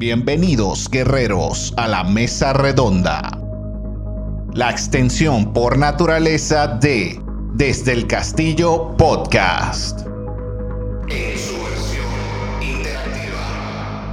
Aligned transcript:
Bienvenidos, 0.00 0.88
guerreros, 0.88 1.74
a 1.76 1.86
la 1.86 2.04
mesa 2.04 2.54
redonda. 2.54 3.38
La 4.54 4.70
extensión 4.70 5.52
por 5.52 5.76
naturaleza 5.76 6.68
de 6.68 7.20
Desde 7.52 7.92
el 7.92 8.06
Castillo 8.06 8.96
Podcast. 8.96 10.06
En 11.10 11.36
su 11.38 11.52
versión 11.62 12.06
interactiva. 12.62 14.08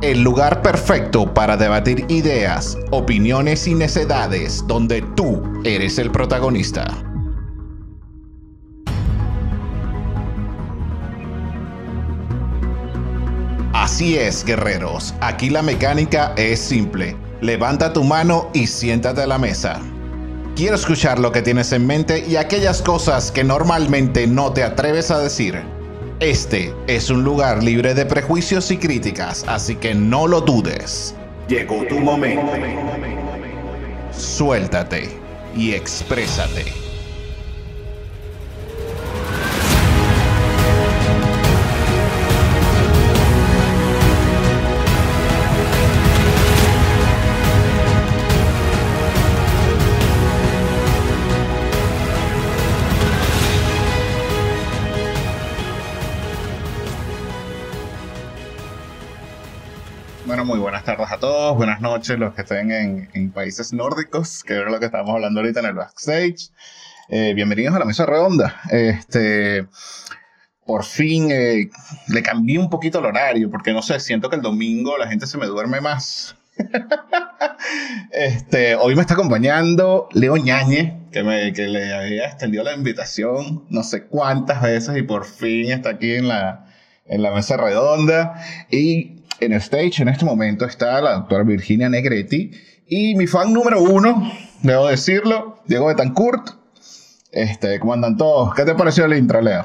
El 0.00 0.22
lugar 0.22 0.62
perfecto 0.62 1.34
para 1.34 1.56
debatir 1.56 2.04
ideas, 2.06 2.78
opiniones 2.92 3.66
y 3.66 3.74
necedades 3.74 4.64
donde 4.68 5.02
tú 5.16 5.42
eres 5.64 5.98
el 5.98 6.12
protagonista. 6.12 6.86
Así 14.00 14.16
es, 14.16 14.46
guerreros. 14.46 15.12
Aquí 15.20 15.50
la 15.50 15.60
mecánica 15.60 16.32
es 16.38 16.58
simple. 16.58 17.14
Levanta 17.42 17.92
tu 17.92 18.02
mano 18.02 18.48
y 18.54 18.66
siéntate 18.66 19.20
a 19.20 19.26
la 19.26 19.36
mesa. 19.36 19.78
Quiero 20.56 20.76
escuchar 20.76 21.18
lo 21.18 21.32
que 21.32 21.42
tienes 21.42 21.70
en 21.72 21.86
mente 21.86 22.24
y 22.26 22.36
aquellas 22.36 22.80
cosas 22.80 23.30
que 23.30 23.44
normalmente 23.44 24.26
no 24.26 24.54
te 24.54 24.64
atreves 24.64 25.10
a 25.10 25.18
decir. 25.18 25.60
Este 26.18 26.74
es 26.86 27.10
un 27.10 27.24
lugar 27.24 27.62
libre 27.62 27.92
de 27.92 28.06
prejuicios 28.06 28.70
y 28.70 28.78
críticas, 28.78 29.44
así 29.46 29.76
que 29.76 29.94
no 29.94 30.26
lo 30.26 30.40
dudes. 30.40 31.14
Llegó 31.46 31.84
tu 31.86 31.98
momento. 31.98 32.50
Suéltate 34.12 35.10
y 35.54 35.72
exprésate. 35.72 36.89
Muy 60.50 60.58
buenas 60.58 60.82
tardes 60.82 61.12
a 61.12 61.18
todos, 61.18 61.56
buenas 61.56 61.80
noches 61.80 62.18
los 62.18 62.34
que 62.34 62.42
estén 62.42 62.72
en, 62.72 63.30
países 63.30 63.72
nórdicos, 63.72 64.42
que 64.42 64.58
es 64.58 64.64
lo 64.68 64.80
que 64.80 64.86
estamos 64.86 65.08
hablando 65.14 65.38
ahorita 65.38 65.60
en 65.60 65.66
el 65.66 65.74
backstage. 65.74 66.50
Eh, 67.08 67.34
bienvenidos 67.36 67.76
a 67.76 67.78
la 67.78 67.84
mesa 67.84 68.04
redonda. 68.04 68.60
Este, 68.68 69.68
por 70.66 70.82
fin 70.82 71.30
eh, 71.30 71.70
le 72.08 72.22
cambié 72.24 72.58
un 72.58 72.68
poquito 72.68 72.98
el 72.98 73.04
horario, 73.04 73.48
porque 73.48 73.72
no 73.72 73.80
sé, 73.80 74.00
siento 74.00 74.28
que 74.28 74.34
el 74.34 74.42
domingo 74.42 74.98
la 74.98 75.06
gente 75.06 75.28
se 75.28 75.38
me 75.38 75.46
duerme 75.46 75.80
más. 75.80 76.34
este, 78.10 78.74
hoy 78.74 78.96
me 78.96 79.02
está 79.02 79.14
acompañando 79.14 80.08
Leo 80.14 80.36
Ñañe, 80.36 81.06
que, 81.12 81.22
me, 81.22 81.52
que 81.52 81.68
le 81.68 81.94
había 81.94 82.26
extendido 82.26 82.64
la 82.64 82.74
invitación 82.74 83.66
no 83.70 83.84
sé 83.84 84.06
cuántas 84.06 84.62
veces 84.62 84.96
y 84.96 85.02
por 85.02 85.26
fin 85.26 85.70
está 85.70 85.90
aquí 85.90 86.16
en 86.16 86.26
la, 86.26 86.66
en 87.06 87.22
la 87.22 87.30
mesa 87.30 87.56
redonda. 87.56 88.34
Y 88.68 89.19
en 89.40 89.52
stage 89.54 90.02
en 90.02 90.08
este 90.08 90.24
momento 90.24 90.64
está 90.64 91.00
la 91.00 91.14
doctora 91.14 91.42
Virginia 91.44 91.88
Negretti 91.88 92.50
y 92.86 93.14
mi 93.14 93.26
fan 93.26 93.52
número 93.52 93.80
uno, 93.82 94.30
debo 94.62 94.86
decirlo, 94.86 95.60
Diego 95.66 95.86
Betancourt. 95.86 96.50
Este, 97.32 97.78
¿Cómo 97.78 97.92
andan 97.92 98.16
todos? 98.16 98.54
¿Qué 98.54 98.64
te 98.64 98.74
pareció 98.74 99.04
el 99.04 99.16
intro, 99.16 99.40
Leo? 99.40 99.64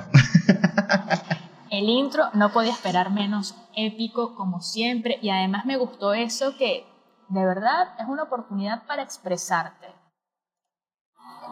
el 1.72 1.90
intro 1.90 2.26
no 2.34 2.52
podía 2.52 2.72
esperar 2.72 3.12
menos 3.12 3.56
épico 3.76 4.36
como 4.36 4.62
siempre 4.62 5.18
y 5.22 5.30
además 5.30 5.66
me 5.66 5.78
gustó 5.78 6.14
eso 6.14 6.56
que 6.58 6.86
de 7.30 7.44
verdad 7.44 7.88
es 8.00 8.08
una 8.08 8.24
oportunidad 8.24 8.86
para 8.86 9.02
expresarte. 9.02 9.88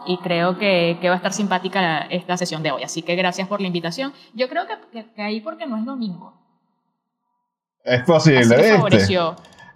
Y 0.06 0.18
creo 0.18 0.58
que, 0.58 0.98
que 1.00 1.08
va 1.08 1.14
a 1.14 1.16
estar 1.16 1.32
simpática 1.32 2.02
esta 2.02 2.36
sesión 2.36 2.62
de 2.62 2.70
hoy. 2.70 2.82
Así 2.84 3.02
que 3.02 3.16
gracias 3.16 3.48
por 3.48 3.60
la 3.60 3.66
invitación. 3.66 4.12
Yo 4.34 4.48
creo 4.48 4.64
que, 4.66 5.06
que 5.14 5.22
ahí 5.22 5.40
porque 5.40 5.66
no 5.66 5.76
es 5.76 5.84
domingo. 5.84 6.43
Es 7.84 8.02
posible, 8.02 8.40
¿viste? 8.40 8.78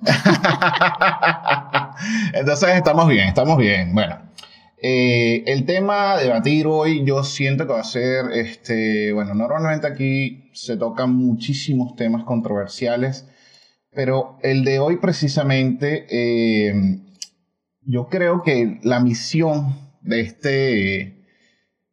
Entonces 2.32 2.68
estamos 2.70 3.08
bien, 3.08 3.28
estamos 3.28 3.58
bien. 3.58 3.92
Bueno, 3.92 4.32
eh, 4.80 5.44
el 5.46 5.66
tema 5.66 6.12
a 6.12 6.18
debatir 6.18 6.66
hoy 6.66 7.04
yo 7.04 7.22
siento 7.22 7.66
que 7.66 7.74
va 7.74 7.80
a 7.80 7.84
ser, 7.84 8.32
este, 8.32 9.12
bueno, 9.12 9.34
normalmente 9.34 9.86
aquí 9.86 10.50
se 10.54 10.78
tocan 10.78 11.14
muchísimos 11.14 11.96
temas 11.96 12.24
controversiales, 12.24 13.28
pero 13.90 14.38
el 14.42 14.64
de 14.64 14.78
hoy 14.78 14.96
precisamente, 14.96 16.06
eh, 16.08 17.02
yo 17.82 18.08
creo 18.08 18.42
que 18.42 18.80
la 18.84 19.00
misión 19.00 19.76
de 20.00 20.20
este, 20.20 21.26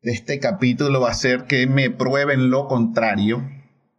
de 0.02 0.12
este 0.12 0.40
capítulo 0.40 1.02
va 1.02 1.12
a 1.12 1.16
ser 1.16 1.44
que 1.44 1.68
me 1.68 1.90
prueben 1.90 2.50
lo 2.50 2.70
contrario 2.70 3.44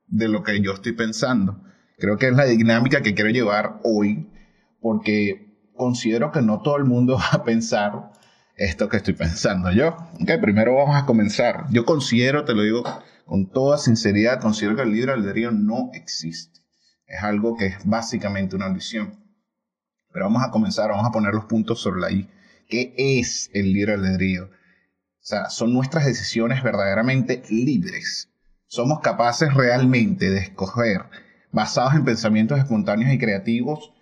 de 0.06 0.28
lo 0.28 0.42
que 0.42 0.62
yo 0.62 0.72
estoy 0.72 0.92
pensando. 0.92 1.65
Creo 1.98 2.18
que 2.18 2.28
es 2.28 2.36
la 2.36 2.44
dinámica 2.44 3.00
que 3.00 3.14
quiero 3.14 3.30
llevar 3.30 3.80
hoy, 3.82 4.30
porque 4.80 5.70
considero 5.74 6.30
que 6.30 6.42
no 6.42 6.60
todo 6.60 6.76
el 6.76 6.84
mundo 6.84 7.16
va 7.18 7.30
a 7.32 7.44
pensar 7.44 8.12
esto 8.56 8.88
que 8.88 8.98
estoy 8.98 9.14
pensando 9.14 9.70
yo. 9.70 9.96
Okay, 10.20 10.38
primero 10.38 10.74
vamos 10.74 10.96
a 10.96 11.06
comenzar. 11.06 11.66
Yo 11.70 11.84
considero, 11.84 12.44
te 12.44 12.54
lo 12.54 12.62
digo 12.62 12.84
con 13.24 13.50
toda 13.50 13.78
sinceridad, 13.78 14.40
considero 14.40 14.76
que 14.76 14.82
el 14.82 14.92
libre 14.92 15.12
albedrío 15.12 15.50
no 15.50 15.90
existe. 15.94 16.60
Es 17.06 17.22
algo 17.22 17.56
que 17.56 17.66
es 17.66 17.76
básicamente 17.84 18.56
una 18.56 18.68
visión. 18.68 19.18
Pero 20.12 20.26
vamos 20.26 20.42
a 20.42 20.50
comenzar, 20.50 20.90
vamos 20.90 21.06
a 21.06 21.12
poner 21.12 21.34
los 21.34 21.44
puntos 21.46 21.80
sobre 21.80 22.00
la 22.00 22.10
I. 22.10 22.28
¿Qué 22.68 22.94
es 22.96 23.50
el 23.52 23.72
libre 23.72 23.94
albedrío? 23.94 24.44
O 24.46 25.28
sea, 25.28 25.50
son 25.50 25.72
nuestras 25.72 26.06
decisiones 26.06 26.62
verdaderamente 26.62 27.42
libres. 27.48 28.30
Somos 28.66 29.00
capaces 29.00 29.52
realmente 29.54 30.30
de 30.30 30.38
escoger 30.38 31.06
basados 31.52 31.94
en 31.94 32.04
pensamientos 32.04 32.58
espontáneos 32.58 33.12
y 33.12 33.18
creativos, 33.18 33.92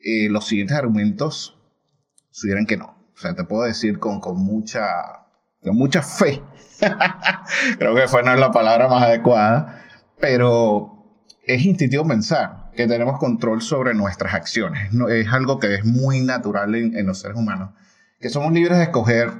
eh, 0.00 0.28
los 0.28 0.46
siguientes 0.46 0.76
argumentos 0.76 1.58
sugieran 2.30 2.66
que 2.66 2.76
no. 2.76 2.96
O 3.14 3.18
sea, 3.18 3.34
te 3.34 3.44
puedo 3.44 3.62
decir 3.62 3.98
con, 3.98 4.20
con 4.20 4.36
mucha, 4.36 4.84
con 5.62 5.76
mucha 5.76 6.02
fe. 6.02 6.42
Creo 7.78 7.94
que 7.94 8.08
fue 8.08 8.22
no 8.22 8.32
es 8.34 8.40
la 8.40 8.50
palabra 8.50 8.88
más 8.88 9.04
adecuada, 9.04 9.82
pero 10.20 10.94
es 11.46 11.64
instintivo 11.64 12.06
pensar 12.06 12.70
que 12.74 12.86
tenemos 12.86 13.18
control 13.18 13.62
sobre 13.62 13.94
nuestras 13.94 14.34
acciones. 14.34 14.92
No, 14.92 15.08
es 15.08 15.32
algo 15.32 15.58
que 15.58 15.74
es 15.74 15.84
muy 15.84 16.20
natural 16.20 16.74
en, 16.74 16.96
en 16.96 17.06
los 17.06 17.20
seres 17.20 17.36
humanos, 17.36 17.70
que 18.20 18.28
somos 18.28 18.52
libres 18.52 18.78
de 18.78 18.84
escoger 18.84 19.30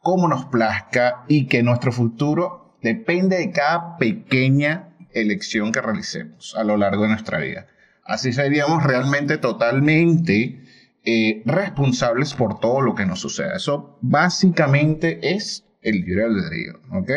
cómo 0.00 0.28
nos 0.28 0.46
plazca 0.46 1.24
y 1.28 1.46
que 1.46 1.62
nuestro 1.62 1.92
futuro 1.92 2.78
depende 2.82 3.36
de 3.36 3.52
cada 3.52 3.98
pequeña 3.98 4.89
elección 5.14 5.72
que 5.72 5.80
realicemos 5.80 6.54
a 6.56 6.64
lo 6.64 6.76
largo 6.76 7.04
de 7.04 7.10
nuestra 7.10 7.38
vida. 7.38 7.66
Así 8.04 8.32
seríamos 8.32 8.82
realmente 8.82 9.38
totalmente 9.38 10.62
eh, 11.04 11.42
responsables 11.46 12.34
por 12.34 12.60
todo 12.60 12.80
lo 12.80 12.94
que 12.94 13.06
nos 13.06 13.20
suceda. 13.20 13.56
Eso 13.56 13.98
básicamente 14.00 15.34
es 15.34 15.64
el 15.82 16.00
libre 16.02 16.24
albedrío, 16.24 16.80
¿ok? 16.92 17.10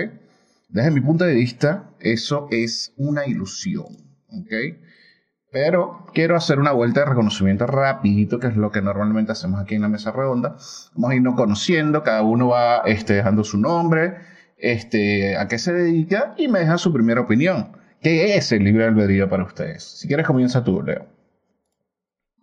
Desde 0.70 0.92
mi 0.92 1.02
punto 1.02 1.26
de 1.26 1.36
vista, 1.36 1.92
eso 2.00 2.48
es 2.52 2.94
una 2.98 3.26
ilusión. 3.28 4.04
¿ok? 4.34 4.78
Pero 5.52 6.08
quiero 6.14 6.36
hacer 6.36 6.60
una 6.60 6.72
vuelta 6.72 7.02
de 7.02 7.06
reconocimiento 7.08 7.68
rapidito, 7.68 8.40
que 8.40 8.48
es 8.48 8.56
lo 8.56 8.72
que 8.72 8.82
normalmente 8.82 9.32
hacemos 9.32 9.62
aquí 9.62 9.76
en 9.76 9.84
la 9.84 9.90
mesa 9.90 10.12
redonda. 10.12 10.58
Vamos 10.96 11.12
a 11.12 11.16
irnos 11.16 11.36
conociendo, 11.36 12.02
cada 12.02 12.24
uno 12.24 12.48
va 12.48 12.80
este, 12.86 13.14
dejando 13.14 13.44
su 13.44 13.60
nombre, 13.60 14.16
este, 14.58 15.38
a 15.38 15.48
qué 15.48 15.60
se 15.60 15.74
dedica 15.74 16.34
y 16.38 16.48
me 16.48 16.60
deja 16.60 16.80
su 16.80 16.92
primera 16.92 17.22
opinión. 17.22 17.78
¿Qué 18.04 18.36
es 18.36 18.52
el 18.52 18.64
libre 18.64 18.86
albedrío 18.86 19.30
para 19.30 19.44
ustedes? 19.44 19.84
Si 19.84 20.08
quieres 20.08 20.28
comienza 20.28 20.64
tú, 20.64 20.82
Leo. 20.82 21.06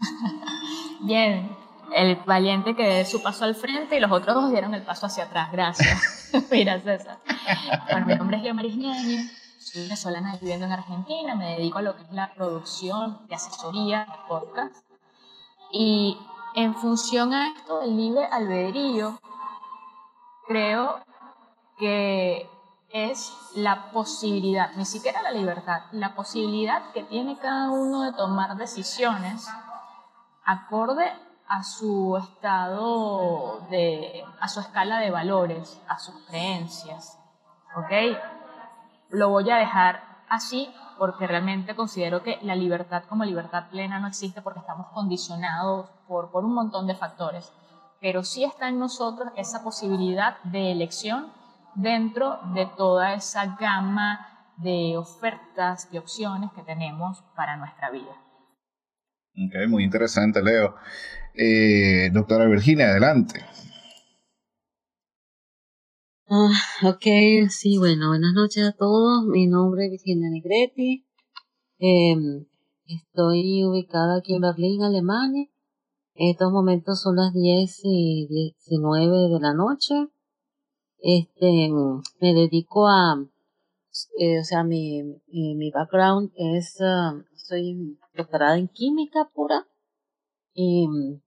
Bien, 1.02 1.50
el 1.94 2.16
valiente 2.26 2.74
que 2.74 2.82
dé 2.82 3.04
su 3.04 3.22
paso 3.22 3.44
al 3.44 3.54
frente 3.54 3.96
y 3.96 4.00
los 4.00 4.10
otros 4.10 4.34
dos 4.34 4.50
dieron 4.50 4.74
el 4.74 4.82
paso 4.82 5.06
hacia 5.06 5.24
atrás. 5.24 5.52
Gracias. 5.52 6.32
Mira, 6.50 6.80
César. 6.80 7.18
Bueno, 7.90 8.06
mi 8.06 8.14
nombre 8.14 8.38
es 8.38 8.42
Leo 8.42 8.54
Marisñaño 8.54 9.20
soy 9.60 9.82
venezolana 9.82 10.38
viviendo 10.40 10.64
en 10.64 10.72
Argentina, 10.72 11.34
me 11.34 11.56
dedico 11.56 11.78
a 11.78 11.82
lo 11.82 11.94
que 11.94 12.02
es 12.02 12.12
la 12.12 12.32
producción 12.32 13.18
de 13.28 13.34
asesoría 13.34 14.00
de 14.00 14.26
podcast. 14.26 14.86
Y 15.70 16.16
en 16.54 16.74
función 16.74 17.34
a 17.34 17.48
esto 17.48 17.80
del 17.80 17.94
libre 17.94 18.24
albedrío, 18.24 19.20
creo 20.48 21.00
que 21.78 22.48
es 22.92 23.32
la 23.54 23.90
posibilidad, 23.92 24.72
ni 24.76 24.84
siquiera 24.84 25.22
la 25.22 25.30
libertad, 25.30 25.82
la 25.92 26.14
posibilidad 26.14 26.90
que 26.92 27.04
tiene 27.04 27.38
cada 27.38 27.70
uno 27.70 28.02
de 28.02 28.12
tomar 28.12 28.56
decisiones 28.56 29.48
acorde 30.44 31.06
a 31.46 31.62
su 31.62 32.16
estado 32.16 33.66
de, 33.70 34.24
a 34.40 34.48
su 34.48 34.60
escala 34.60 34.98
de 34.98 35.10
valores, 35.10 35.80
a 35.88 35.98
sus 35.98 36.14
creencias. 36.26 37.18
¿Ok? 37.76 37.92
lo 39.10 39.28
voy 39.28 39.50
a 39.50 39.56
dejar 39.56 40.02
así 40.28 40.72
porque 40.98 41.26
realmente 41.26 41.74
considero 41.74 42.22
que 42.22 42.38
la 42.42 42.54
libertad 42.54 43.04
como 43.08 43.24
libertad 43.24 43.68
plena 43.70 43.98
no 43.98 44.06
existe 44.06 44.42
porque 44.42 44.60
estamos 44.60 44.86
condicionados 44.88 45.88
por, 46.06 46.30
por 46.30 46.44
un 46.44 46.54
montón 46.54 46.86
de 46.86 46.94
factores. 46.94 47.52
Pero 48.00 48.22
sí 48.22 48.44
está 48.44 48.68
en 48.68 48.78
nosotros 48.78 49.30
esa 49.36 49.62
posibilidad 49.62 50.38
de 50.44 50.72
elección 50.72 51.32
dentro 51.74 52.38
de 52.54 52.66
toda 52.76 53.14
esa 53.14 53.56
gama 53.58 54.26
de 54.56 54.96
ofertas, 54.96 55.90
de 55.90 55.98
opciones 55.98 56.50
que 56.54 56.62
tenemos 56.62 57.22
para 57.34 57.56
nuestra 57.56 57.90
vida. 57.90 58.14
Ok, 59.32 59.68
muy 59.68 59.84
interesante, 59.84 60.42
Leo. 60.42 60.74
Eh, 61.34 62.10
doctora 62.12 62.46
Virginia, 62.46 62.86
adelante. 62.86 63.44
Ah, 66.28 66.50
ok, 66.84 67.48
sí, 67.48 67.78
bueno, 67.78 68.08
buenas 68.08 68.32
noches 68.34 68.68
a 68.68 68.72
todos. 68.72 69.24
Mi 69.26 69.46
nombre 69.46 69.86
es 69.86 69.90
Virginia 69.90 70.30
Negretti. 70.30 71.06
Em, 71.78 72.46
estoy 72.86 73.64
ubicada 73.64 74.18
aquí 74.18 74.34
en 74.34 74.42
Berlín, 74.42 74.82
Alemania. 74.82 75.46
En 76.14 76.30
estos 76.30 76.52
momentos 76.52 77.00
son 77.00 77.16
las 77.16 77.32
10 77.32 77.80
y 77.84 78.28
19 78.28 79.28
de 79.28 79.40
la 79.40 79.54
noche. 79.54 79.94
Este, 81.02 81.70
me 82.20 82.34
dedico 82.34 82.86
a, 82.86 83.16
eh, 84.18 84.40
o 84.40 84.44
sea, 84.44 84.64
mi, 84.64 85.02
mi, 85.28 85.70
background 85.70 86.30
es, 86.36 86.78
uh, 86.80 87.24
soy 87.34 87.98
doctorada 88.14 88.58
en 88.58 88.68
química 88.68 89.30
pura 89.32 89.66
y 90.52 90.86
mm, 90.88 91.22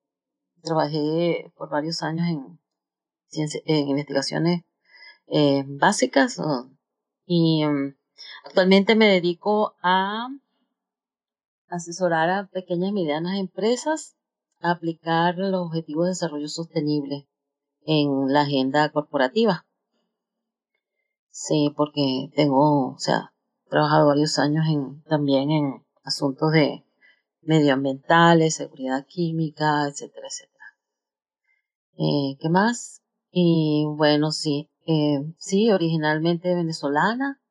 trabajé 0.62 1.52
por 1.58 1.70
varios 1.70 2.04
años 2.04 2.28
en, 2.28 2.60
en 3.66 3.88
investigaciones 3.90 4.64
eh, 5.28 5.64
básicas 5.66 6.40
y 7.26 7.66
mm, 7.66 7.96
actualmente 8.46 8.96
me 8.96 9.08
dedico 9.08 9.76
a 9.82 10.28
asesorar 11.70 12.30
a 12.30 12.48
pequeñas 12.48 12.90
y 12.90 12.94
medianas 12.94 13.40
empresas 13.40 14.16
a 14.62 14.72
aplicar 14.72 15.36
los 15.38 15.66
objetivos 15.66 16.06
de 16.06 16.10
desarrollo 16.10 16.48
sostenible 16.48 17.28
en 17.86 18.32
la 18.32 18.42
agenda 18.42 18.90
corporativa. 18.92 19.66
Sí, 21.30 21.74
porque 21.76 22.30
tengo, 22.36 22.94
o 22.94 23.00
sea, 23.00 23.34
trabajado 23.70 24.08
varios 24.08 24.38
años 24.40 24.66
en, 24.68 25.02
también 25.04 25.52
en 25.52 25.84
asuntos 26.04 26.52
de 26.52 26.86
medioambientales, 27.42 28.56
seguridad 28.56 29.06
química, 29.08 29.88
etcétera, 29.88 30.28
etcétera. 30.28 30.66
Eh, 31.98 32.38
¿Qué 32.40 32.50
más? 32.50 33.02
Y 33.32 33.86
bueno, 33.88 34.32
sí, 34.32 34.70
eh, 34.86 35.24
sí, 35.38 35.72
originalmente 35.72 36.54
venezolana, 36.54 37.42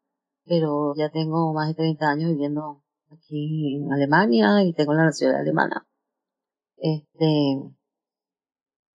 pero 0.44 0.94
ya 0.96 1.11
tengo 1.11 1.52
más 1.52 1.69
de 1.69 1.75
30 1.75 2.08
años 2.08 2.31
viviendo 2.31 2.82
aquí 3.11 3.76
en 3.76 3.93
Alemania 3.93 4.62
y 4.62 4.73
tengo 4.75 4.94
la 4.94 5.06
nacionalidad 5.06 5.43
alemana. 5.43 5.87
Este, 6.76 7.62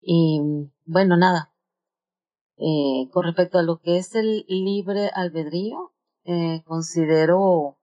y 0.06 0.40
bueno, 0.84 1.16
nada. 1.16 1.50
Eh, 2.56 3.08
con 3.10 3.24
respecto 3.24 3.58
a 3.58 3.62
lo 3.62 3.80
que 3.80 3.98
es 3.98 4.14
el 4.14 4.44
libre 4.48 5.10
albedrío, 5.14 5.92
eh, 6.24 6.62
considero 6.66 7.78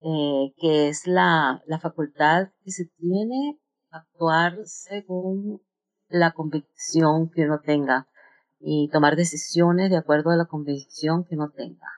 eh, 0.00 0.54
que 0.56 0.88
es 0.88 1.06
la, 1.06 1.62
la 1.66 1.78
facultad 1.78 2.48
que 2.64 2.70
se 2.70 2.86
tiene 2.98 3.58
actuar 3.90 4.56
según 4.64 5.60
la 6.08 6.32
convicción 6.32 7.30
que 7.30 7.44
uno 7.44 7.60
tenga 7.60 8.08
y 8.58 8.88
tomar 8.90 9.16
decisiones 9.16 9.90
de 9.90 9.98
acuerdo 9.98 10.30
a 10.30 10.36
la 10.36 10.46
convicción 10.46 11.24
que 11.24 11.34
uno 11.34 11.50
tenga. 11.50 11.88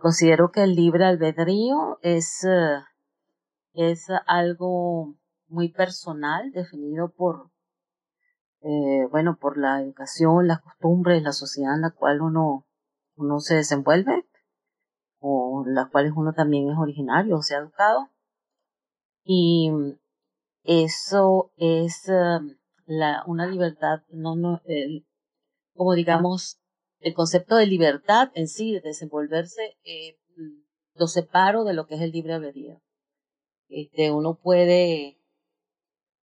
Considero 0.00 0.50
que 0.50 0.62
el 0.64 0.74
libre 0.74 1.04
albedrío 1.04 1.98
es, 2.02 2.46
es 3.74 4.06
algo 4.26 5.16
muy 5.52 5.68
personal, 5.68 6.50
definido 6.52 7.10
por, 7.12 7.50
eh, 8.62 9.06
bueno, 9.10 9.38
por 9.38 9.58
la 9.58 9.80
educación, 9.80 10.48
las 10.48 10.60
costumbres, 10.60 11.22
la 11.22 11.32
sociedad 11.32 11.74
en 11.74 11.82
la 11.82 11.90
cual 11.90 12.22
uno, 12.22 12.66
uno 13.16 13.40
se 13.40 13.56
desenvuelve, 13.56 14.26
o 15.20 15.64
las 15.66 15.88
cuales 15.90 16.12
uno 16.16 16.32
también 16.32 16.70
es 16.70 16.78
originario 16.78 17.36
o 17.36 17.42
se 17.42 17.54
ha 17.54 17.58
educado. 17.58 18.08
Y 19.24 19.70
eso 20.64 21.52
es 21.56 22.10
la, 22.86 23.22
una 23.26 23.46
libertad, 23.46 24.02
no, 24.08 24.34
no, 24.34 24.60
como 25.74 25.94
digamos, 25.94 26.58
el 27.00 27.14
concepto 27.14 27.56
de 27.56 27.66
libertad 27.66 28.30
en 28.34 28.48
sí, 28.48 28.72
de 28.72 28.80
desenvolverse, 28.80 29.76
eh, 29.84 30.18
lo 30.94 31.06
separo 31.06 31.64
de 31.64 31.74
lo 31.74 31.86
que 31.86 31.96
es 31.96 32.00
el 32.00 32.12
libre 32.12 32.34
albedrío. 32.34 32.80
Este, 33.68 34.10
uno 34.10 34.34
puede, 34.34 35.18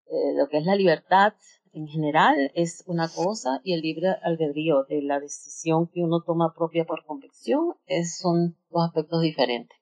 eh, 0.10 0.34
lo 0.36 0.48
que 0.48 0.58
es 0.58 0.66
la 0.66 0.76
libertad 0.76 1.34
en 1.74 1.88
general 1.88 2.52
es 2.56 2.84
una 2.88 3.08
cosa 3.08 3.62
y 3.64 3.74
el 3.74 3.82
libre 3.82 4.16
albedrío 4.24 4.84
de 4.86 5.02
la 5.02 5.20
decisión 5.20 5.88
que 5.88 6.02
uno 6.02 6.22
toma 6.22 6.54
propia 6.54 6.86
por 6.86 7.06
convicción 7.06 7.76
es, 7.86 8.18
son 8.18 8.58
dos 8.72 8.88
aspectos 8.88 9.22
diferentes. 9.22 9.78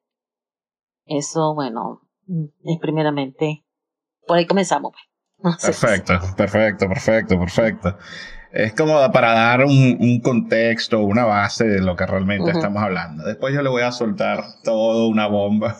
Eso, 1.05 1.55
bueno, 1.55 2.01
es 2.27 2.77
primeramente, 2.79 3.63
por 4.25 4.38
ahí 4.38 4.46
comenzamos. 4.46 4.93
Pues. 5.38 5.55
Perfecto, 5.63 6.13
perfecto, 6.36 6.88
perfecto, 6.89 7.39
perfecto. 7.39 7.98
Es 8.51 8.74
como 8.74 8.96
para 9.12 9.34
dar 9.34 9.65
un, 9.65 10.19
contexto, 10.22 11.00
una 11.01 11.25
base 11.25 11.65
de 11.65 11.81
lo 11.81 11.96
que 11.96 12.05
realmente 12.05 12.51
estamos 12.51 12.81
hablando. 12.81 13.24
Después 13.24 13.53
yo 13.53 13.62
le 13.62 13.69
voy 13.69 13.84
a 13.84 13.91
soltar 13.91 14.43
todo 14.63 15.07
una 15.07 15.27
bomba. 15.27 15.77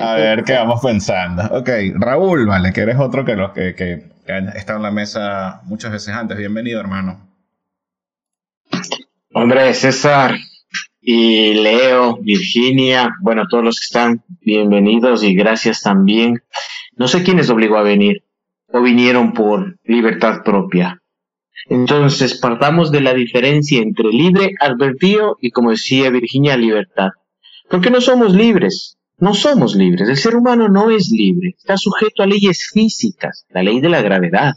A 0.00 0.14
ver 0.14 0.44
qué 0.44 0.54
vamos 0.54 0.80
pensando. 0.82 1.42
Ok, 1.58 1.68
Raúl, 1.94 2.46
vale, 2.46 2.72
que 2.72 2.80
eres 2.80 2.98
otro 2.98 3.24
que 3.24 3.36
los 3.36 3.52
que, 3.52 3.74
que, 3.74 4.12
han 4.32 4.48
estado 4.48 4.78
en 4.78 4.84
la 4.84 4.90
mesa 4.90 5.60
muchas 5.64 5.92
veces 5.92 6.14
antes. 6.14 6.36
Bienvenido, 6.36 6.80
hermano. 6.80 7.28
Hombre, 9.32 9.74
César 9.74 10.36
y 11.00 11.54
Leo, 11.54 12.18
Virginia, 12.22 13.10
bueno, 13.20 13.44
todos 13.48 13.64
los 13.64 13.80
que 13.80 13.84
están, 13.84 14.22
bienvenidos 14.40 15.22
y 15.22 15.34
gracias 15.34 15.82
también 15.82 16.42
no 16.96 17.08
sé 17.08 17.24
quiénes 17.24 17.50
obligó 17.50 17.76
a 17.76 17.82
venir 17.82 18.22
o 18.68 18.80
vinieron 18.80 19.32
por 19.32 19.78
libertad 19.84 20.42
propia. 20.44 21.02
Entonces, 21.66 22.38
partamos 22.38 22.92
de 22.92 23.00
la 23.00 23.14
diferencia 23.14 23.80
entre 23.80 24.10
libre 24.10 24.54
albedrío 24.60 25.36
y, 25.40 25.50
como 25.50 25.70
decía 25.70 26.10
Virginia, 26.10 26.56
libertad. 26.56 27.10
Porque 27.68 27.90
no 27.90 28.00
somos 28.00 28.34
libres, 28.34 28.98
no 29.18 29.34
somos 29.34 29.74
libres. 29.74 30.08
El 30.08 30.16
ser 30.16 30.36
humano 30.36 30.68
no 30.68 30.90
es 30.90 31.10
libre, 31.10 31.54
está 31.56 31.76
sujeto 31.76 32.22
a 32.22 32.26
leyes 32.26 32.70
físicas, 32.72 33.46
la 33.50 33.62
ley 33.62 33.80
de 33.80 33.88
la 33.88 34.02
gravedad. 34.02 34.54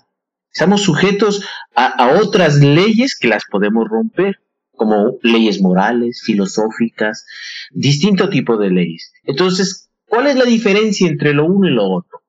Estamos 0.52 0.82
sujetos 0.82 1.44
a, 1.76 2.18
otras 2.20 2.56
leyes 2.56 3.18
que 3.18 3.28
las 3.28 3.44
podemos 3.50 3.88
romper, 3.88 4.40
como 4.76 5.18
leyes 5.22 5.62
morales, 5.62 6.22
filosóficas, 6.26 7.26
distinto 7.72 8.30
tipo 8.30 8.58
de 8.58 8.72
leyes. 8.72 9.12
Entonces, 9.24 9.90
¿cuál 10.08 10.28
es 10.28 10.36
la 10.36 10.46
diferencia 10.46 11.08
entre 11.08 11.34
lo 11.34 11.46
uno 11.46 11.68
y 11.68 11.74
lo 11.74 11.86
otro? 11.86 12.22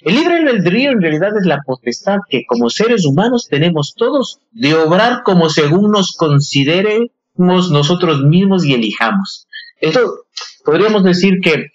El 0.00 0.14
libre 0.14 0.36
albedrío 0.36 0.90
en 0.90 1.00
realidad 1.00 1.36
es 1.38 1.46
la 1.46 1.62
potestad 1.64 2.18
que 2.28 2.44
como 2.46 2.70
seres 2.70 3.04
humanos 3.06 3.48
tenemos 3.48 3.94
todos 3.96 4.40
de 4.52 4.74
obrar 4.74 5.22
como 5.24 5.48
según 5.48 5.90
nos 5.90 6.16
consideremos 6.16 7.10
nosotros 7.70 8.22
mismos 8.22 8.64
y 8.64 8.74
elijamos. 8.74 9.46
Esto 9.80 10.26
podríamos 10.64 11.04
decir 11.04 11.40
que 11.42 11.66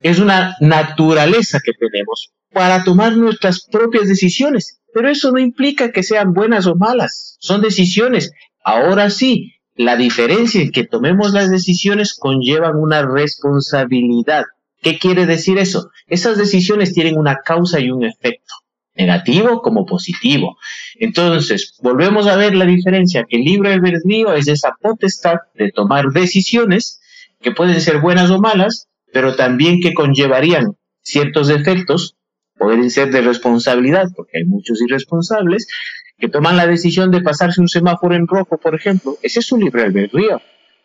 es 0.00 0.18
una 0.18 0.56
naturaleza 0.60 1.60
que 1.64 1.72
tenemos 1.72 2.30
para 2.52 2.84
tomar 2.84 3.16
nuestras 3.16 3.66
propias 3.70 4.08
decisiones, 4.08 4.80
pero 4.92 5.08
eso 5.08 5.30
no 5.30 5.38
implica 5.38 5.92
que 5.92 6.02
sean 6.02 6.32
buenas 6.32 6.66
o 6.66 6.74
malas, 6.74 7.36
son 7.40 7.60
decisiones. 7.60 8.32
Ahora 8.64 9.10
sí, 9.10 9.54
la 9.74 9.96
diferencia 9.96 10.60
en 10.60 10.72
que 10.72 10.84
tomemos 10.84 11.32
las 11.32 11.50
decisiones 11.50 12.14
conllevan 12.14 12.76
una 12.76 13.02
responsabilidad. 13.02 14.44
¿Qué 14.82 14.98
quiere 14.98 15.26
decir 15.26 15.58
eso? 15.58 15.90
Esas 16.06 16.38
decisiones 16.38 16.94
tienen 16.94 17.18
una 17.18 17.36
causa 17.36 17.80
y 17.80 17.90
un 17.90 18.04
efecto, 18.04 18.54
negativo 18.94 19.62
como 19.62 19.86
positivo. 19.86 20.58
Entonces, 20.98 21.78
volvemos 21.82 22.26
a 22.26 22.36
ver 22.36 22.54
la 22.54 22.64
diferencia, 22.64 23.24
que 23.28 23.36
el 23.36 23.44
libre 23.44 23.72
albedrío 23.72 24.32
es 24.34 24.48
esa 24.48 24.76
potestad 24.80 25.36
de 25.54 25.70
tomar 25.70 26.06
decisiones 26.12 26.99
que 27.40 27.52
pueden 27.52 27.80
ser 27.80 28.00
buenas 28.00 28.30
o 28.30 28.40
malas, 28.40 28.88
pero 29.12 29.36
también 29.36 29.80
que 29.80 29.94
conllevarían 29.94 30.76
ciertos 31.02 31.50
efectos, 31.50 32.16
pueden 32.56 32.90
ser 32.90 33.10
de 33.10 33.22
responsabilidad, 33.22 34.08
porque 34.14 34.38
hay 34.38 34.44
muchos 34.44 34.80
irresponsables, 34.82 35.66
que 36.18 36.28
toman 36.28 36.56
la 36.56 36.66
decisión 36.66 37.10
de 37.10 37.22
pasarse 37.22 37.60
un 37.60 37.68
semáforo 37.68 38.14
en 38.14 38.26
rojo, 38.26 38.58
por 38.58 38.74
ejemplo, 38.74 39.16
ese 39.22 39.40
es 39.40 39.50
un 39.52 39.60
libre 39.60 39.84
albedrío, 39.84 40.40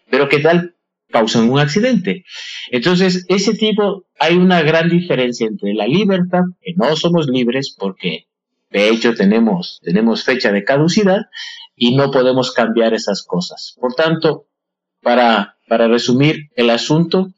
pero 0.10 0.30
que 0.30 0.40
tal 0.40 0.76
causan 1.12 1.50
un 1.50 1.60
accidente. 1.60 2.26
Entonces, 2.72 3.26
ese 3.28 3.54
tipo, 3.54 4.06
hay 4.20 4.38
una 4.38 4.62
gran 4.62 4.90
diferencia 4.90 5.48
entre 5.48 5.74
la 5.74 5.88
libertad, 5.88 6.44
que 6.62 6.74
no 6.76 6.96
somos 6.96 7.28
libres 7.28 7.76
porque 7.78 8.28
de 8.70 8.90
hecho 8.90 9.14
tenemos, 9.14 9.80
tenemos 9.84 10.24
fecha 10.24 10.52
de 10.52 10.64
caducidad 10.64 11.28
y 11.76 11.96
no 11.96 12.12
podemos 12.12 12.52
cambiar 12.52 12.94
esas 12.94 13.24
cosas. 13.24 13.76
Por 13.80 13.94
tanto, 13.94 14.48
para, 15.02 15.55
para 15.68 15.88
resumir 15.88 16.50
el 16.56 16.70
asunto, 16.70 17.34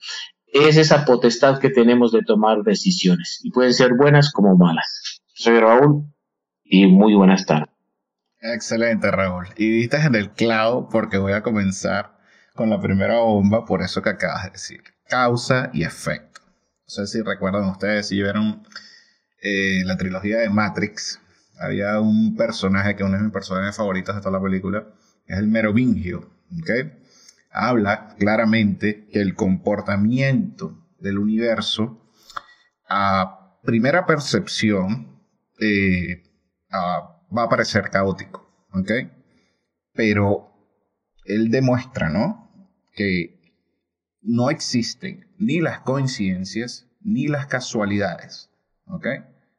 es 0.47 0.77
esa 0.77 1.05
potestad 1.05 1.59
que 1.59 1.69
tenemos 1.69 2.11
de 2.11 2.21
tomar 2.23 2.63
decisiones 2.63 3.39
y 3.43 3.51
pueden 3.51 3.73
ser 3.73 3.93
buenas 3.93 4.31
como 4.31 4.55
malas. 4.57 5.21
Soy 5.33 5.59
Raúl 5.59 6.05
y 6.63 6.87
muy 6.87 7.13
buenas 7.13 7.45
tardes. 7.45 7.69
Excelente, 8.39 9.09
Raúl. 9.11 9.47
Y 9.57 9.69
diste 9.69 9.97
en 9.97 10.15
el 10.15 10.31
clavo 10.31 10.89
porque 10.89 11.17
voy 11.17 11.33
a 11.33 11.43
comenzar 11.43 12.17
con 12.55 12.69
la 12.69 12.79
primera 12.79 13.19
bomba 13.19 13.65
por 13.65 13.81
eso 13.81 14.01
que 14.01 14.09
acabas 14.09 14.45
de 14.45 14.51
decir. 14.51 14.81
Causa 15.07 15.69
y 15.73 15.83
efecto. 15.83 16.41
No 16.43 16.89
sé 16.89 17.07
si 17.07 17.21
recuerdan 17.21 17.69
ustedes, 17.69 18.07
si 18.07 18.15
vieron 18.15 18.63
eh, 19.41 19.83
la 19.85 19.97
trilogía 19.97 20.37
de 20.37 20.49
Matrix, 20.49 21.19
había 21.59 21.99
un 21.99 22.35
personaje 22.35 22.95
que 22.95 23.03
uno 23.03 23.17
de 23.17 23.23
mis 23.23 23.33
personajes 23.33 23.75
favoritos 23.75 24.15
de 24.15 24.21
toda 24.21 24.37
la 24.37 24.43
película, 24.43 24.87
es 25.25 25.37
el 25.37 25.47
Merovingio. 25.47 26.29
¿okay? 26.61 26.91
Habla 27.59 28.15
claramente 28.19 29.07
que 29.11 29.19
el 29.19 29.33
comportamiento 29.33 30.87
del 30.99 31.17
universo 31.17 32.11
a 32.87 33.57
primera 33.63 34.05
percepción 34.05 35.23
eh, 35.59 36.23
va 36.71 37.43
a 37.43 37.49
parecer 37.49 37.89
caótico, 37.89 38.47
¿ok? 38.73 38.91
Pero 39.93 40.51
él 41.25 41.49
demuestra, 41.49 42.09
¿no? 42.09 42.51
Que 42.93 43.37
no 44.21 44.51
existen 44.51 45.33
ni 45.39 45.59
las 45.59 45.79
coincidencias 45.79 46.87
ni 47.01 47.27
las 47.27 47.47
casualidades, 47.47 48.51
¿ok? 48.85 49.07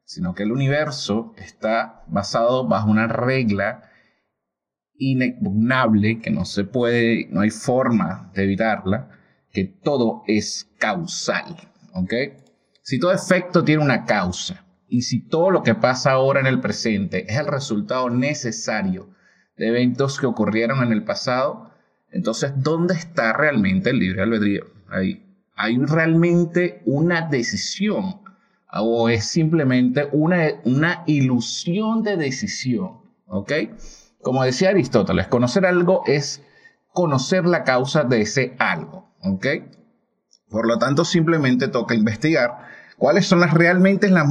Sino 0.04 0.34
que 0.34 0.44
el 0.44 0.52
universo 0.52 1.34
está 1.36 2.04
basado 2.06 2.68
bajo 2.68 2.90
una 2.90 3.08
regla 3.08 3.90
inexpugnable 4.98 6.20
que 6.20 6.30
no 6.30 6.44
se 6.44 6.64
puede, 6.64 7.28
no 7.30 7.40
hay 7.40 7.50
forma 7.50 8.30
de 8.34 8.44
evitarla, 8.44 9.10
que 9.50 9.64
todo 9.64 10.22
es 10.26 10.68
causal, 10.78 11.56
¿ok? 11.94 12.12
Si 12.82 12.98
todo 12.98 13.12
efecto 13.12 13.64
tiene 13.64 13.82
una 13.82 14.04
causa, 14.04 14.64
y 14.88 15.02
si 15.02 15.20
todo 15.20 15.50
lo 15.50 15.62
que 15.62 15.74
pasa 15.74 16.12
ahora 16.12 16.40
en 16.40 16.46
el 16.46 16.60
presente 16.60 17.30
es 17.30 17.38
el 17.38 17.46
resultado 17.46 18.08
necesario 18.08 19.10
de 19.56 19.68
eventos 19.68 20.18
que 20.18 20.26
ocurrieron 20.26 20.82
en 20.82 20.92
el 20.92 21.04
pasado, 21.04 21.70
entonces, 22.10 22.52
¿dónde 22.56 22.94
está 22.94 23.34
realmente 23.34 23.90
el 23.90 23.98
libre 23.98 24.22
albedrío? 24.22 24.64
Ahí. 24.88 25.24
¿Hay 25.54 25.76
realmente 25.76 26.82
una 26.86 27.22
decisión? 27.22 28.22
¿O 28.72 29.08
es 29.08 29.26
simplemente 29.26 30.08
una, 30.12 30.48
una 30.64 31.02
ilusión 31.06 32.02
de 32.02 32.16
decisión? 32.16 33.00
¿Ok? 33.26 33.52
Como 34.28 34.44
decía 34.44 34.68
Aristóteles, 34.68 35.26
conocer 35.28 35.64
algo 35.64 36.02
es 36.06 36.42
conocer 36.92 37.46
la 37.46 37.64
causa 37.64 38.04
de 38.04 38.20
ese 38.20 38.54
algo. 38.58 39.10
¿Ok? 39.22 39.46
Por 40.50 40.66
lo 40.66 40.78
tanto, 40.78 41.06
simplemente 41.06 41.68
toca 41.68 41.94
investigar 41.94 42.68
¿Cuáles 42.98 43.26
son 43.26 43.40
las 43.40 43.54
realmente 43.54 44.10
las, 44.10 44.28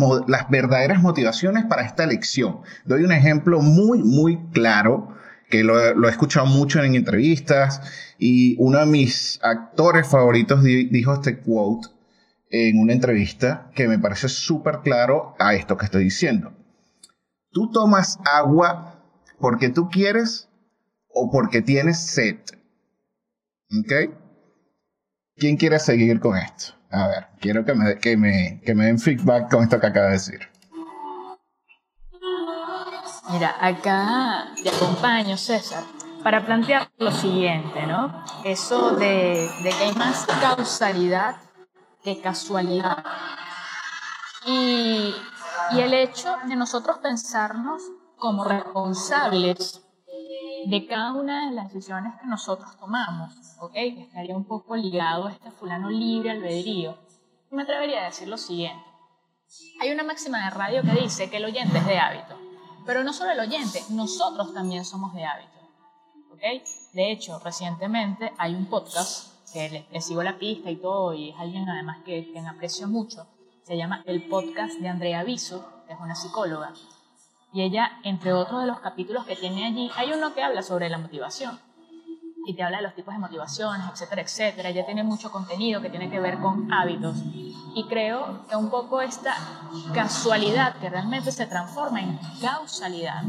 verdaderas 0.51 1.01
motivaciones 1.01 1.65
para 1.65 1.81
esta 1.81 2.03
elección? 2.03 2.59
Doy 2.85 3.01
un 3.03 3.11
ejemplo 3.11 3.59
muy, 3.59 4.03
muy 4.03 4.37
claro 4.51 5.15
que 5.49 5.63
lo, 5.63 5.79
he 5.79 6.11
escuchado 6.11 6.45
mucho 6.45 6.83
en 6.83 6.93
entrevistas 6.93 7.81
y 8.19 8.55
uno 8.59 8.77
de 8.77 8.85
mis 8.85 9.39
actores 9.41 10.07
favoritos 10.07 10.63
dijo 10.63 11.15
este 11.15 11.39
quote 11.39 11.87
en 12.51 12.79
una 12.79 12.93
entrevista 12.93 13.71
que 13.73 13.87
me 13.87 13.97
parece 13.97 14.29
súper 14.29 14.81
claro 14.83 15.33
a 15.39 15.55
esto 15.55 15.75
que 15.75 15.85
estoy 15.85 16.03
diciendo. 16.03 16.51
Tú 17.51 17.71
tomas 17.71 18.19
agua 18.31 18.86
porque 19.39 19.69
tú 19.69 19.89
quieres 19.89 20.49
o 21.09 21.29
porque 21.31 21.61
tienes 21.61 21.99
sed. 21.99 22.39
¿Ok? 23.79 24.13
¿Quién 25.35 25.57
quiere 25.57 25.79
seguir 25.79 26.19
con 26.19 26.37
esto? 26.37 26.73
A 26.89 27.07
ver, 27.07 27.27
quiero 27.39 27.65
que 27.65 27.73
me, 27.73 27.99
que 27.99 28.17
me, 28.17 28.61
que 28.65 28.73
me 28.73 28.85
den 28.85 28.99
feedback 28.99 29.51
con 29.51 29.63
esto 29.63 29.79
que 29.79 29.87
acaba 29.87 30.07
de 30.07 30.13
decir. 30.13 30.39
Mira, 33.29 33.55
acá 33.59 34.53
te 34.63 34.69
acompaño, 34.69 35.35
César, 35.37 35.83
para 36.23 36.45
plantear 36.45 36.89
lo 36.97 37.11
siguiente, 37.11 37.85
¿no? 37.85 38.23
Eso 38.45 38.91
de, 38.95 39.49
de 39.63 39.69
que 39.69 39.83
hay 39.83 39.95
más 39.95 40.25
causalidad 40.39 41.35
que 42.03 42.21
casualidad. 42.21 43.03
Y, 44.45 45.13
y 45.71 45.79
el 45.81 45.93
hecho 45.93 46.37
de 46.47 46.55
nosotros 46.55 46.99
pensarnos 46.99 47.83
como 48.17 48.43
responsables 48.43 49.81
de 50.65 50.85
cada 50.87 51.13
una 51.13 51.49
de 51.49 51.55
las 51.55 51.71
decisiones 51.71 52.13
que 52.19 52.27
nosotros 52.27 52.77
tomamos, 52.77 53.33
¿ok? 53.59 53.73
Que 53.73 54.01
estaría 54.01 54.35
un 54.35 54.45
poco 54.45 54.75
ligado 54.75 55.27
a 55.27 55.31
este 55.31 55.51
fulano 55.51 55.89
libre 55.89 56.31
albedrío. 56.31 56.97
Me 57.51 57.63
atrevería 57.63 58.01
a 58.01 58.05
decir 58.05 58.27
lo 58.27 58.37
siguiente. 58.37 58.83
Hay 59.79 59.91
una 59.91 60.03
máxima 60.03 60.43
de 60.43 60.49
radio 60.49 60.81
que 60.81 61.01
dice 61.01 61.29
que 61.29 61.37
el 61.37 61.45
oyente 61.45 61.77
es 61.77 61.85
de 61.85 61.97
hábito, 61.97 62.35
pero 62.85 63.03
no 63.03 63.13
solo 63.13 63.31
el 63.31 63.39
oyente, 63.39 63.81
nosotros 63.91 64.53
también 64.53 64.83
somos 64.83 65.13
de 65.13 65.23
hábito, 65.23 65.57
¿ok? 66.33 66.41
De 66.93 67.11
hecho, 67.11 67.39
recientemente 67.39 68.33
hay 68.37 68.55
un 68.55 68.65
podcast 68.65 69.51
que 69.53 69.87
le, 69.89 70.01
sigo 70.01 70.21
la 70.23 70.37
pista 70.37 70.69
y 70.69 70.75
todo, 70.75 71.13
y 71.13 71.29
es 71.29 71.39
alguien 71.39 71.69
además 71.69 71.99
que, 72.03 72.31
que 72.33 72.39
aprecio 72.39 72.87
mucho, 72.89 73.25
se 73.63 73.77
llama 73.77 74.03
el 74.05 74.27
podcast 74.27 74.73
de 74.79 74.89
Andrea 74.89 75.23
Viso, 75.23 75.65
que 75.87 75.93
es 75.93 75.99
una 75.99 76.15
psicóloga, 76.15 76.73
y 77.53 77.61
ella, 77.61 77.91
entre 78.03 78.33
otros 78.33 78.61
de 78.61 78.67
los 78.67 78.79
capítulos 78.79 79.25
que 79.25 79.35
tiene 79.35 79.65
allí, 79.65 79.89
hay 79.95 80.11
uno 80.11 80.33
que 80.33 80.43
habla 80.43 80.61
sobre 80.61 80.89
la 80.89 80.97
motivación. 80.97 81.59
Y 82.45 82.55
te 82.55 82.63
habla 82.63 82.77
de 82.77 82.83
los 82.83 82.95
tipos 82.95 83.13
de 83.13 83.19
motivaciones, 83.19 83.85
etcétera, 83.91 84.21
etcétera. 84.21 84.69
Ella 84.69 84.85
tiene 84.85 85.03
mucho 85.03 85.31
contenido 85.31 85.81
que 85.81 85.89
tiene 85.89 86.09
que 86.09 86.19
ver 86.19 86.39
con 86.39 86.71
hábitos. 86.71 87.17
Y 87.75 87.85
creo 87.89 88.47
que 88.47 88.55
un 88.55 88.69
poco 88.69 89.01
esta 89.01 89.35
casualidad 89.93 90.75
que 90.77 90.89
realmente 90.89 91.31
se 91.31 91.45
transforma 91.45 92.01
en 92.01 92.19
causalidad 92.41 93.23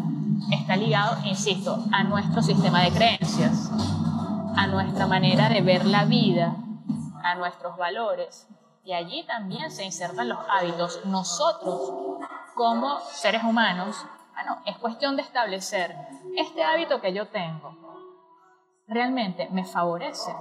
está 0.52 0.76
ligado, 0.76 1.18
insisto, 1.24 1.84
a 1.92 2.04
nuestro 2.04 2.42
sistema 2.42 2.82
de 2.82 2.92
creencias, 2.92 3.70
a 4.56 4.66
nuestra 4.68 5.06
manera 5.06 5.48
de 5.48 5.60
ver 5.62 5.84
la 5.84 6.04
vida, 6.04 6.54
a 7.22 7.34
nuestros 7.34 7.76
valores. 7.76 8.46
Y 8.84 8.92
allí 8.92 9.24
también 9.24 9.70
se 9.70 9.84
insertan 9.84 10.28
los 10.28 10.38
hábitos. 10.48 11.00
Nosotros 11.04 12.18
como 12.58 12.98
seres 13.12 13.44
humanos, 13.44 14.04
bueno, 14.34 14.60
es 14.66 14.76
cuestión 14.78 15.14
de 15.14 15.22
establecer 15.22 15.94
este 16.36 16.64
hábito 16.64 17.00
que 17.00 17.14
yo 17.14 17.28
tengo. 17.28 17.72
¿Realmente 18.88 19.48
me 19.52 19.64
favorece? 19.64 20.34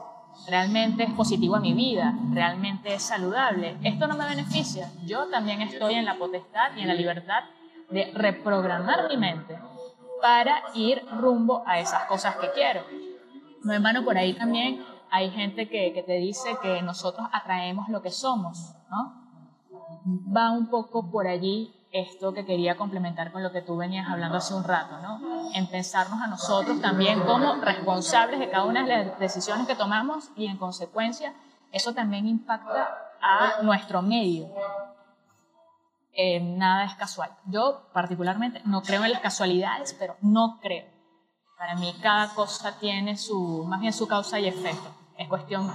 ¿Realmente 0.47 1.03
es 1.03 1.13
positivo 1.13 1.57
a 1.57 1.59
mi 1.59 1.73
vida? 1.73 2.15
¿Realmente 2.33 2.91
es 2.95 3.03
saludable? 3.03 3.77
¿Esto 3.83 4.07
no 4.07 4.17
me 4.17 4.27
beneficia? 4.27 4.89
Yo 5.05 5.27
también 5.29 5.61
estoy 5.61 5.93
en 5.93 6.05
la 6.05 6.17
potestad 6.17 6.75
y 6.75 6.81
en 6.81 6.87
la 6.87 6.95
libertad 6.95 7.43
de 7.91 8.11
reprogramar 8.15 9.07
mi 9.09 9.17
mente 9.17 9.59
para 10.19 10.63
ir 10.73 11.05
rumbo 11.19 11.61
a 11.67 11.77
esas 11.77 12.05
cosas 12.05 12.37
que 12.37 12.49
quiero. 12.51 12.81
No, 13.63 13.73
hermano, 13.73 14.03
por 14.03 14.17
ahí 14.17 14.33
también 14.33 14.83
hay 15.11 15.29
gente 15.29 15.69
que, 15.69 15.93
que 15.93 16.01
te 16.01 16.13
dice 16.13 16.57
que 16.63 16.81
nosotros 16.81 17.27
atraemos 17.31 17.89
lo 17.89 18.01
que 18.01 18.09
somos, 18.09 18.73
¿no? 18.89 19.27
va 20.35 20.51
un 20.51 20.67
poco 20.67 21.11
por 21.11 21.27
allí 21.27 21.73
esto 22.01 22.33
que 22.33 22.45
quería 22.45 22.77
complementar 22.77 23.31
con 23.31 23.43
lo 23.43 23.51
que 23.51 23.61
tú 23.61 23.77
venías 23.77 24.09
hablando 24.09 24.37
hace 24.37 24.53
un 24.53 24.63
rato, 24.63 24.97
¿no? 24.99 25.51
En 25.53 25.67
pensarnos 25.67 26.21
a 26.21 26.27
nosotros 26.27 26.81
también 26.81 27.21
como 27.21 27.55
responsables 27.55 28.39
de 28.39 28.49
cada 28.49 28.65
una 28.65 28.83
de 28.83 29.05
las 29.05 29.19
decisiones 29.19 29.67
que 29.67 29.75
tomamos 29.75 30.29
y 30.35 30.47
en 30.47 30.57
consecuencia 30.57 31.33
eso 31.71 31.93
también 31.93 32.27
impacta 32.27 32.97
a 33.21 33.61
nuestro 33.61 34.01
medio. 34.01 34.49
Eh, 36.13 36.39
nada 36.39 36.85
es 36.85 36.95
casual. 36.95 37.29
Yo 37.45 37.89
particularmente 37.93 38.61
no 38.65 38.81
creo 38.81 39.05
en 39.05 39.11
las 39.11 39.21
casualidades, 39.21 39.95
pero 39.99 40.15
no 40.21 40.59
creo. 40.61 40.87
Para 41.57 41.75
mí 41.75 41.93
cada 42.01 42.33
cosa 42.33 42.77
tiene 42.79 43.17
su, 43.17 43.65
más 43.67 43.79
bien 43.79 43.93
su 43.93 44.07
causa 44.07 44.39
y 44.39 44.47
efecto. 44.47 44.89
Es 45.17 45.27
cuestión 45.27 45.71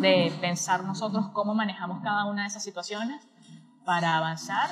de 0.00 0.36
pensar 0.40 0.82
nosotros 0.84 1.26
cómo 1.32 1.54
manejamos 1.54 2.02
cada 2.02 2.24
una 2.24 2.42
de 2.42 2.48
esas 2.48 2.62
situaciones 2.62 3.26
para 3.84 4.16
avanzar 4.16 4.70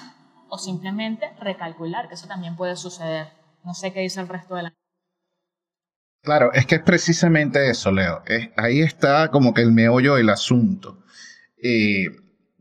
o 0.54 0.58
simplemente 0.58 1.32
recalcular, 1.40 2.08
que 2.08 2.14
eso 2.14 2.28
también 2.28 2.54
puede 2.54 2.76
suceder. 2.76 3.26
No 3.64 3.74
sé 3.74 3.92
qué 3.92 4.00
dice 4.00 4.20
el 4.20 4.28
resto 4.28 4.54
de 4.54 4.62
la... 4.62 4.74
Claro, 6.22 6.52
es 6.52 6.64
que 6.64 6.76
es 6.76 6.82
precisamente 6.82 7.68
eso, 7.68 7.90
Leo. 7.90 8.22
ahí 8.56 8.80
está 8.80 9.32
como 9.32 9.52
que 9.52 9.62
el 9.62 9.72
meollo 9.72 10.14
del 10.14 10.30
asunto. 10.30 11.02
Eh, 11.60 12.06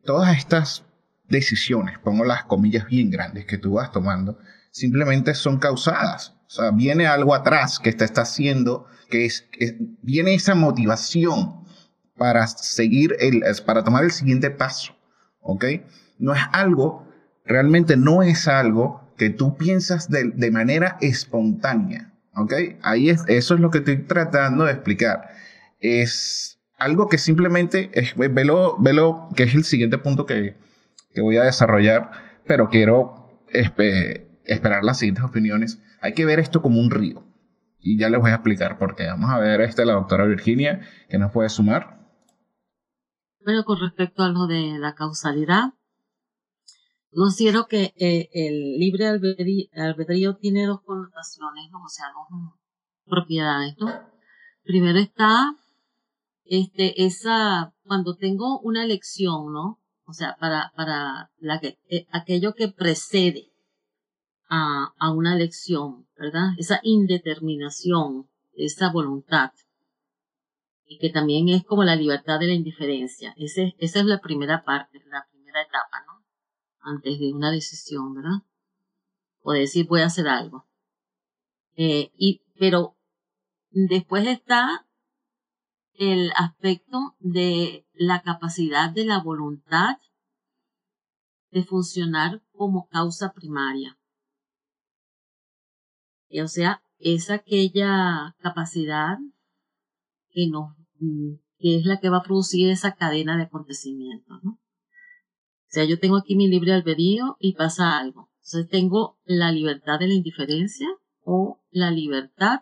todas 0.03 0.35
estas 0.35 0.85
decisiones, 1.25 1.99
pongo 1.99 2.25
las 2.25 2.45
comillas 2.45 2.87
bien 2.87 3.11
grandes 3.11 3.45
que 3.45 3.59
tú 3.59 3.73
vas 3.73 3.91
tomando, 3.91 4.39
simplemente 4.71 5.35
son 5.35 5.59
causadas. 5.59 6.33
O 6.47 6.49
sea, 6.49 6.71
viene 6.71 7.05
algo 7.05 7.35
atrás 7.35 7.77
que 7.77 7.93
te 7.93 8.05
está 8.05 8.21
haciendo, 8.21 8.87
que 9.11 9.25
es, 9.25 9.47
viene 10.01 10.33
esa 10.33 10.55
motivación 10.55 11.63
para 12.17 12.47
seguir, 12.47 13.15
el, 13.19 13.43
para 13.67 13.83
tomar 13.83 14.03
el 14.03 14.11
siguiente 14.11 14.49
paso. 14.49 14.95
¿Ok? 15.41 15.65
No 16.17 16.33
es 16.33 16.41
algo 16.51 17.12
realmente 17.45 17.97
no 17.97 18.23
es 18.23 18.47
algo 18.47 19.03
que 19.17 19.29
tú 19.29 19.57
piensas 19.57 20.09
de, 20.09 20.51
manera 20.51 20.97
espontánea. 21.01 22.11
¿Ok? 22.35 22.53
Ahí 22.81 23.09
es, 23.09 23.23
eso 23.27 23.53
es 23.53 23.59
lo 23.59 23.69
que 23.69 23.79
estoy 23.79 23.97
tratando 23.97 24.65
de 24.65 24.71
explicar. 24.71 25.29
Es 25.79 26.59
algo 26.77 27.07
que 27.07 27.17
simplemente, 27.17 27.91
es, 27.93 28.15
velo, 28.15 28.77
velo, 28.79 29.29
que 29.35 29.43
es 29.43 29.53
el 29.53 29.63
siguiente 29.63 29.97
punto 29.97 30.25
que, 30.25 30.55
voy 31.15 31.37
a 31.37 31.43
desarrollar, 31.43 32.11
pero 32.47 32.69
quiero 32.69 33.29
esperar 33.47 34.83
las 34.83 34.97
siguientes 34.97 35.23
opiniones. 35.23 35.79
Hay 36.01 36.13
que 36.13 36.25
ver 36.25 36.39
esto 36.39 36.61
como 36.61 36.79
un 36.79 36.89
río. 36.89 37.23
Y 37.79 37.97
ya 37.97 38.09
les 38.09 38.19
voy 38.19 38.31
a 38.31 38.35
explicar 38.35 38.77
por 38.77 38.95
qué. 38.95 39.07
Vamos 39.07 39.29
a 39.29 39.37
ver 39.37 39.61
este, 39.61 39.85
la 39.85 39.93
doctora 39.93 40.25
Virginia, 40.25 40.81
que 41.09 41.19
nos 41.19 41.31
puede 41.31 41.49
sumar. 41.49 41.99
Bueno, 43.43 43.63
con 43.65 43.79
respecto 43.79 44.23
a 44.23 44.29
lo 44.29 44.47
de 44.47 44.79
la 44.79 44.95
causalidad, 44.95 45.73
Considero 47.15 47.67
que 47.67 47.93
eh, 47.97 48.29
el 48.33 48.79
libre 48.79 49.07
albedrío, 49.07 50.35
tiene 50.35 50.65
dos 50.65 50.81
connotaciones, 50.81 51.69
¿no? 51.71 51.83
o 51.83 51.89
sea, 51.89 52.05
dos 52.13 52.53
propiedades, 53.05 53.75
¿no? 53.77 53.91
Primero 54.63 54.99
está 54.99 55.55
este, 56.45 57.05
esa, 57.05 57.73
cuando 57.83 58.15
tengo 58.15 58.59
una 58.59 58.83
elección, 58.83 59.53
¿no? 59.53 59.79
O 60.05 60.13
sea, 60.13 60.35
para, 60.39 60.71
para 60.75 61.31
la 61.37 61.59
que, 61.59 61.79
eh, 61.89 62.07
aquello 62.11 62.53
que 62.53 62.67
precede 62.67 63.51
a, 64.49 64.93
a 64.97 65.11
una 65.11 65.35
elección, 65.35 66.07
¿verdad? 66.17 66.49
Esa 66.57 66.79
indeterminación, 66.83 68.29
esa 68.53 68.91
voluntad. 68.91 69.51
Y 70.85 70.99
que 70.99 71.09
también 71.09 71.49
es 71.49 71.63
como 71.63 71.83
la 71.83 71.95
libertad 71.95 72.39
de 72.39 72.47
la 72.47 72.53
indiferencia. 72.53 73.33
Esa 73.37 73.71
es 73.79 74.05
la 74.05 74.19
primera 74.19 74.63
parte, 74.63 75.01
la 75.09 75.25
primera 75.31 75.61
etapa, 75.61 76.03
¿no? 76.05 76.12
Antes 76.83 77.19
de 77.19 77.33
una 77.33 77.51
decisión, 77.51 78.13
¿verdad? 78.13 78.43
O 79.41 79.53
decir 79.53 79.87
voy 79.87 80.01
a 80.01 80.07
hacer 80.07 80.27
algo. 80.27 80.65
Eh, 81.75 82.11
y, 82.17 82.41
pero 82.59 82.95
después 83.71 84.27
está 84.27 84.85
el 85.93 86.31
aspecto 86.35 87.15
de 87.19 87.85
la 87.93 88.21
capacidad 88.21 88.91
de 88.91 89.05
la 89.05 89.21
voluntad 89.21 89.97
de 91.51 91.63
funcionar 91.63 92.41
como 92.51 92.87
causa 92.87 93.33
primaria. 93.33 93.97
O 96.41 96.47
sea, 96.47 96.83
es 96.97 97.29
aquella 97.29 98.35
capacidad 98.39 99.17
que 100.31 100.47
nos, 100.49 100.75
que 101.59 101.77
es 101.77 101.85
la 101.85 101.99
que 101.99 102.09
va 102.09 102.17
a 102.17 102.23
producir 102.23 102.69
esa 102.69 102.95
cadena 102.95 103.37
de 103.37 103.43
acontecimientos, 103.43 104.43
¿no? 104.43 104.59
Sea, 105.73 105.85
yo 105.85 105.97
tengo 105.97 106.17
aquí 106.17 106.35
mi 106.35 106.47
libre 106.47 106.71
albedrío 106.71 107.35
y 107.39 107.55
pasa 107.55 107.97
algo. 107.97 108.29
Entonces 108.43 108.69
tengo 108.69 109.17
la 109.25 109.51
libertad 109.51 109.97
de 109.97 110.05
la 110.05 110.13
indiferencia 110.13 110.87
o 111.23 111.63
la 111.71 111.89
libertad 111.89 112.59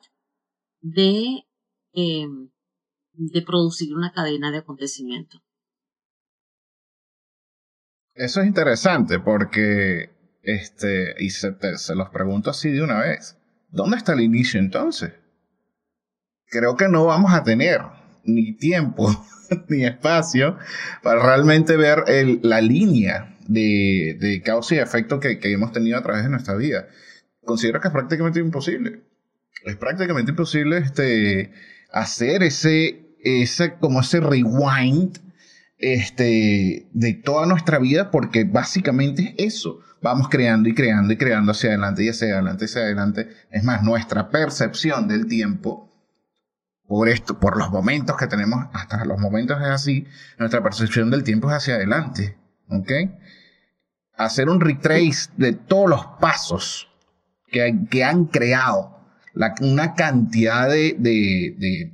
de, 0.79 1.43
em, 1.91 2.49
de 3.11 3.41
producir 3.41 3.93
una 3.93 4.13
cadena 4.13 4.49
de 4.49 4.59
acontecimientos. 4.59 5.41
Eso 8.13 8.39
es 8.39 8.47
interesante 8.47 9.19
porque, 9.19 10.11
este, 10.41 11.13
y 11.19 11.31
se, 11.31 11.53
se 11.79 11.95
los 11.95 12.09
pregunto 12.11 12.49
así 12.49 12.71
de 12.71 12.81
una 12.81 13.01
vez, 13.01 13.37
¿dónde 13.67 13.97
está 13.97 14.13
el 14.13 14.21
inicio 14.21 14.57
entonces? 14.57 15.11
Creo 16.45 16.77
que 16.77 16.87
no 16.87 17.03
vamos 17.07 17.33
a 17.33 17.43
tener 17.43 17.81
ni 18.23 18.53
tiempo 18.53 19.09
ni 19.67 19.85
espacio 19.85 20.57
para 21.03 21.21
realmente 21.23 21.77
ver 21.77 22.03
la 22.41 22.61
línea 22.61 23.37
de, 23.47 24.41
causa 24.45 24.75
y 24.75 24.77
efecto 24.79 25.19
que, 25.19 25.39
hemos 25.43 25.71
tenido 25.71 25.97
a 25.97 26.03
través 26.03 26.23
de 26.23 26.29
nuestra 26.29 26.55
vida. 26.55 26.87
Considero 27.43 27.81
que 27.81 27.87
es 27.87 27.93
prácticamente 27.93 28.39
imposible. 28.39 29.03
Es 29.65 29.75
prácticamente 29.75 30.31
imposible 30.31 30.77
este, 30.77 31.51
hacer 31.91 32.43
ese, 32.43 33.15
ese, 33.23 33.75
como 33.75 34.01
ese 34.01 34.19
rewind 34.19 35.17
este, 35.77 36.87
de 36.93 37.13
toda 37.13 37.45
nuestra 37.45 37.79
vida 37.79 38.11
porque 38.11 38.43
básicamente 38.43 39.35
es 39.37 39.55
eso. 39.55 39.79
Vamos 40.01 40.29
creando 40.29 40.67
y 40.67 40.73
creando 40.73 41.13
y 41.13 41.17
creando 41.17 41.51
hacia 41.51 41.69
adelante 41.69 42.03
y 42.03 42.09
hacia 42.09 42.33
adelante 42.33 42.63
y 42.63 42.65
hacia 42.65 42.81
adelante. 42.81 43.29
Es 43.51 43.63
más, 43.63 43.83
nuestra 43.83 44.29
percepción 44.29 45.07
del 45.07 45.27
tiempo 45.27 45.90
por 46.91 47.07
esto, 47.07 47.39
por 47.39 47.55
los 47.55 47.71
momentos 47.71 48.17
que 48.17 48.27
tenemos, 48.27 48.65
hasta 48.73 49.05
los 49.05 49.17
momentos 49.17 49.61
es 49.61 49.67
así, 49.69 50.07
nuestra 50.37 50.61
percepción 50.61 51.09
del 51.09 51.23
tiempo 51.23 51.49
es 51.49 51.55
hacia 51.55 51.75
adelante. 51.75 52.37
¿Ok? 52.67 52.91
Hacer 54.17 54.49
un 54.49 54.59
retrace 54.59 55.31
de 55.37 55.53
todos 55.53 55.89
los 55.89 56.05
pasos 56.19 56.89
que, 57.47 58.03
han 58.03 58.25
creado 58.25 58.99
una 59.61 59.93
cantidad 59.93 60.67
de 60.67 61.93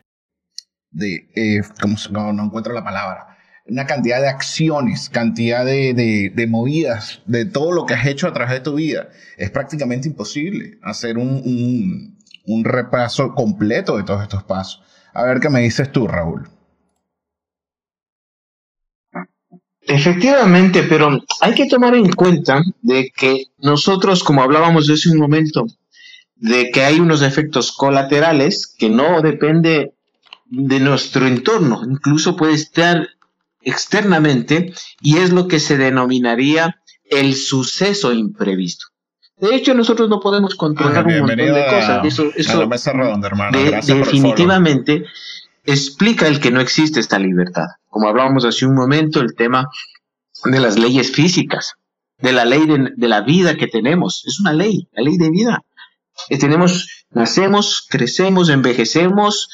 De, 0.91 1.29
eh, 1.35 1.61
como, 1.81 1.95
no, 2.11 2.33
no 2.33 2.45
encuentro 2.45 2.73
la 2.73 2.83
palabra. 2.83 3.37
Una 3.65 3.85
cantidad 3.85 4.21
de 4.21 4.27
acciones, 4.27 5.09
cantidad 5.09 5.65
de, 5.65 5.93
de, 5.93 6.31
de, 6.35 6.47
movidas, 6.47 7.21
de 7.25 7.45
todo 7.45 7.71
lo 7.71 7.85
que 7.85 7.93
has 7.93 8.05
hecho 8.07 8.27
a 8.27 8.33
través 8.33 8.53
de 8.53 8.59
tu 8.59 8.75
vida. 8.75 9.09
Es 9.37 9.51
prácticamente 9.51 10.07
imposible 10.07 10.79
hacer 10.81 11.17
un, 11.17 12.17
un, 12.45 12.63
repaso 12.65 13.33
completo 13.33 13.97
de 13.97 14.03
todos 14.03 14.23
estos 14.23 14.43
pasos. 14.43 14.83
A 15.13 15.23
ver 15.23 15.39
qué 15.39 15.49
me 15.49 15.61
dices 15.61 15.91
tú, 15.91 16.07
Raúl. 16.07 16.49
Efectivamente, 19.81 20.83
pero 20.83 21.21
hay 21.41 21.53
que 21.53 21.67
tomar 21.67 21.95
en 21.95 22.11
cuenta 22.11 22.61
de 22.81 23.11
que 23.15 23.45
nosotros, 23.57 24.23
como 24.23 24.41
hablábamos 24.41 24.89
hace 24.89 25.09
un 25.09 25.17
momento, 25.17 25.65
de 26.35 26.71
que 26.71 26.83
hay 26.83 26.99
unos 26.99 27.21
efectos 27.21 27.71
colaterales 27.71 28.73
que 28.77 28.89
no 28.89 29.21
depende 29.21 29.93
de 30.51 30.79
nuestro 30.81 31.25
entorno, 31.27 31.81
incluso 31.89 32.35
puede 32.35 32.53
estar 32.53 33.07
externamente 33.61 34.73
y 35.01 35.17
es 35.17 35.31
lo 35.31 35.47
que 35.47 35.59
se 35.59 35.77
denominaría 35.77 36.81
el 37.05 37.35
suceso 37.35 38.11
imprevisto. 38.11 38.87
De 39.37 39.55
hecho, 39.55 39.73
nosotros 39.73 40.09
no 40.09 40.19
podemos 40.19 40.55
controlar 40.55 41.07
un 41.07 41.19
montón 41.19 41.37
de 41.37 41.65
cosas. 41.65 42.05
Eso, 42.05 42.31
eso 42.35 42.67
definitivamente 43.95 45.05
explica 45.63 46.27
el 46.27 46.39
que 46.39 46.51
no 46.51 46.59
existe 46.59 46.99
esta 46.99 47.17
libertad. 47.17 47.67
Como 47.87 48.09
hablábamos 48.09 48.45
hace 48.45 48.65
un 48.65 48.75
momento, 48.75 49.21
el 49.21 49.33
tema 49.33 49.69
de 50.43 50.59
las 50.59 50.77
leyes 50.77 51.11
físicas, 51.11 51.75
de 52.19 52.33
la 52.33 52.45
ley 52.45 52.67
de, 52.67 53.07
la 53.07 53.21
vida 53.21 53.55
que 53.55 53.67
tenemos. 53.67 54.23
Es 54.27 54.39
una 54.41 54.53
ley, 54.53 54.87
la 54.91 55.03
ley 55.03 55.17
de 55.17 55.31
vida. 55.31 55.63
Que 56.27 56.37
tenemos, 56.37 57.05
nacemos, 57.09 57.87
crecemos, 57.89 58.49
envejecemos 58.49 59.47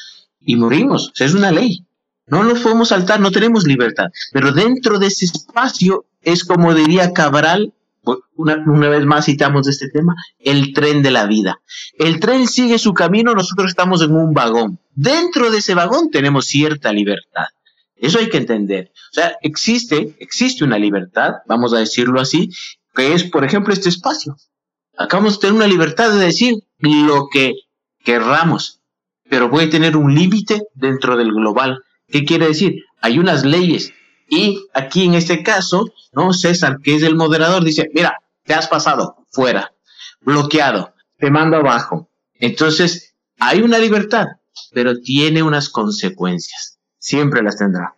y 0.48 0.56
morimos. 0.56 1.12
es 1.18 1.34
una 1.34 1.52
ley. 1.52 1.84
No 2.26 2.42
nos 2.42 2.60
podemos 2.60 2.88
saltar, 2.88 3.20
no 3.20 3.30
tenemos 3.30 3.66
libertad. 3.66 4.06
Pero 4.32 4.50
dentro 4.50 4.98
de 4.98 5.08
ese 5.08 5.26
espacio 5.26 6.06
es 6.22 6.42
como 6.42 6.74
diría 6.74 7.12
Cabral, 7.12 7.74
una, 8.34 8.88
vez 8.88 9.04
más 9.04 9.26
citamos 9.26 9.68
este 9.68 9.90
tema, 9.90 10.14
el 10.38 10.72
tren 10.72 11.02
de 11.02 11.10
la 11.10 11.26
vida. 11.26 11.60
El 11.98 12.18
tren 12.18 12.48
sigue 12.48 12.78
su 12.78 12.94
camino, 12.94 13.34
nosotros 13.34 13.68
estamos 13.68 14.00
en 14.00 14.12
un 14.12 14.32
vagón. 14.32 14.78
Dentro 14.94 15.50
de 15.50 15.58
ese 15.58 15.74
vagón 15.74 16.10
tenemos 16.10 16.46
cierta 16.46 16.94
libertad. 16.94 17.48
Eso 17.94 18.18
hay 18.18 18.30
que 18.30 18.38
entender. 18.38 18.90
O 19.10 19.14
sea, 19.14 19.36
existe, 19.42 20.16
existe 20.18 20.64
una 20.64 20.78
libertad, 20.78 21.34
vamos 21.46 21.74
a 21.74 21.78
decirlo 21.78 22.22
así, 22.22 22.48
que 22.94 23.12
es, 23.12 23.24
por 23.24 23.44
ejemplo, 23.44 23.74
este 23.74 23.90
espacio. 23.90 24.34
Acabamos 24.96 25.34
de 25.34 25.40
tener 25.40 25.56
una 25.56 25.66
libertad 25.66 26.10
de 26.10 26.24
decir 26.24 26.54
lo 26.78 27.28
que 27.30 27.52
querramos, 28.02 28.77
pero 29.28 29.50
puede 29.50 29.68
tener 29.68 29.96
un 29.96 30.14
límite 30.14 30.62
dentro 30.74 31.16
del 31.16 31.32
global. 31.32 31.82
¿Qué 32.08 32.24
quiere 32.24 32.48
decir? 32.48 32.84
Hay 33.00 33.18
unas 33.18 33.44
leyes 33.44 33.92
y 34.28 34.66
aquí 34.74 35.04
en 35.04 35.14
este 35.14 35.42
caso, 35.42 35.86
¿no? 36.12 36.32
César, 36.32 36.78
que 36.82 36.94
es 36.94 37.02
el 37.02 37.16
moderador, 37.16 37.64
dice, 37.64 37.90
mira, 37.94 38.18
te 38.44 38.54
has 38.54 38.68
pasado, 38.68 39.26
fuera, 39.30 39.72
bloqueado, 40.20 40.94
te 41.18 41.30
mando 41.30 41.56
abajo. 41.56 42.10
Entonces, 42.34 43.14
hay 43.38 43.62
una 43.62 43.78
libertad, 43.78 44.26
pero 44.72 45.00
tiene 45.00 45.42
unas 45.42 45.70
consecuencias. 45.70 46.78
Siempre 46.98 47.42
las 47.42 47.56
tendrá. 47.56 47.94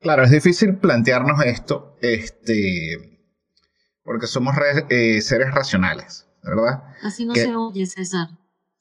Claro, 0.00 0.24
es 0.24 0.30
difícil 0.30 0.76
plantearnos 0.76 1.44
esto, 1.44 1.96
este, 2.00 3.22
porque 4.02 4.26
somos 4.26 4.54
eh, 4.90 5.20
seres 5.20 5.52
racionales, 5.52 6.26
¿verdad? 6.42 6.84
Así 7.02 7.24
no 7.24 7.34
se 7.34 7.54
oye, 7.54 7.86
César. 7.86 8.28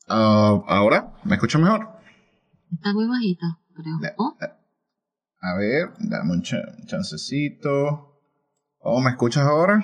Ah, 0.08 0.62
ahora, 0.68 1.14
¿me 1.24 1.36
escucho 1.36 1.60
mejor? 1.60 1.88
Está 2.74 2.94
muy 2.94 3.08
bajita, 3.08 3.60
creo. 3.76 4.36
A 5.42 5.56
ver, 5.56 5.92
dame 6.00 6.32
un, 6.32 6.42
chancecito. 6.42 8.18
¿Oh, 8.80 9.02
me 9.02 9.12
escuchas 9.12 9.46
ahora? 9.46 9.84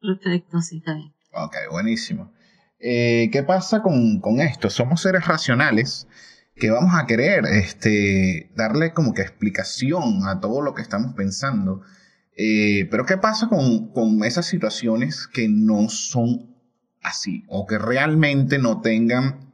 Perfecto, 0.00 0.60
sí, 0.60 0.78
está 0.78 0.94
bien. 0.94 1.12
Ok, 1.32 1.54
buenísimo. 1.70 2.32
Eh, 2.78 3.28
¿Qué 3.32 3.42
pasa 3.42 3.82
con, 3.82 4.40
esto? 4.40 4.70
Somos 4.70 5.02
seres 5.02 5.26
racionales 5.26 6.06
que 6.54 6.70
vamos 6.70 6.92
a 6.94 7.06
querer 7.06 7.44
este, 7.46 8.50
darle 8.54 8.92
como 8.92 9.14
que 9.14 9.22
explicación 9.22 10.26
a 10.26 10.40
todo 10.40 10.62
lo 10.62 10.74
que 10.74 10.82
estamos 10.82 11.14
pensando. 11.14 11.82
Eh, 12.36 12.86
pero 12.90 13.04
¿qué 13.04 13.16
pasa 13.16 13.48
con, 13.48 14.24
esas 14.24 14.46
situaciones 14.46 15.26
que 15.26 15.48
no 15.48 15.88
son 15.88 16.55
así 17.06 17.44
o 17.48 17.66
que 17.66 17.78
realmente 17.78 18.58
no 18.58 18.80
tengan 18.80 19.52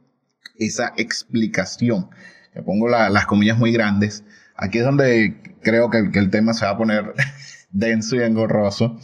esa 0.57 0.93
explicación? 0.97 2.09
Le 2.53 2.61
pongo 2.61 2.89
las 2.89 3.25
comillas 3.25 3.57
muy 3.57 3.71
grandes 3.71 4.23
Aquí 4.55 4.79
es 4.79 4.85
donde 4.85 5.57
creo 5.61 5.89
que, 5.89 6.09
el 6.13 6.29
tema 6.29 6.53
se 6.53 6.65
va 6.65 6.71
a 6.71 6.77
poner 6.77 7.13
denso 7.71 8.15
y 8.15 8.21
engorroso, 8.21 8.99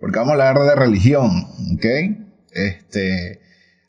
porque 0.00 0.18
vamos 0.18 0.30
a 0.30 0.48
hablar 0.48 0.58
de 0.58 0.74
religión, 0.74 1.30
¿ok? 1.74 1.86
Este, 2.52 3.40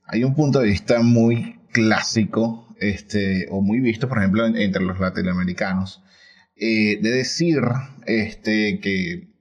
hay 0.06 0.24
un 0.24 0.36
punto 0.36 0.60
de 0.60 0.70
vista 0.70 1.02
muy 1.02 1.60
clásico, 1.72 2.76
este, 2.80 3.48
o 3.52 3.62
muy 3.62 3.80
visto, 3.80 4.08
por 4.08 4.20
ejemplo, 4.20 4.46
entre 4.46 4.84
los 4.84 5.00
latinoamericanos, 5.00 6.04
eh, 6.56 7.00
de 7.02 7.10
decir 7.12 7.60
este, 8.06 8.80
que 8.80 9.36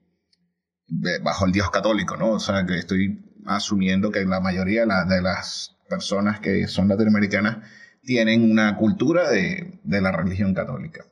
bajo 1.23 1.45
el 1.45 1.51
Dios 1.51 1.71
católico, 1.71 2.17
¿no? 2.17 2.31
O 2.31 2.39
sea, 2.39 2.65
que 2.65 2.77
estoy 2.77 3.24
asumiendo 3.45 4.11
que 4.11 4.25
la 4.25 4.39
mayoría 4.39 4.85
de, 4.85 5.21
las 5.21 5.77
personas 5.89 6.39
que 6.39 6.67
son 6.67 6.87
latinoamericanas 6.87 7.57
tienen 8.01 8.49
una 8.51 8.75
cultura 8.77 9.29
de 9.29 10.01
la 10.01 10.11
religión 10.11 10.53
católica 10.53 11.05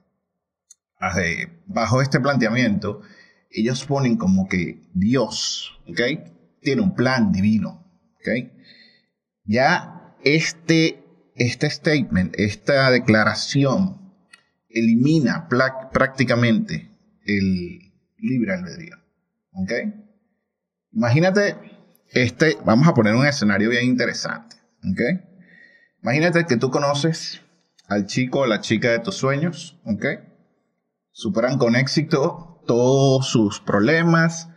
bajo 1.65 2.01
este 2.01 2.19
planteamiento, 2.19 3.01
ellos 3.49 3.85
ponen 3.85 4.17
como 4.17 4.47
que 4.47 4.81
Dios. 4.93 5.79
Tiene 6.61 6.81
un 6.81 6.95
plan 6.95 7.31
divino. 7.31 7.85
Ya 9.43 10.15
este, 10.23 11.03
este 11.35 11.69
statement, 11.69 12.35
esta 12.37 12.89
declaración, 12.89 14.13
elimina 14.69 15.49
prácticamente 15.49 16.89
el 17.25 17.93
libre 18.17 18.53
albedrío. 18.53 18.95
Imagínate, 20.91 21.55
este, 22.13 22.58
vamos 22.65 22.88
a 22.88 22.93
poner 22.93 23.15
un 23.15 23.26
escenario 23.26 23.69
bien 23.69 23.86
interesante, 23.86 24.58
¿ok? 24.80 25.21
Imagínate 26.02 26.45
que 26.45 26.58
tú 26.58 26.69
conoces 26.69 27.41
al 27.88 28.06
chico 28.06 28.39
o 28.39 28.45
la 28.45 28.62
chica 28.62 28.91
de 28.91 28.99
tus 28.99 29.15
sueños, 29.15 29.80
¿ok? 29.86 30.06
superan 31.13 31.58
con 31.58 31.76
éxito 31.76 32.62
todos 32.65 33.28
sus 33.28 33.62
problemas 33.62 34.49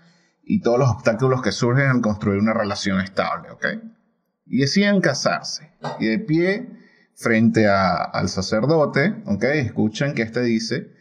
y 0.42 0.60
todos 0.60 0.78
los 0.78 0.88
obstáculos 0.88 1.42
que 1.42 1.52
surgen 1.52 1.88
al 1.88 2.00
construir 2.00 2.40
una 2.40 2.54
relación 2.54 3.00
estable, 3.00 3.50
¿ok? 3.50 3.66
Y 4.46 4.58
deciden 4.58 5.00
casarse. 5.00 5.72
Y 6.00 6.06
de 6.06 6.18
pie, 6.18 6.68
frente 7.14 7.68
al 7.68 8.28
sacerdote, 8.28 9.22
¿ok? 9.26 9.44
Escuchan 9.44 10.14
que 10.14 10.22
este 10.22 10.42
dice, 10.42 10.92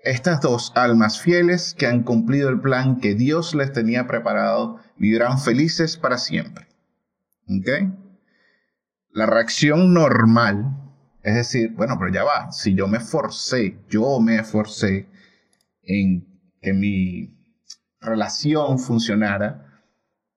estas 0.00 0.40
dos 0.40 0.72
almas 0.76 1.20
fieles 1.20 1.74
que 1.74 1.86
han 1.86 2.02
cumplido 2.02 2.48
el 2.48 2.60
plan 2.60 3.00
que 3.00 3.14
Dios 3.14 3.54
les 3.54 3.72
tenía 3.72 4.06
preparado 4.06 4.78
vivirán 4.96 5.38
felices 5.40 5.96
para 5.96 6.18
siempre. 6.18 6.66
¿Ok? 7.48 7.92
La 9.10 9.26
reacción 9.26 9.92
normal 9.94 10.76
Es 11.22 11.34
decir, 11.34 11.72
bueno, 11.74 11.96
pero 11.98 12.12
ya 12.12 12.24
va, 12.24 12.52
si 12.52 12.74
yo 12.74 12.86
me 12.86 12.98
esforcé, 12.98 13.78
yo 13.90 14.20
me 14.20 14.36
esforcé 14.36 15.08
en 15.82 16.26
que 16.62 16.72
mi 16.72 17.34
relación 18.00 18.78
funcionara, 18.78 19.82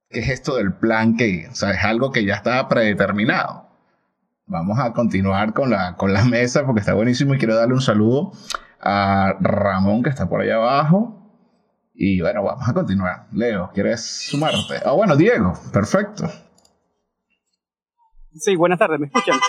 ¿qué 0.10 0.20
es 0.20 0.30
esto 0.30 0.58
del 0.58 0.74
plan 0.74 1.16
que, 1.16 1.48
o 1.50 1.56
sea, 1.56 1.72
es 1.72 1.84
algo 1.84 2.12
que 2.12 2.26
ya 2.26 2.36
estaba 2.36 2.68
predeterminado? 2.68 3.70
Vamos 4.48 4.80
a 4.80 4.92
continuar 4.92 5.54
con 5.54 5.70
la, 5.70 5.96
con 5.96 6.14
la 6.14 6.26
mesa 6.26 6.66
porque 6.66 6.82
está 6.82 6.94
buenísimo 6.94 7.36
y 7.36 7.38
quiero 7.38 7.56
darle 7.56 7.76
un 7.76 7.82
saludo 7.82 8.34
a 8.82 9.34
Ramón 9.40 10.04
que 10.04 10.10
está 10.10 10.28
por 10.28 10.42
allá 10.42 10.56
abajo. 10.56 11.18
Y 11.94 12.22
bueno, 12.22 12.44
vamos 12.44 12.68
a 12.68 12.74
continuar. 12.74 13.28
Leo, 13.32 13.70
¿quieres 13.74 14.30
sumarte? 14.30 14.82
Ah, 14.84 14.94
bueno, 14.94 15.16
Diego, 15.16 15.54
perfecto. 15.72 16.26
Sí, 18.34 18.56
buenas 18.56 18.80
tardes, 18.80 19.00
¿me 19.00 19.08
escuchan? 19.08 19.40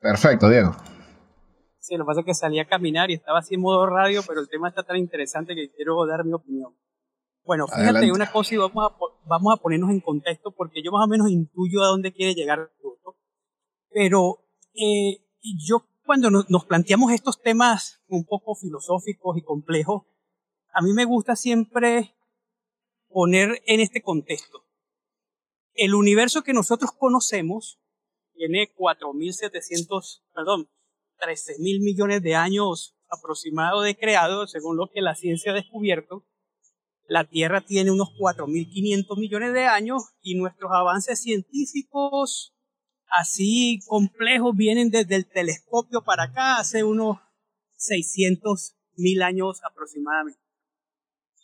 Perfecto, 0.00 0.48
Diego. 0.48 0.74
Sí, 1.78 1.96
lo 1.96 2.04
que 2.04 2.06
pasa 2.06 2.20
es 2.20 2.26
que 2.26 2.34
salí 2.34 2.58
a 2.58 2.66
caminar 2.66 3.10
y 3.10 3.14
estaba 3.14 3.40
así 3.40 3.54
en 3.54 3.60
modo 3.60 3.86
radio, 3.86 4.22
pero 4.26 4.40
el 4.40 4.48
tema 4.48 4.68
está 4.68 4.82
tan 4.82 4.96
interesante 4.96 5.54
que 5.54 5.70
quiero 5.70 6.06
dar 6.06 6.24
mi 6.24 6.32
opinión. 6.32 6.74
Bueno, 7.44 7.66
fíjate 7.66 8.10
una 8.10 8.32
cosa 8.32 8.54
y 8.54 8.58
vamos 8.58 8.90
a, 8.90 8.96
vamos 9.26 9.54
a 9.54 9.60
ponernos 9.60 9.90
en 9.90 10.00
contexto 10.00 10.50
porque 10.56 10.82
yo 10.82 10.90
más 10.92 11.04
o 11.04 11.08
menos 11.08 11.30
intuyo 11.30 11.82
a 11.82 11.88
dónde 11.88 12.12
quiere 12.12 12.34
llegar 12.34 12.70
Pero 13.92 14.38
eh, 14.74 15.20
yo 15.42 15.86
cuando 16.04 16.30
nos 16.30 16.64
planteamos 16.66 17.12
estos 17.12 17.40
temas 17.40 18.02
un 18.08 18.24
poco 18.24 18.54
filosóficos 18.54 19.38
y 19.38 19.42
complejos, 19.42 20.02
a 20.72 20.82
mí 20.82 20.92
me 20.92 21.04
gusta 21.04 21.34
siempre 21.34 22.14
poner 23.08 23.62
en 23.66 23.80
este 23.80 24.02
contexto. 24.02 24.64
El 25.74 25.94
universo 25.94 26.42
que 26.42 26.52
nosotros 26.52 26.92
conocemos 26.92 27.80
tiene 28.34 28.72
4.700, 28.76 30.22
perdón, 30.34 30.68
13.000 31.20 31.82
millones 31.82 32.22
de 32.22 32.34
años 32.34 32.96
aproximado 33.08 33.80
de 33.80 33.96
creado, 33.96 34.46
según 34.46 34.76
lo 34.76 34.90
que 34.90 35.00
la 35.00 35.14
ciencia 35.14 35.52
ha 35.52 35.54
descubierto. 35.54 36.24
La 37.06 37.24
Tierra 37.24 37.60
tiene 37.60 37.90
unos 37.90 38.08
4.500 38.18 39.18
millones 39.18 39.52
de 39.52 39.66
años 39.66 40.02
y 40.20 40.34
nuestros 40.34 40.72
avances 40.72 41.20
científicos 41.22 42.54
así 43.14 43.80
complejos 43.86 44.56
vienen 44.56 44.90
desde 44.90 45.14
el 45.14 45.26
telescopio 45.26 46.02
para 46.02 46.24
acá 46.24 46.58
hace 46.58 46.84
unos 46.84 47.18
600 47.76 48.76
mil 48.96 49.22
años 49.22 49.60
aproximadamente. 49.64 50.40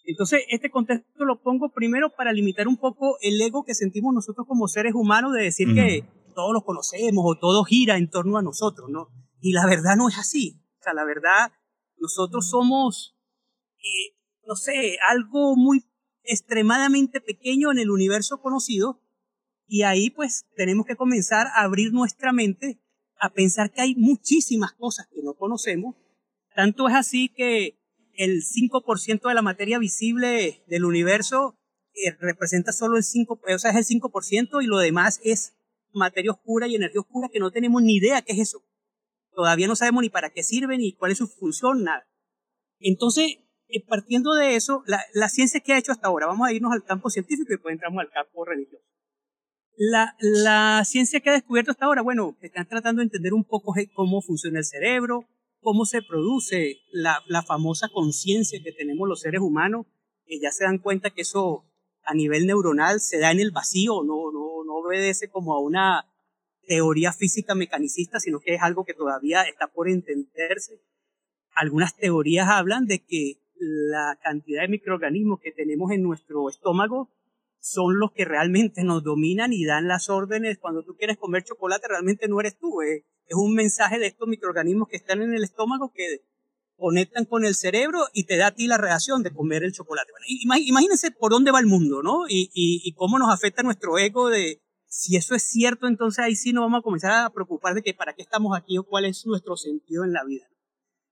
Entonces, 0.04 0.42
este 0.48 0.70
contexto 0.70 1.24
lo 1.24 1.40
pongo 1.40 1.72
primero 1.72 2.11
para 2.11 2.33
limitar 2.33 2.66
un 2.66 2.76
poco 2.76 3.18
el 3.20 3.40
ego 3.40 3.64
que 3.64 3.74
sentimos 3.74 4.12
nosotros 4.12 4.46
como 4.48 4.66
seres 4.66 4.94
humanos 4.94 5.33
de 5.33 5.42
decir 5.42 5.74
que 5.74 6.04
todos 6.35 6.52
los 6.52 6.64
conocemos 6.64 7.24
o 7.24 7.38
todo 7.38 7.64
gira 7.64 7.96
en 7.96 8.11
torno 8.11 8.38
a 8.38 8.42
nosotros, 8.42 8.88
¿no? 8.90 9.09
Y 9.40 9.52
la 9.52 9.66
verdad 9.66 9.96
no 9.96 10.09
es 10.09 10.18
así. 10.18 10.61
O 10.80 10.83
sea, 10.83 10.94
la 10.94 11.04
verdad, 11.04 11.52
nosotros 11.98 12.48
somos, 12.48 13.16
eh, 13.78 14.16
no 14.46 14.56
sé, 14.56 14.96
algo 15.09 15.54
muy 15.54 15.85
extremadamente 16.24 17.20
pequeño 17.20 17.70
en 17.70 17.78
el 17.78 17.90
universo 17.90 18.40
conocido 18.40 19.00
y 19.70 19.85
ahí 19.85 20.11
pues 20.11 20.46
tenemos 20.56 20.85
que 20.85 20.96
comenzar 20.96 21.46
a 21.46 21.62
abrir 21.62 21.92
nuestra 21.92 22.33
mente 22.33 22.80
a 23.20 23.33
pensar 23.33 23.70
que 23.70 23.80
hay 23.80 23.94
muchísimas 23.94 24.72
cosas 24.72 25.06
que 25.06 25.22
no 25.22 25.35
conocemos. 25.35 25.94
Tanto 26.56 26.88
es 26.88 26.96
así 26.96 27.28
que 27.28 27.78
el 28.14 28.42
5% 28.42 29.28
de 29.28 29.35
la 29.35 29.42
materia 29.42 29.78
visible 29.78 30.64
del 30.66 30.85
universo 30.85 31.56
eh, 31.94 32.16
representa 32.18 32.72
solo 32.72 32.96
el 32.96 33.04
5%, 33.04 33.54
o 33.54 33.59
sea, 33.61 33.70
es 33.70 33.76
el 33.76 34.00
5% 34.00 34.61
y 34.61 34.66
lo 34.66 34.78
demás 34.78 35.20
es 35.22 35.54
materia 35.92 36.33
oscura 36.33 36.66
y 36.66 36.74
energía 36.74 37.02
oscura 37.02 37.28
que 37.33 37.38
no 37.38 37.52
tenemos 37.52 37.80
ni 37.80 37.94
idea 37.94 38.22
qué 38.22 38.33
es 38.33 38.40
eso. 38.40 38.64
Todavía 39.33 39.68
no 39.68 39.76
sabemos 39.76 40.02
ni 40.02 40.11
para 40.11 40.30
qué 40.30 40.42
sirven 40.42 40.80
ni 40.80 40.94
cuál 40.94 41.12
es 41.12 41.18
su 41.18 41.28
función, 41.28 41.85
nada. 41.85 42.09
Entonces, 42.80 43.38
eh, 43.68 43.87
partiendo 43.87 44.35
de 44.35 44.56
eso, 44.56 44.83
la, 44.87 45.00
la 45.14 45.28
ciencia 45.28 45.61
que 45.61 45.74
ha 45.74 45.78
hecho 45.78 45.92
hasta 45.92 46.09
ahora, 46.09 46.26
vamos 46.26 46.48
a 46.48 46.52
irnos 46.52 46.72
al 46.72 46.83
campo 46.83 47.09
científico 47.09 47.52
y 47.52 47.54
después 47.54 47.72
entramos 47.72 48.00
al 48.00 48.11
campo 48.11 48.44
religioso. 48.44 48.85
La, 49.76 50.14
la, 50.20 50.85
ciencia 50.85 51.20
que 51.20 51.30
ha 51.30 51.35
descubierto 51.35 51.70
hasta 51.70 51.87
ahora, 51.87 52.02
bueno, 52.02 52.37
están 52.42 52.68
tratando 52.68 53.00
de 53.00 53.04
entender 53.04 53.33
un 53.33 53.44
poco 53.44 53.74
cómo 53.94 54.20
funciona 54.20 54.59
el 54.59 54.64
cerebro, 54.64 55.24
cómo 55.61 55.85
se 55.87 56.02
produce 56.02 56.78
la, 56.92 57.22
la 57.26 57.42
famosa 57.42 57.88
conciencia 57.88 58.61
que 58.62 58.72
tenemos 58.72 59.09
los 59.09 59.20
seres 59.20 59.40
humanos, 59.40 59.87
que 60.26 60.38
ya 60.38 60.50
se 60.50 60.64
dan 60.64 60.78
cuenta 60.78 61.11
que 61.11 61.22
eso 61.22 61.64
a 62.04 62.14
nivel 62.14 62.46
neuronal 62.46 63.00
se 63.00 63.18
da 63.18 63.30
en 63.30 63.40
el 63.40 63.52
vacío, 63.52 64.02
no, 64.02 64.30
no, 64.33 64.64
no 64.64 64.74
obedece 64.76 65.30
como 65.30 65.54
a 65.54 65.61
una 65.61 66.06
teoría 66.66 67.12
física 67.12 67.54
mecanicista, 67.54 68.20
sino 68.20 68.40
que 68.40 68.54
es 68.54 68.62
algo 68.62 68.85
que 68.85 68.94
todavía 68.94 69.42
está 69.42 69.66
por 69.66 69.88
entenderse. 69.88 70.80
Algunas 71.54 71.96
teorías 71.96 72.48
hablan 72.48 72.87
de 72.87 73.00
que 73.00 73.40
la 73.61 74.18
cantidad 74.22 74.62
de 74.62 74.68
microorganismos 74.68 75.40
que 75.40 75.52
tenemos 75.52 75.90
en 75.90 76.02
nuestro 76.02 76.48
estómago 76.48 77.11
son 77.61 77.99
los 77.99 78.12
que 78.12 78.25
realmente 78.25 78.83
nos 78.85 79.05
dominan 79.05 79.53
y 79.53 79.64
dan 79.64 79.87
las 79.87 80.09
órdenes. 80.09 80.59
Cuando 80.59 80.83
tú 80.83 80.96
quieres 80.96 81.18
comer 81.18 81.44
chocolate, 81.44 81.88
realmente 81.88 82.27
no 82.27 82.40
eres 82.40 82.59
tú. 82.59 82.81
Eh. 82.83 83.05
Es 83.27 83.37
un 83.37 83.55
mensaje 83.55 83.99
de 83.99 84.07
estos 84.07 84.27
microorganismos 84.27 84.88
que 84.88 84.96
están 84.96 85.23
en 85.23 85.35
el 85.35 85.44
estómago 85.44 85.92
que 85.94 86.23
conectan 86.77 87.27
con 87.27 87.44
el 87.44 87.55
cerebro 87.55 87.99
y 88.14 88.25
te 88.25 88.38
da 88.38 88.49
a 88.49 88.55
ti 88.55 88.66
la 88.66 88.79
reacción 88.79 89.23
de 89.23 89.33
comer 89.33 89.62
el 89.62 89.73
chocolate. 89.73 90.11
imagínense 90.27 91.11
por 91.11 91.31
dónde 91.31 91.51
va 91.51 91.61
el 91.61 91.66
mundo, 91.66 92.03
¿no? 92.03 92.27
Y, 92.27 92.51
y, 92.55 92.92
cómo 92.94 93.18
nos 93.18 93.33
afecta 93.33 93.62
nuestro 93.62 93.99
ego 93.99 94.31
de, 94.31 94.62
si 94.87 95.16
eso 95.16 95.35
es 95.35 95.42
cierto, 95.42 95.87
entonces 95.87 96.25
ahí 96.25 96.35
sí 96.35 96.55
nos 96.55 96.62
vamos 96.62 96.79
a 96.79 96.83
comenzar 96.83 97.12
a 97.12 97.31
preocupar 97.31 97.75
de 97.75 97.83
que 97.83 97.92
para 97.92 98.14
qué 98.14 98.23
estamos 98.23 98.57
aquí 98.57 98.79
o 98.79 98.85
cuál 98.85 99.05
es 99.05 99.27
nuestro 99.27 99.57
sentido 99.57 100.05
en 100.05 100.12
la 100.12 100.25
vida. 100.25 100.49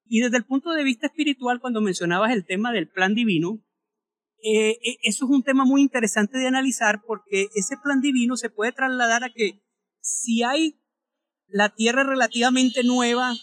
Y 0.07 0.21
desde 0.21 0.39
el 0.39 0.47
punto 0.47 0.73
de 0.73 0.85
vista 0.85 1.07
espiritual, 1.07 1.61
cuando 1.61 1.83
mencionabas 1.83 2.33
el 2.33 2.47
tema 2.47 2.73
del 2.73 2.89
plan 2.89 3.15
divino, 3.15 3.63
eh, 4.42 4.79
eh, 4.83 4.98
eso 5.03 5.24
es 5.24 5.31
un 5.31 5.42
tema 5.42 5.64
muy 5.64 5.81
interesante 5.83 6.38
de 6.38 6.46
analizar 6.46 7.03
porque 7.07 7.48
ese 7.55 7.77
plan 7.83 8.01
divino 8.01 8.37
se 8.37 8.51
puede 8.51 8.72
trasladar 8.72 9.24
a 9.24 9.33
que 9.35 9.62
si 10.01 10.42
hay 10.42 10.81
la 11.48 11.74
Tierra 11.74 12.05
relativamente 12.05 12.85
nueva 12.85 13.35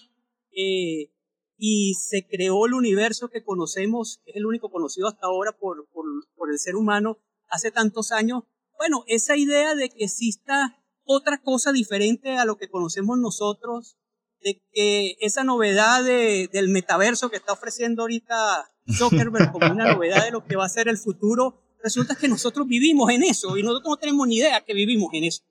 eh, 0.51 1.12
y 1.58 1.95
se 1.95 2.25
creó 2.27 2.65
el 2.65 2.73
universo 2.73 3.29
que 3.29 3.43
conocemos, 3.43 4.21
que 4.23 4.31
es 4.31 4.38
el 4.38 4.45
único 4.45 4.69
conocido 4.69 5.08
hasta 5.08 5.27
ahora 5.27 5.58
por, 5.58 5.88
por, 5.91 6.05
por 6.36 6.49
el 6.49 6.60
ser 6.60 6.75
humano 6.75 7.17
hace 7.49 7.71
tantos 7.71 8.12
años, 8.12 8.43
bueno, 8.77 9.03
esa 9.08 9.36
idea 9.36 9.75
de 9.75 9.89
que 9.89 10.05
exista 10.05 10.81
otra 11.03 11.41
cosa 11.41 11.71
diferente 11.71 12.38
a 12.38 12.45
lo 12.45 12.58
que 12.58 12.69
conocemos 12.69 13.17
nosotros, 13.17 13.97
de 14.41 14.62
que 14.71 15.15
esa 15.21 15.43
novedad 15.43 16.04
de, 16.04 16.50
del 16.52 16.69
metaverso 16.69 17.30
que 17.30 17.38
está 17.38 17.54
ofreciendo 17.54 18.04
ahorita 18.04 18.71
Zuckerberg 18.98 19.52
como 19.52 19.71
una 19.71 19.93
novedad 19.93 20.24
de 20.24 20.32
lo 20.32 20.45
que 20.45 20.56
va 20.56 20.65
a 20.65 20.69
ser 20.69 20.88
el 20.88 20.98
futuro, 20.98 21.62
resulta 21.84 22.15
que 22.15 22.28
nosotros 22.28 22.67
vivimos 22.67 23.10
en 23.12 23.24
eso 23.24 23.58
y 23.58 23.63
nosotros 23.63 23.89
no 23.89 23.98
tenemos 23.98 24.28
ni 24.28 24.38
idea 24.38 24.62
que 24.62 24.74
vivimos 24.74 25.10
en 25.13 25.26
eso. 25.26 25.43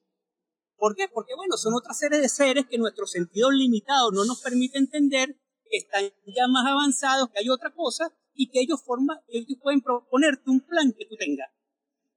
¿Por 0.77 0.94
qué? 0.97 1.09
Porque, 1.09 1.35
bueno, 1.35 1.57
son 1.57 1.75
otra 1.75 1.94
serie 1.94 2.18
de 2.18 2.29
seres 2.29 2.66
que 2.68 2.79
nuestro 2.79 3.07
sentido 3.07 3.51
limitado 3.51 4.11
no 4.11 4.25
nos 4.25 4.42
permite 4.42 4.79
entender, 4.79 5.37
que 5.70 5.79
están 5.79 6.05
ya 6.27 6.47
más 6.49 6.66
avanzados, 6.66 7.31
que 7.31 7.38
hay 7.38 7.49
otra 7.49 7.73
cosa 7.73 8.12
y 8.35 8.51
que 8.51 8.61
ellos, 8.61 8.83
forman, 8.85 9.18
ellos 9.29 9.59
pueden 9.62 9.81
proponerte 9.81 10.51
un 10.51 10.61
plan 10.61 10.92
que 10.92 11.07
tú 11.07 11.16
tengas. 11.16 11.49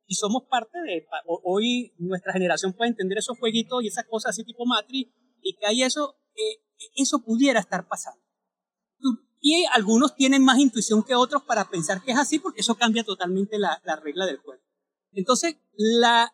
Y 0.08 0.16
somos 0.16 0.44
parte 0.50 0.80
de, 0.80 1.06
hoy 1.44 1.94
nuestra 1.98 2.34
generación 2.34 2.74
puede 2.74 2.90
entender 2.90 3.18
esos 3.20 3.38
jueguitos 3.38 3.84
y 3.84 3.88
esas 3.88 4.06
cosas 4.06 4.32
así 4.32 4.44
tipo 4.44 4.66
Matrix 4.66 5.12
y 5.42 5.56
que 5.56 5.66
hay 5.66 5.84
eso, 5.84 6.16
eh, 6.38 6.62
eso 6.96 7.20
pudiera 7.24 7.60
estar 7.60 7.88
pasando. 7.88 8.22
Y 9.40 9.66
algunos 9.72 10.16
tienen 10.16 10.44
más 10.44 10.58
intuición 10.58 11.04
que 11.04 11.16
otros 11.16 11.44
para 11.44 11.70
pensar 11.70 12.02
que 12.04 12.12
es 12.12 12.18
así, 12.18 12.40
porque 12.40 12.62
eso 12.62 12.76
cambia 12.76 13.04
totalmente 13.04 13.60
la, 13.60 13.82
la 13.86 13.96
regla 13.96 14.26
del 14.26 14.38
juego. 14.38 14.62
Entonces, 15.14 15.58
la, 15.74 16.34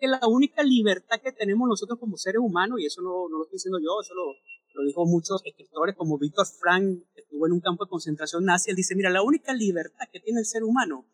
la 0.00 0.20
única 0.28 0.62
libertad 0.62 1.20
que 1.22 1.32
tenemos 1.32 1.68
nosotros 1.68 1.98
como 1.98 2.16
seres 2.16 2.40
humanos, 2.40 2.80
y 2.80 2.86
eso 2.86 3.02
no, 3.02 3.28
no 3.28 3.38
lo 3.38 3.44
estoy 3.44 3.56
diciendo 3.56 3.78
yo, 3.80 4.00
eso 4.00 4.14
lo, 4.14 4.34
lo 4.74 4.86
dijo 4.86 5.04
muchos 5.06 5.42
escritores 5.44 5.96
como 5.96 6.18
Víctor 6.18 6.46
Frank, 6.46 6.84
que 7.14 7.22
estuvo 7.22 7.46
en 7.46 7.52
un 7.52 7.60
campo 7.60 7.84
de 7.84 7.90
concentración 7.90 8.44
nazi, 8.44 8.70
él 8.70 8.76
dice, 8.76 8.94
mira, 8.94 9.10
la 9.10 9.22
única 9.22 9.52
libertad 9.52 10.06
que 10.12 10.20
tiene 10.20 10.40
el 10.40 10.46
ser 10.46 10.64
humano 10.64 11.06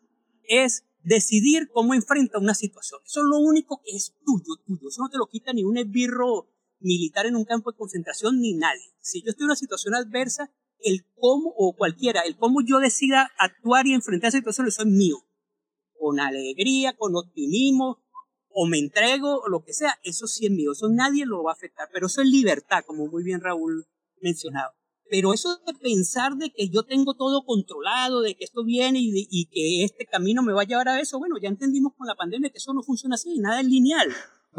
es 0.43 0.85
decidir 1.03 1.69
cómo 1.71 1.93
enfrenta 1.93 2.39
una 2.39 2.53
situación. 2.53 3.01
Eso 3.05 3.21
es 3.21 3.25
lo 3.25 3.39
único 3.39 3.81
que 3.83 3.95
es 3.95 4.15
tuyo, 4.25 4.57
tuyo. 4.65 4.89
Eso 4.89 5.01
no 5.01 5.09
te 5.09 5.17
lo 5.17 5.27
quita 5.27 5.53
ni 5.53 5.63
un 5.63 5.77
esbirro 5.77 6.47
militar 6.81 7.25
en 7.25 7.35
un 7.35 7.45
campo 7.45 7.71
de 7.71 7.77
concentración 7.77 8.39
ni 8.39 8.53
nadie. 8.53 8.93
Si 8.99 9.21
yo 9.21 9.29
estoy 9.29 9.43
en 9.43 9.49
una 9.49 9.55
situación 9.55 9.95
adversa, 9.95 10.51
el 10.79 11.05
cómo 11.19 11.53
o 11.57 11.75
cualquiera, 11.75 12.21
el 12.21 12.37
cómo 12.37 12.61
yo 12.65 12.79
decida 12.79 13.31
actuar 13.37 13.87
y 13.87 13.93
enfrentar 13.93 14.29
esa 14.29 14.37
situación, 14.37 14.67
eso 14.67 14.81
es 14.81 14.87
mío. 14.87 15.17
Con 15.97 16.19
alegría, 16.19 16.95
con 16.97 17.15
optimismo, 17.15 18.03
o 18.53 18.67
me 18.67 18.79
entrego, 18.79 19.41
o 19.41 19.49
lo 19.49 19.63
que 19.63 19.73
sea, 19.73 19.97
eso 20.03 20.27
sí 20.27 20.45
es 20.45 20.51
mío. 20.51 20.71
Eso 20.73 20.89
nadie 20.89 21.25
lo 21.25 21.43
va 21.43 21.51
a 21.51 21.53
afectar. 21.53 21.87
Pero 21.93 22.07
eso 22.07 22.21
es 22.21 22.27
libertad, 22.27 22.83
como 22.85 23.07
muy 23.07 23.23
bien 23.23 23.41
Raúl 23.41 23.85
mencionaba. 24.21 24.73
Pero 25.09 25.33
eso 25.33 25.57
de 25.67 25.73
pensar 25.73 26.35
de 26.37 26.51
que 26.51 26.69
yo 26.69 26.83
tengo 26.83 27.15
todo 27.15 27.43
controlado, 27.45 28.21
de 28.21 28.35
que 28.35 28.45
esto 28.45 28.63
viene 28.63 28.99
y, 28.99 29.27
y, 29.29 29.45
que 29.47 29.83
este 29.83 30.05
camino 30.05 30.41
me 30.41 30.53
va 30.53 30.61
a 30.61 30.65
llevar 30.65 30.87
a 30.87 31.01
eso, 31.01 31.19
bueno, 31.19 31.35
ya 31.41 31.49
entendimos 31.49 31.93
con 31.97 32.07
la 32.07 32.15
pandemia 32.15 32.49
que 32.49 32.59
eso 32.59 32.73
no 32.73 32.81
funciona 32.81 33.15
así, 33.15 33.37
nada 33.39 33.59
es 33.59 33.67
lineal. 33.67 34.09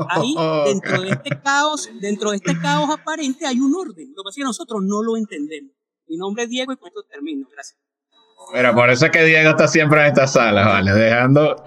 Ahí, 0.08 0.34
dentro 0.66 1.02
de 1.02 1.10
este 1.10 1.40
caos, 1.40 1.90
dentro 2.00 2.30
de 2.30 2.36
este 2.36 2.58
caos 2.60 2.90
aparente 2.90 3.46
hay 3.46 3.60
un 3.60 3.74
orden. 3.74 4.12
Lo 4.16 4.22
que 4.22 4.28
pasa 4.28 4.30
es 4.30 4.36
que 4.36 4.44
nosotros 4.44 4.80
no 4.82 5.02
lo 5.02 5.16
entendemos. 5.16 5.72
Mi 6.08 6.16
nombre 6.16 6.44
es 6.44 6.50
Diego 6.50 6.72
y 6.72 6.76
con 6.76 6.88
esto 6.88 7.02
termino. 7.04 7.46
Gracias. 7.50 7.78
Mira, 8.52 8.74
por 8.74 8.90
eso 8.90 9.06
es 9.06 9.12
que 9.12 9.24
Diego 9.24 9.50
está 9.50 9.68
siempre 9.68 10.00
en 10.00 10.08
estas 10.08 10.32
salas, 10.32 10.66
¿vale? 10.66 10.92
Dejando. 10.92 11.64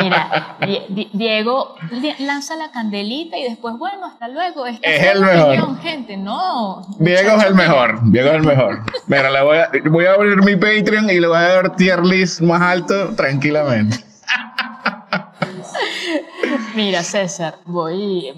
Mira, 0.00 0.56
Diego 1.12 1.74
lanza 2.20 2.56
la 2.56 2.70
candelita 2.70 3.36
y 3.36 3.42
después, 3.44 3.76
bueno, 3.78 4.06
hasta 4.06 4.28
luego. 4.28 4.66
es 4.66 4.78
el 4.82 5.20
mejor. 5.20 5.80
gente, 5.80 6.16
no. 6.16 6.82
Diego 6.98 7.36
es 7.36 7.44
el 7.44 7.54
mejor. 7.54 7.98
Diego 8.04 8.28
es 8.28 8.34
el 8.36 8.42
mejor. 8.42 8.82
Mira, 9.06 9.30
le 9.30 9.42
voy, 9.42 9.58
a, 9.58 9.70
voy 9.90 10.04
a 10.06 10.14
abrir 10.14 10.42
mi 10.42 10.56
Patreon 10.56 11.10
y 11.10 11.20
le 11.20 11.26
voy 11.26 11.36
a 11.36 11.40
dar 11.40 11.76
tier 11.76 12.02
list 12.04 12.40
más 12.40 12.62
alto 12.62 13.14
tranquilamente. 13.14 14.11
Mira, 16.74 17.02
César, 17.02 17.58
voy. 17.66 18.32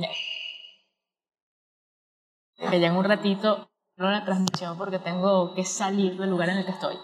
Ya 2.58 2.88
en 2.88 2.96
un 2.96 3.04
ratito 3.04 3.68
no 3.96 4.10
la 4.10 4.24
transmisión 4.24 4.76
porque 4.76 4.98
tengo 4.98 5.54
que 5.54 5.64
salir 5.64 6.16
del 6.16 6.30
lugar 6.30 6.48
en 6.48 6.58
el 6.58 6.64
que 6.64 6.72
estoy. 6.72 6.96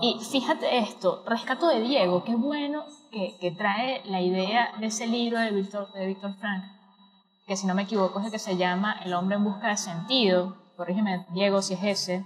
Y 0.00 0.18
fíjate 0.24 0.78
esto, 0.78 1.22
rescato 1.26 1.68
de 1.68 1.80
Diego, 1.80 2.24
qué 2.24 2.34
bueno 2.34 2.84
que, 3.10 3.36
que 3.40 3.50
trae 3.50 4.02
la 4.06 4.20
idea 4.20 4.72
de 4.78 4.86
ese 4.86 5.06
libro 5.06 5.38
de 5.38 5.50
Víctor 5.50 5.92
de 5.92 6.06
Víctor 6.06 6.34
Frank, 6.36 6.64
que 7.46 7.56
si 7.56 7.66
no 7.66 7.74
me 7.74 7.82
equivoco 7.82 8.20
es 8.20 8.26
el 8.26 8.32
que 8.32 8.38
se 8.38 8.56
llama 8.56 9.00
El 9.04 9.12
hombre 9.12 9.36
en 9.36 9.44
busca 9.44 9.68
de 9.68 9.76
sentido. 9.76 10.56
Corrígeme, 10.76 11.26
Diego, 11.30 11.60
si 11.60 11.74
es 11.74 11.84
ese. 11.84 12.24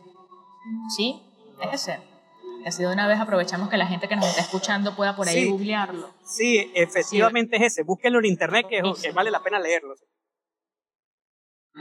¿Sí? 0.97 1.21
Es 1.61 1.89
ese. 1.89 2.16
Así 2.67 2.83
de 2.83 2.93
una 2.93 3.07
vez 3.07 3.21
aprovechamos 3.21 3.69
que 3.69 3.77
la 3.77 3.87
gente 3.87 4.09
que 4.09 4.17
nos 4.17 4.27
está 4.27 4.41
escuchando 4.43 4.97
pueda 4.97 5.15
por 5.15 5.29
ahí 5.29 5.49
googlearlo. 5.49 6.11
Sí, 6.25 6.73
efectivamente 6.75 7.57
es 7.57 7.63
ese. 7.63 7.85
Búsquenlo 7.85 8.19
en 8.19 8.27
internet 8.27 8.67
que, 8.69 8.83
que 9.01 9.13
vale 9.13 9.31
la 9.31 9.41
pena 9.41 9.61
leerlo. 9.61 9.95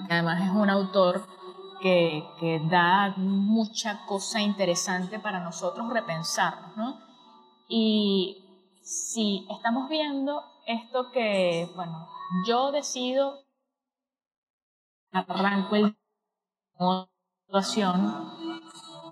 Además 0.10 0.44
es 0.44 0.56
un 0.56 0.70
autor 0.70 1.26
que, 1.82 2.62
da 2.70 3.16
mucha 3.18 4.06
cosa 4.06 4.42
interesante 4.42 5.20
para 5.20 5.40
nosotros 5.40 5.92
repensarnos, 5.92 6.76
¿no? 6.78 7.00
Y 7.68 8.44
si 8.82 9.48
estamos 9.50 9.90
viendo 9.90 10.44
esto 10.68 11.12
que, 11.12 11.70
bueno, 11.76 12.08
yo 12.48 12.72
decido, 12.72 13.44
arranco 15.12 15.76
el 15.76 15.96
situación, 17.46 18.30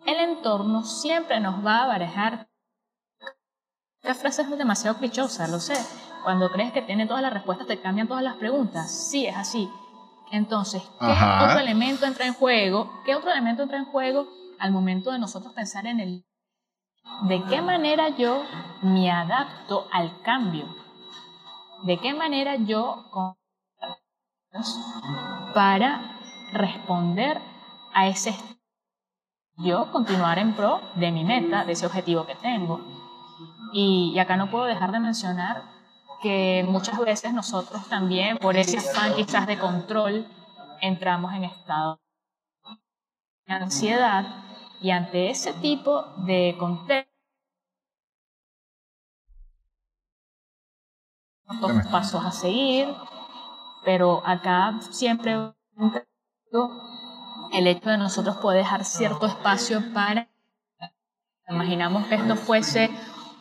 el 0.06 0.20
entorno 0.20 0.84
siempre 0.84 1.40
nos 1.40 1.66
va 1.66 1.80
a 1.80 1.84
aparejar. 1.86 2.50
Esta 4.02 4.16
frase 4.16 4.42
es 4.42 4.58
demasiado 4.58 4.98
clichosa, 4.98 5.48
lo 5.48 5.60
sé. 5.60 5.76
Cuando 6.24 6.52
crees 6.52 6.74
que 6.74 6.82
tiene 6.82 7.08
todas 7.08 7.22
las 7.22 7.34
respuestas, 7.34 7.68
te 7.68 7.80
cambian 7.80 8.08
todas 8.08 8.24
las 8.24 8.36
preguntas. 8.36 8.92
Sí, 8.92 9.26
es 9.26 9.36
así. 9.36 9.70
Entonces, 10.32 10.82
¿qué 11.00 11.06
otro 11.06 11.60
elemento 11.60 12.06
entra 12.06 12.26
en 12.26 12.34
juego? 12.34 12.92
¿Qué 13.06 13.16
otro 13.16 13.32
elemento 13.32 13.64
entra 13.64 13.78
en 13.78 13.86
juego 13.86 14.28
al 14.60 14.72
momento 14.72 15.12
de 15.12 15.20
nosotros 15.20 15.54
pensar 15.54 15.86
en 15.86 16.00
el... 16.00 16.26
¿De 17.28 17.44
qué 17.46 17.62
manera 17.62 18.10
yo 18.10 18.44
me 18.82 19.12
adapto 19.12 19.88
al 19.92 20.22
cambio? 20.22 20.66
¿De 21.84 22.00
qué 22.00 22.14
manera 22.14 22.56
yo 22.56 23.06
para 25.54 26.18
responder 26.54 27.40
a 27.94 28.08
ese 28.08 28.34
yo 29.58 29.92
continuar 29.92 30.40
en 30.40 30.54
pro 30.56 30.82
de 30.96 31.12
mi 31.12 31.24
meta, 31.24 31.66
de 31.66 31.74
ese 31.74 31.86
objetivo 31.86 32.26
que 32.26 32.36
tengo. 32.36 32.82
Y, 33.72 34.12
y 34.14 34.20
acá 34.20 34.38
no 34.38 34.50
puedo 34.50 34.66
dejar 34.66 34.92
de 34.92 35.00
mencionar 35.00 35.64
que 36.22 36.66
muchas 36.68 36.98
veces 37.00 37.34
nosotros 37.34 37.88
también, 37.90 38.38
por 38.38 38.56
ese 38.56 38.78
afán 38.78 39.14
quizás 39.16 39.46
de 39.46 39.60
control, 39.60 40.26
entramos 40.82 41.34
en 41.34 41.44
estado 41.44 42.00
de 43.46 43.54
ansiedad 43.54 44.26
y 44.82 44.92
ante 44.92 45.30
ese 45.30 45.54
tipo 45.54 46.04
de 46.26 46.56
contexto, 46.58 47.12
pasos 51.92 52.26
a 52.26 52.32
seguir, 52.32 52.88
pero 53.84 54.22
acá 54.26 54.80
siempre 54.92 55.54
el 57.54 57.68
hecho 57.68 57.90
de 57.90 57.98
nosotros 57.98 58.38
poder 58.38 58.60
dejar 58.60 58.84
cierto 58.84 59.26
espacio 59.26 59.82
para, 59.94 60.28
imaginamos 61.48 62.06
que 62.08 62.16
esto 62.16 62.36
fuese 62.36 62.90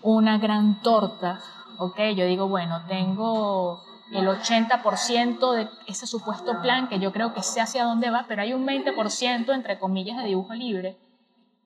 una 0.02 0.38
gran 0.38 0.82
torta 0.82 1.40
ok, 1.82 1.98
yo 2.14 2.26
digo, 2.26 2.48
bueno, 2.48 2.82
tengo 2.86 3.82
el 4.12 4.26
80% 4.26 5.52
de 5.52 5.68
ese 5.86 6.06
supuesto 6.06 6.60
plan 6.60 6.88
que 6.88 6.98
yo 6.98 7.12
creo 7.12 7.34
que 7.34 7.42
sé 7.42 7.60
hacia 7.60 7.84
dónde 7.84 8.10
va, 8.10 8.26
pero 8.28 8.42
hay 8.42 8.52
un 8.52 8.66
20% 8.66 9.54
entre 9.54 9.78
comillas 9.78 10.18
de 10.18 10.24
dibujo 10.24 10.54
libre 10.54 10.96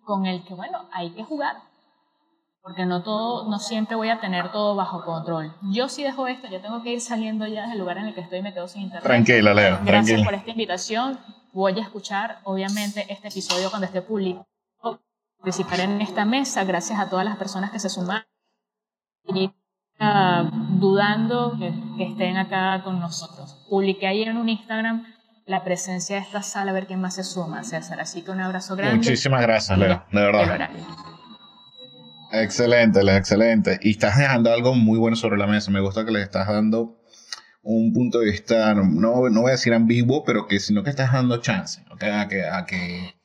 con 0.05 0.27
el 0.27 0.45
que, 0.45 0.55
bueno, 0.55 0.87
hay 0.93 1.11
que 1.11 1.25
jugar, 1.25 1.57
porque 2.63 2.87
no 2.87 3.03
todo, 3.03 3.49
no 3.49 3.59
siempre 3.59 3.97
voy 3.97 4.09
a 4.09 4.21
tener 4.21 4.53
todo 4.53 4.75
bajo 4.77 5.05
control. 5.05 5.53
Yo 5.73 5.89
sí 5.89 6.03
dejo 6.03 6.29
esto, 6.29 6.49
yo 6.49 6.61
tengo 6.61 6.83
que 6.83 6.93
ir 6.93 7.01
saliendo 7.01 7.47
ya 7.47 7.69
del 7.69 7.79
lugar 7.79 7.99
en 7.99 8.07
el 8.07 8.15
que 8.15 8.21
estoy 8.21 8.39
y 8.39 8.43
me 8.43 8.55
quedo 8.55 8.69
sin 8.69 8.83
internet. 8.83 9.05
Tranquila, 9.05 9.53
Leo. 9.53 9.81
Gracias 9.85 10.23
por 10.23 10.35
esta 10.35 10.51
invitación. 10.51 11.19
Voy 11.57 11.73
a 11.79 11.83
escuchar, 11.83 12.41
obviamente, 12.45 13.07
este 13.09 13.29
episodio 13.29 13.71
cuando 13.71 13.87
esté 13.87 14.03
público. 14.03 14.47
Participar 15.39 15.81
en 15.81 16.03
esta 16.03 16.27
mesa, 16.27 16.65
gracias 16.65 17.01
a 17.01 17.09
todas 17.09 17.25
las 17.25 17.39
personas 17.39 17.71
que 17.71 17.79
se 17.79 17.89
suman 17.89 18.27
dudando 20.79 21.57
que, 21.59 22.05
estén 22.05 22.37
acá 22.37 22.83
con 22.85 23.01
nosotros. 23.01 23.65
Publiqué 23.71 24.07
ayer 24.07 24.29
en 24.29 24.37
un 24.37 24.51
Instagram 24.51 25.07
la 25.47 25.65
presencia 25.65 26.17
de 26.17 26.23
esta 26.23 26.43
sala, 26.43 26.73
a 26.73 26.75
ver 26.75 26.87
quién 26.87 27.01
más 27.01 27.15
se 27.15 27.25
suma, 27.25 27.65
César. 27.65 28.01
Así 28.01 28.21
que 28.21 28.33
un 28.33 28.41
abrazo 28.41 28.77
grande. 28.77 28.99
Muchísimas 28.99 29.41
gracias, 29.41 29.79
Leo, 29.79 30.03
de 30.13 30.21
verdad. 30.21 30.69
Excelente, 32.33 33.03
Leo, 33.03 33.17
excelente. 33.17 33.79
Y 33.81 33.93
estás 33.93 34.19
dejando 34.19 34.53
algo 34.53 34.75
muy 34.75 34.99
bueno 34.99 35.17
sobre 35.17 35.39
la 35.39 35.47
mesa. 35.47 35.71
Me 35.71 35.81
gusta 35.81 36.05
que 36.05 36.11
le 36.11 36.21
estás 36.21 36.49
dando 36.49 36.96
un 37.67 37.93
punto 37.93 38.21
de 38.21 38.31
vista, 38.31 38.73
no, 38.75 39.29
no 39.29 39.41
voy 39.41 39.49
a 39.49 39.53
decir 39.53 39.75
ambiguo, 39.75 40.25
pero 40.25 40.47
que 40.47 40.61
sino 40.61 40.85
que 40.85 40.91
estás 40.91 41.13
dando 41.13 41.39
chance, 41.39 41.83
a, 41.91 42.29
que, 42.29 42.45
a 42.45 42.65
que 42.65 43.17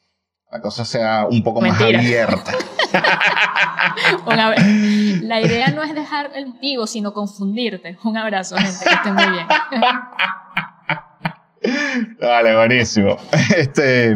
la 0.52 0.62
cosa 0.62 0.84
sea 0.84 1.28
un 1.30 1.44
poco 1.44 1.62
más 1.62 1.80
abierta. 1.80 2.52
la 4.26 5.42
idea 5.42 5.68
no 5.70 5.84
es 5.84 5.94
dejar 5.94 6.32
el 6.36 6.54
vivo, 6.60 6.88
sino 6.88 7.14
confundirte. 7.14 8.00
Un 8.04 8.18
abrazo, 8.18 8.58
gente, 8.58 8.84
que 8.84 8.94
estén 8.94 9.14
muy 9.14 9.30
bien. 9.30 9.46
Vale, 12.20 12.56
buenísimo. 12.56 13.18
Este, 13.56 14.16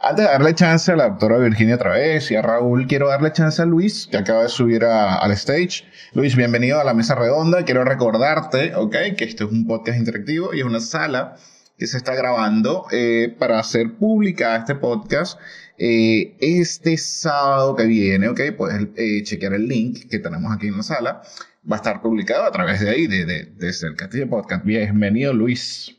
antes 0.00 0.24
de 0.24 0.30
darle 0.30 0.54
chance 0.54 0.92
a 0.92 0.96
la 0.96 1.08
doctora 1.08 1.38
Virginia 1.38 1.74
otra 1.74 1.92
vez 1.92 2.30
y 2.30 2.36
a 2.36 2.42
Raúl, 2.42 2.86
quiero 2.86 3.08
darle 3.08 3.32
chance 3.32 3.60
a 3.60 3.64
Luis, 3.66 4.06
que 4.10 4.16
acaba 4.16 4.42
de 4.42 4.48
subir 4.48 4.84
al 4.84 5.30
stage. 5.32 5.84
Luis, 6.14 6.36
bienvenido 6.36 6.80
a 6.80 6.84
la 6.84 6.94
mesa 6.94 7.14
redonda. 7.14 7.64
Quiero 7.64 7.84
recordarte, 7.84 8.74
¿ok? 8.74 8.96
Que 9.16 9.24
esto 9.24 9.44
es 9.44 9.52
un 9.52 9.66
podcast 9.66 9.98
interactivo 9.98 10.54
y 10.54 10.60
es 10.60 10.64
una 10.64 10.80
sala 10.80 11.36
que 11.76 11.86
se 11.86 11.96
está 11.96 12.14
grabando 12.14 12.86
eh, 12.90 13.34
para 13.38 13.58
hacer 13.58 13.94
pública 13.96 14.56
este 14.56 14.74
podcast 14.74 15.38
eh, 15.78 16.36
este 16.40 16.96
sábado 16.96 17.76
que 17.76 17.84
viene, 17.86 18.28
ok, 18.28 18.40
puedes 18.56 18.88
eh, 18.96 19.22
chequear 19.22 19.54
el 19.54 19.68
link 19.68 20.08
que 20.10 20.18
tenemos 20.18 20.52
aquí 20.52 20.66
en 20.66 20.76
la 20.76 20.82
sala. 20.82 21.22
Va 21.70 21.76
a 21.76 21.78
estar 21.78 22.02
publicado 22.02 22.44
a 22.44 22.50
través 22.50 22.80
de 22.80 22.90
ahí, 22.90 23.06
de, 23.06 23.24
de, 23.24 23.44
desde 23.56 23.86
el 23.88 23.94
Castillo 23.94 24.28
Podcast. 24.28 24.64
Bienvenido, 24.64 25.32
Luis. 25.32 25.94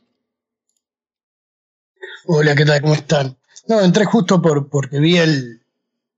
Hola, 2.26 2.54
¿qué 2.54 2.66
tal? 2.66 2.82
¿Cómo 2.82 2.94
están? 2.94 3.39
No, 3.70 3.80
entré 3.82 4.04
justo 4.04 4.42
por, 4.42 4.68
porque 4.68 4.98
vi 4.98 5.16
el, 5.18 5.62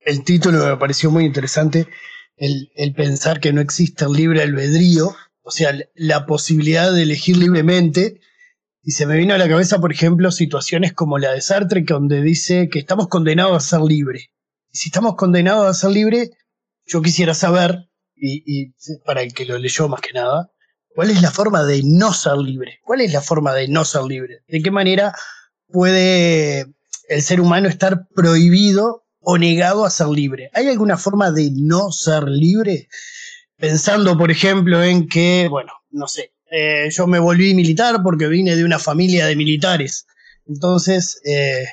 el 0.00 0.24
título, 0.24 0.64
me 0.64 0.78
pareció 0.78 1.10
muy 1.10 1.26
interesante. 1.26 1.86
El, 2.38 2.72
el, 2.76 2.94
pensar 2.94 3.40
que 3.40 3.52
no 3.52 3.60
existe 3.60 4.06
el 4.06 4.14
libre 4.14 4.40
albedrío, 4.40 5.14
o 5.42 5.50
sea, 5.50 5.78
la 5.94 6.24
posibilidad 6.24 6.90
de 6.90 7.02
elegir 7.02 7.36
libremente 7.36 8.22
y 8.82 8.92
se 8.92 9.04
me 9.04 9.18
vino 9.18 9.34
a 9.34 9.38
la 9.38 9.50
cabeza, 9.50 9.82
por 9.82 9.92
ejemplo, 9.92 10.30
situaciones 10.30 10.94
como 10.94 11.18
la 11.18 11.32
de 11.32 11.42
Sartre, 11.42 11.84
donde 11.86 12.22
dice 12.22 12.70
que 12.70 12.78
estamos 12.78 13.08
condenados 13.08 13.54
a 13.54 13.68
ser 13.68 13.80
libres. 13.82 14.30
Y 14.70 14.78
si 14.78 14.88
estamos 14.88 15.16
condenados 15.16 15.66
a 15.66 15.74
ser 15.74 15.90
libres, 15.90 16.30
yo 16.86 17.02
quisiera 17.02 17.34
saber, 17.34 17.90
y, 18.16 18.72
para 19.04 19.20
el 19.20 19.34
que 19.34 19.44
lo 19.44 19.58
leyó 19.58 19.90
más 19.90 20.00
que 20.00 20.14
nada, 20.14 20.50
cuál 20.94 21.10
es 21.10 21.20
la 21.20 21.30
forma 21.30 21.64
de 21.64 21.82
no 21.84 22.14
ser 22.14 22.38
libre. 22.38 22.80
¿Cuál 22.82 23.02
es 23.02 23.12
la 23.12 23.20
forma 23.20 23.52
de 23.52 23.68
no 23.68 23.84
ser 23.84 24.04
libre? 24.04 24.42
¿De 24.48 24.62
qué 24.62 24.70
manera 24.70 25.14
puede 25.68 26.72
el 27.12 27.22
ser 27.22 27.40
humano 27.40 27.68
estar 27.68 28.08
prohibido 28.14 29.04
o 29.20 29.38
negado 29.38 29.84
a 29.84 29.90
ser 29.90 30.08
libre? 30.08 30.50
¿Hay 30.54 30.68
alguna 30.68 30.96
forma 30.96 31.30
de 31.30 31.50
no 31.54 31.92
ser 31.92 32.24
libre? 32.24 32.88
Pensando, 33.56 34.18
por 34.18 34.30
ejemplo, 34.30 34.82
en 34.82 35.08
que, 35.08 35.46
bueno, 35.48 35.72
no 35.90 36.08
sé, 36.08 36.32
eh, 36.50 36.88
yo 36.90 37.06
me 37.06 37.18
volví 37.18 37.54
militar 37.54 38.00
porque 38.02 38.26
vine 38.26 38.56
de 38.56 38.64
una 38.64 38.78
familia 38.78 39.26
de 39.26 39.36
militares. 39.36 40.06
Entonces, 40.46 41.20
eh, 41.24 41.66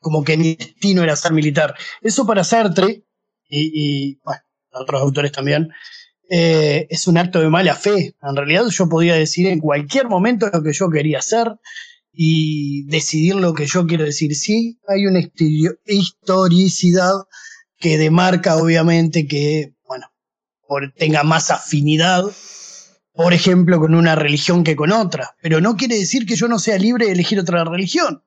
como 0.00 0.24
que 0.24 0.36
mi 0.36 0.56
destino 0.56 1.02
era 1.02 1.16
ser 1.16 1.32
militar. 1.32 1.74
Eso 2.02 2.26
para 2.26 2.44
Sartre 2.44 3.04
y, 3.48 3.70
y 3.74 4.20
bueno, 4.24 4.42
otros 4.72 5.00
autores 5.00 5.32
también, 5.32 5.70
eh, 6.28 6.86
es 6.90 7.06
un 7.06 7.18
acto 7.18 7.40
de 7.40 7.48
mala 7.48 7.74
fe. 7.74 8.14
En 8.22 8.36
realidad 8.36 8.66
yo 8.68 8.88
podía 8.88 9.14
decir 9.14 9.46
en 9.46 9.60
cualquier 9.60 10.08
momento 10.08 10.48
lo 10.52 10.62
que 10.62 10.72
yo 10.72 10.90
quería 10.90 11.18
hacer 11.18 11.52
y 12.18 12.84
decidir 12.86 13.34
lo 13.34 13.52
que 13.52 13.66
yo 13.66 13.86
quiero 13.86 14.04
decir. 14.04 14.34
Sí, 14.34 14.80
hay 14.88 15.06
una 15.06 15.20
historicidad 15.84 17.12
que 17.78 17.98
demarca 17.98 18.56
obviamente 18.56 19.26
que, 19.26 19.74
bueno, 19.86 20.06
tenga 20.96 21.22
más 21.24 21.50
afinidad, 21.50 22.24
por 23.12 23.34
ejemplo, 23.34 23.78
con 23.78 23.94
una 23.94 24.14
religión 24.14 24.64
que 24.64 24.76
con 24.76 24.92
otra, 24.92 25.36
pero 25.42 25.60
no 25.60 25.76
quiere 25.76 25.98
decir 25.98 26.24
que 26.24 26.36
yo 26.36 26.48
no 26.48 26.58
sea 26.58 26.78
libre 26.78 27.06
de 27.06 27.12
elegir 27.12 27.38
otra 27.38 27.64
religión. 27.64 28.22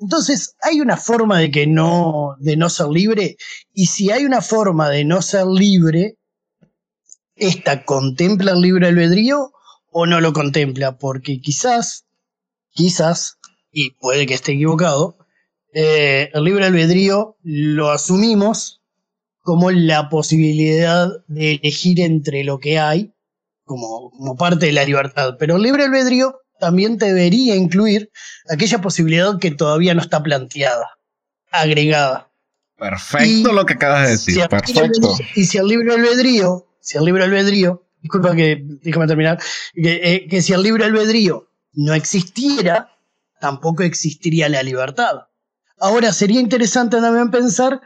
Entonces, 0.00 0.54
hay 0.60 0.80
una 0.80 0.96
forma 0.96 1.38
de 1.38 1.50
que 1.50 1.66
no, 1.66 2.36
de 2.40 2.56
no 2.56 2.68
ser 2.70 2.88
libre, 2.88 3.36
y 3.72 3.86
si 3.86 4.10
hay 4.10 4.24
una 4.24 4.42
forma 4.42 4.90
de 4.90 5.04
no 5.04 5.22
ser 5.22 5.46
libre, 5.46 6.18
esta 7.36 7.84
contempla 7.84 8.52
el 8.52 8.60
libre 8.60 8.88
albedrío 8.88 9.52
o 9.90 10.06
no 10.06 10.20
lo 10.20 10.32
contempla, 10.32 10.98
porque 10.98 11.40
quizás, 11.40 12.04
quizás, 12.78 13.38
y 13.72 13.90
puede 13.90 14.26
que 14.26 14.34
esté 14.34 14.52
equivocado, 14.52 15.18
eh, 15.74 16.30
el 16.32 16.44
libre 16.44 16.66
albedrío 16.66 17.36
lo 17.42 17.90
asumimos 17.90 18.80
como 19.40 19.70
la 19.70 20.08
posibilidad 20.08 21.08
de 21.26 21.54
elegir 21.54 22.00
entre 22.00 22.44
lo 22.44 22.60
que 22.60 22.78
hay, 22.78 23.12
como, 23.64 24.10
como 24.10 24.36
parte 24.36 24.66
de 24.66 24.72
la 24.72 24.84
libertad. 24.84 25.34
Pero 25.38 25.56
el 25.56 25.62
libre 25.62 25.84
albedrío 25.84 26.40
también 26.60 26.98
debería 26.98 27.56
incluir 27.56 28.10
aquella 28.48 28.80
posibilidad 28.80 29.38
que 29.38 29.50
todavía 29.50 29.94
no 29.94 30.00
está 30.00 30.22
planteada, 30.22 30.98
agregada. 31.50 32.30
Perfecto 32.76 33.52
lo 33.52 33.66
que 33.66 33.74
acabas 33.74 34.04
de 34.04 34.10
decir, 34.12 34.48
perfecto. 34.48 35.16
Y 35.34 35.46
si 35.46 35.58
el 35.58 35.66
libre 35.66 35.94
albedrío 35.94 36.68
si 36.88 36.96
el 36.96 37.04
libre 37.04 37.24
albedrío, 37.24 37.86
disculpa 38.00 38.34
que 38.34 38.62
déjame 38.62 39.06
terminar, 39.06 39.38
eh, 39.74 40.26
que, 40.26 40.40
si 40.40 40.54
el 40.54 40.62
libre 40.62 40.86
albedrío 40.86 41.47
no 41.78 41.94
existiera, 41.94 42.90
tampoco 43.40 43.84
existiría 43.84 44.48
la 44.48 44.64
libertad. 44.64 45.28
Ahora 45.78 46.12
sería 46.12 46.40
interesante 46.40 47.00
también 47.00 47.30
pensar 47.30 47.80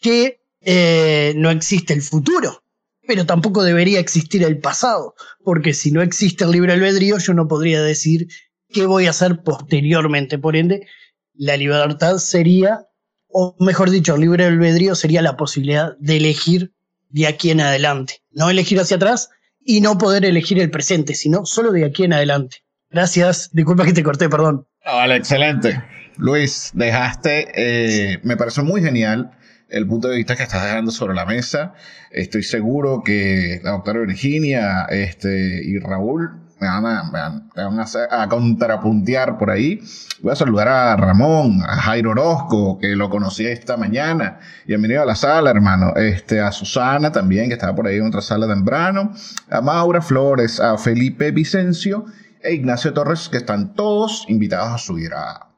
que 0.00 0.40
eh, 0.62 1.34
no 1.36 1.50
existe 1.50 1.92
el 1.92 2.00
futuro, 2.00 2.64
pero 3.06 3.26
tampoco 3.26 3.64
debería 3.64 4.00
existir 4.00 4.42
el 4.44 4.58
pasado, 4.60 5.14
porque 5.44 5.74
si 5.74 5.90
no 5.90 6.00
existe 6.00 6.44
el 6.44 6.52
libre 6.52 6.72
albedrío, 6.72 7.18
yo 7.18 7.34
no 7.34 7.48
podría 7.48 7.82
decir 7.82 8.28
qué 8.70 8.86
voy 8.86 9.06
a 9.06 9.10
hacer 9.10 9.42
posteriormente. 9.42 10.38
Por 10.38 10.56
ende, 10.56 10.86
la 11.34 11.58
libertad 11.58 12.16
sería, 12.16 12.86
o 13.26 13.54
mejor 13.60 13.90
dicho, 13.90 14.14
el 14.14 14.22
libre 14.22 14.46
albedrío 14.46 14.94
sería 14.94 15.20
la 15.20 15.36
posibilidad 15.36 15.98
de 15.98 16.16
elegir 16.16 16.72
de 17.10 17.26
aquí 17.26 17.50
en 17.50 17.60
adelante. 17.60 18.22
No 18.30 18.48
elegir 18.48 18.80
hacia 18.80 18.96
atrás 18.96 19.28
y 19.60 19.82
no 19.82 19.98
poder 19.98 20.24
elegir 20.24 20.58
el 20.60 20.70
presente, 20.70 21.14
sino 21.14 21.44
solo 21.44 21.72
de 21.72 21.84
aquí 21.84 22.04
en 22.04 22.14
adelante. 22.14 22.64
Gracias. 22.90 23.50
Disculpa 23.52 23.84
que 23.84 23.92
te 23.92 24.02
corté, 24.02 24.28
perdón. 24.28 24.66
vale, 24.84 25.16
excelente. 25.16 25.82
Luis, 26.16 26.70
dejaste, 26.74 27.48
eh, 27.54 28.18
me 28.24 28.36
pareció 28.36 28.64
muy 28.64 28.82
genial 28.82 29.30
el 29.68 29.86
punto 29.86 30.08
de 30.08 30.16
vista 30.16 30.34
que 30.34 30.42
estás 30.42 30.64
dejando 30.64 30.90
sobre 30.90 31.14
la 31.14 31.26
mesa. 31.26 31.74
Estoy 32.10 32.42
seguro 32.42 33.02
que 33.04 33.60
la 33.62 33.72
doctora 33.72 34.00
Virginia 34.00 34.86
este, 34.90 35.62
y 35.62 35.78
Raúl 35.78 36.48
me 36.60 36.66
van, 36.66 36.86
a, 36.86 38.22
a, 38.22 38.28
contrapuntear 38.28 39.38
por 39.38 39.50
ahí. 39.50 39.80
Voy 40.22 40.32
a 40.32 40.36
saludar 40.36 40.66
a 40.66 40.96
Ramón, 40.96 41.62
a 41.64 41.76
Jairo 41.76 42.10
Orozco, 42.10 42.78
que 42.78 42.96
lo 42.96 43.10
conocí 43.10 43.46
esta 43.46 43.76
mañana. 43.76 44.40
Bienvenido 44.66 45.02
a 45.02 45.06
la 45.06 45.14
sala, 45.14 45.50
hermano. 45.50 45.94
Este, 45.94 46.40
a 46.40 46.50
Susana 46.50 47.12
también, 47.12 47.48
que 47.48 47.54
estaba 47.54 47.76
por 47.76 47.86
ahí 47.86 47.98
en 47.98 48.08
otra 48.08 48.22
sala 48.22 48.48
temprano. 48.48 49.12
A 49.50 49.60
Maura 49.60 50.02
Flores, 50.02 50.58
a 50.58 50.76
Felipe 50.78 51.30
Vicencio 51.30 52.06
e 52.42 52.54
Ignacio 52.54 52.92
Torres, 52.92 53.28
que 53.28 53.38
están 53.38 53.74
todos 53.74 54.24
invitados 54.28 54.72
a 54.72 54.78
subir 54.78 55.12
a, 55.14 55.48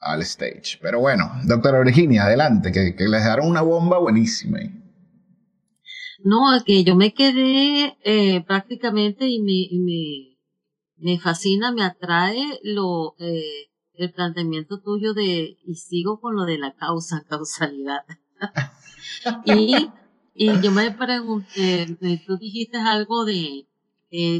al 0.00 0.22
stage. 0.22 0.78
Pero 0.80 1.00
bueno, 1.00 1.30
doctora 1.44 1.82
Virginia, 1.82 2.24
adelante, 2.24 2.72
que, 2.72 2.94
que 2.96 3.08
les 3.08 3.24
darán 3.24 3.48
una 3.48 3.62
bomba 3.62 3.98
buenísima. 3.98 4.58
No, 6.22 6.40
que 6.64 6.84
yo 6.84 6.96
me 6.96 7.14
quedé 7.14 7.96
eh, 8.04 8.44
prácticamente 8.46 9.26
y 9.28 9.40
me, 9.40 10.36
me, 10.98 11.18
fascina, 11.18 11.72
me 11.72 11.82
atrae 11.82 12.60
lo 12.62 13.14
eh, 13.18 13.70
el 13.94 14.12
planteamiento 14.12 14.80
tuyo 14.80 15.14
de, 15.14 15.58
y 15.64 15.74
sigo 15.74 16.20
con 16.20 16.36
lo 16.36 16.44
de 16.44 16.58
la 16.58 16.74
causa, 16.74 17.24
causalidad. 17.28 18.04
y, 19.44 19.90
y 20.34 20.60
yo 20.60 20.70
me 20.72 20.90
pregunté, 20.90 21.82
eh, 22.00 22.22
tú 22.26 22.36
dijiste 22.36 22.78
algo 22.78 23.24
de 23.24 23.66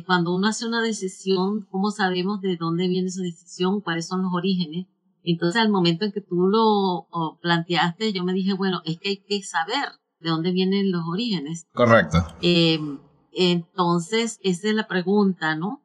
cuando 0.06 0.34
uno 0.34 0.48
hace 0.48 0.66
una 0.66 0.82
decisión, 0.82 1.66
¿cómo 1.70 1.90
sabemos 1.90 2.40
de 2.40 2.56
dónde 2.56 2.88
viene 2.88 3.08
esa 3.08 3.22
decisión? 3.22 3.80
¿Cuáles 3.80 4.06
son 4.08 4.22
los 4.22 4.32
orígenes? 4.32 4.86
Entonces, 5.22 5.60
al 5.60 5.70
momento 5.70 6.04
en 6.04 6.12
que 6.12 6.20
tú 6.20 6.48
lo 6.48 7.08
planteaste, 7.40 8.12
yo 8.12 8.24
me 8.24 8.32
dije, 8.32 8.54
bueno, 8.54 8.80
es 8.84 8.98
que 8.98 9.10
hay 9.10 9.16
que 9.18 9.42
saber 9.42 9.88
de 10.18 10.30
dónde 10.30 10.52
vienen 10.52 10.90
los 10.90 11.04
orígenes. 11.06 11.66
Correcto. 11.72 12.18
Em, 12.40 12.98
entonces, 13.32 14.38
esa 14.42 14.68
es 14.68 14.74
la 14.74 14.88
pregunta, 14.88 15.54
¿no? 15.54 15.82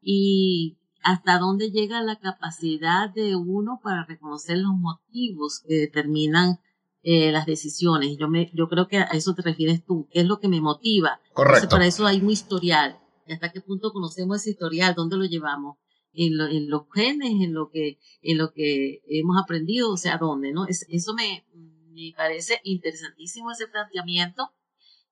Y 0.00 0.78
hasta 1.02 1.38
dónde 1.38 1.70
llega 1.70 2.02
la 2.02 2.18
capacidad 2.18 3.12
de 3.12 3.36
uno 3.36 3.80
para 3.82 4.04
reconocer 4.04 4.58
los 4.58 4.74
motivos 4.74 5.62
que 5.66 5.74
determinan 5.74 6.60
eh, 7.02 7.30
las 7.32 7.46
decisiones. 7.46 8.16
Yo, 8.18 8.28
me, 8.28 8.50
yo 8.54 8.68
creo 8.68 8.88
que 8.88 8.98
a 8.98 9.04
eso 9.12 9.34
te 9.34 9.42
refieres 9.42 9.84
tú. 9.84 10.08
¿Qué 10.10 10.20
es 10.20 10.26
lo 10.26 10.40
que 10.40 10.48
me 10.48 10.62
motiva? 10.62 11.20
Correcto. 11.34 11.68
para 11.68 11.86
eso 11.86 12.06
hay 12.06 12.20
un 12.20 12.30
historial. 12.30 12.98
Hasta 13.32 13.52
qué 13.52 13.60
punto 13.60 13.92
conocemos 13.92 14.40
ese 14.40 14.50
historial? 14.50 14.94
¿Dónde 14.94 15.16
lo 15.16 15.24
llevamos? 15.24 15.78
En, 16.12 16.40
en, 16.40 16.70
los 16.70 16.82
genes, 16.92 17.30
en 17.30 17.54
lo 17.54 17.70
que, 17.70 17.98
en 18.22 18.38
lo 18.38 18.52
que 18.52 19.02
hemos 19.08 19.36
aprendido, 19.42 19.92
o 19.92 19.96
sea, 19.96 20.16
¿dónde? 20.16 20.52
¿no? 20.52 20.66
eso 20.68 21.14
me, 21.14 21.44
me 21.90 22.12
parece 22.16 22.60
interesantísimo 22.62 23.50
ese 23.50 23.66
planteamiento, 23.66 24.50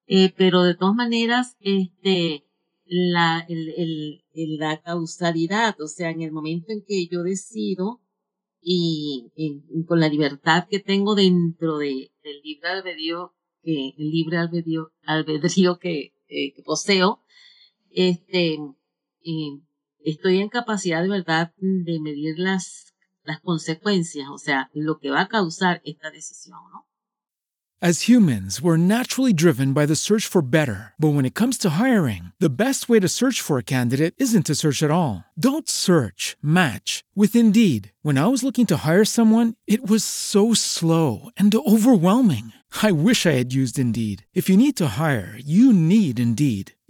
eh, 0.06 0.32
pero 0.36 0.62
de 0.62 0.76
todas 0.76 0.94
maneras, 0.94 1.56
este, 1.60 2.44
la, 2.84 3.44
el, 3.48 4.22
la 4.34 4.80
causalidad, 4.82 5.80
o 5.80 5.88
sea, 5.88 6.10
en 6.10 6.22
el 6.22 6.32
momento 6.32 6.72
en 6.72 6.84
que 6.86 7.06
yo 7.06 7.22
decido 7.22 8.00
y 8.60 9.32
con 9.88 9.98
la 9.98 10.08
libertad 10.08 10.68
que 10.70 10.78
tengo 10.78 11.14
dentro 11.16 11.78
de, 11.78 12.12
del 12.22 12.40
libre 12.42 12.68
albedrío, 12.68 13.34
que, 13.62 13.94
el 13.96 14.10
libre 14.10 14.38
albedrío, 14.38 14.92
albedrío 15.04 15.78
que, 15.78 16.14
eh, 16.28 16.52
que 16.54 16.62
poseo, 16.62 17.22
este, 17.94 18.54
eh, 19.24 19.60
estoy 20.04 20.38
en 20.38 20.48
capacidad 20.48 21.02
de 21.02 21.08
verdad 21.08 21.52
de 21.58 22.00
medir 22.00 22.38
las 22.38 22.92
las 23.24 23.40
consecuencias, 23.40 24.28
o 24.30 24.38
sea, 24.38 24.70
lo 24.74 24.98
que 24.98 25.10
va 25.10 25.22
a 25.22 25.28
causar 25.28 25.80
esta 25.84 26.10
decisión, 26.10 26.58
¿no? 26.72 26.86
As 27.84 28.02
humans, 28.02 28.62
we're 28.62 28.76
naturally 28.76 29.32
driven 29.32 29.72
by 29.72 29.86
the 29.86 29.96
search 29.96 30.28
for 30.28 30.40
better. 30.40 30.94
But 31.00 31.14
when 31.14 31.24
it 31.24 31.34
comes 31.34 31.58
to 31.58 31.70
hiring, 31.70 32.30
the 32.38 32.48
best 32.48 32.88
way 32.88 33.00
to 33.00 33.08
search 33.08 33.40
for 33.40 33.58
a 33.58 33.64
candidate 33.64 34.14
isn't 34.18 34.46
to 34.46 34.54
search 34.54 34.84
at 34.84 34.90
all. 34.92 35.24
Don't 35.36 35.68
search, 35.68 36.36
match 36.40 37.02
with 37.16 37.34
Indeed. 37.34 37.90
When 38.02 38.18
I 38.18 38.28
was 38.28 38.44
looking 38.44 38.66
to 38.66 38.86
hire 38.86 39.04
someone, 39.04 39.56
it 39.66 39.90
was 39.90 40.04
so 40.04 40.54
slow 40.54 41.30
and 41.36 41.52
overwhelming. 41.52 42.52
I 42.84 42.92
wish 42.92 43.26
I 43.26 43.32
had 43.32 43.52
used 43.52 43.80
Indeed. 43.80 44.28
If 44.32 44.48
you 44.48 44.56
need 44.56 44.76
to 44.76 44.94
hire, 44.98 45.36
you 45.44 45.72
need 45.72 46.20
Indeed. 46.20 46.74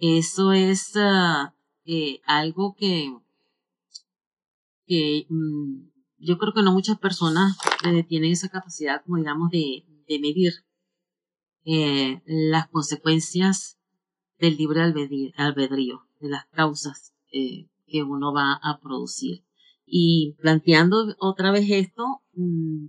Eso 0.00 0.52
es 0.52 0.96
uh, 0.96 1.52
eh, 1.84 2.20
algo 2.24 2.74
que, 2.74 3.14
que 4.86 5.26
mm, 5.28 5.90
yo 6.18 6.38
creo 6.38 6.52
que 6.52 6.62
no 6.62 6.72
muchas 6.72 6.98
personas 6.98 7.56
eh, 7.84 8.02
tienen 8.04 8.32
esa 8.32 8.48
capacidad, 8.48 9.02
como 9.04 9.18
digamos, 9.18 9.50
de, 9.50 9.84
de 10.08 10.18
medir 10.18 10.52
eh, 11.64 12.22
las 12.24 12.68
consecuencias 12.68 13.78
del 14.38 14.56
libre 14.56 14.80
albedrío, 15.36 16.06
de 16.18 16.28
las 16.30 16.46
causas 16.46 17.12
eh, 17.32 17.68
que 17.86 18.02
uno 18.02 18.32
va 18.32 18.54
a 18.62 18.80
producir. 18.80 19.44
Y 19.84 20.36
planteando 20.40 21.14
otra 21.18 21.50
vez 21.50 21.66
esto, 21.68 22.22
mm, 22.34 22.86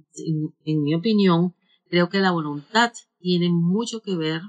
en, 0.66 0.84
mi 0.84 0.96
opinión, 0.96 1.56
creo 1.90 2.10
que 2.10 2.20
la 2.20 2.32
voluntad 2.32 2.94
tiene 3.20 3.50
mucho 3.50 4.02
que 4.02 4.16
ver 4.16 4.42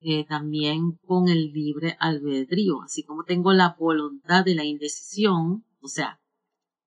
eh, 0.00 0.26
también 0.26 0.92
con 1.06 1.28
el 1.28 1.52
libre 1.52 1.96
albedrío, 2.00 2.82
así 2.82 3.02
como 3.04 3.24
tengo 3.24 3.52
la 3.52 3.76
voluntad 3.78 4.44
de 4.44 4.54
la 4.54 4.64
indecisión, 4.64 5.64
o 5.80 5.88
sea, 5.88 6.20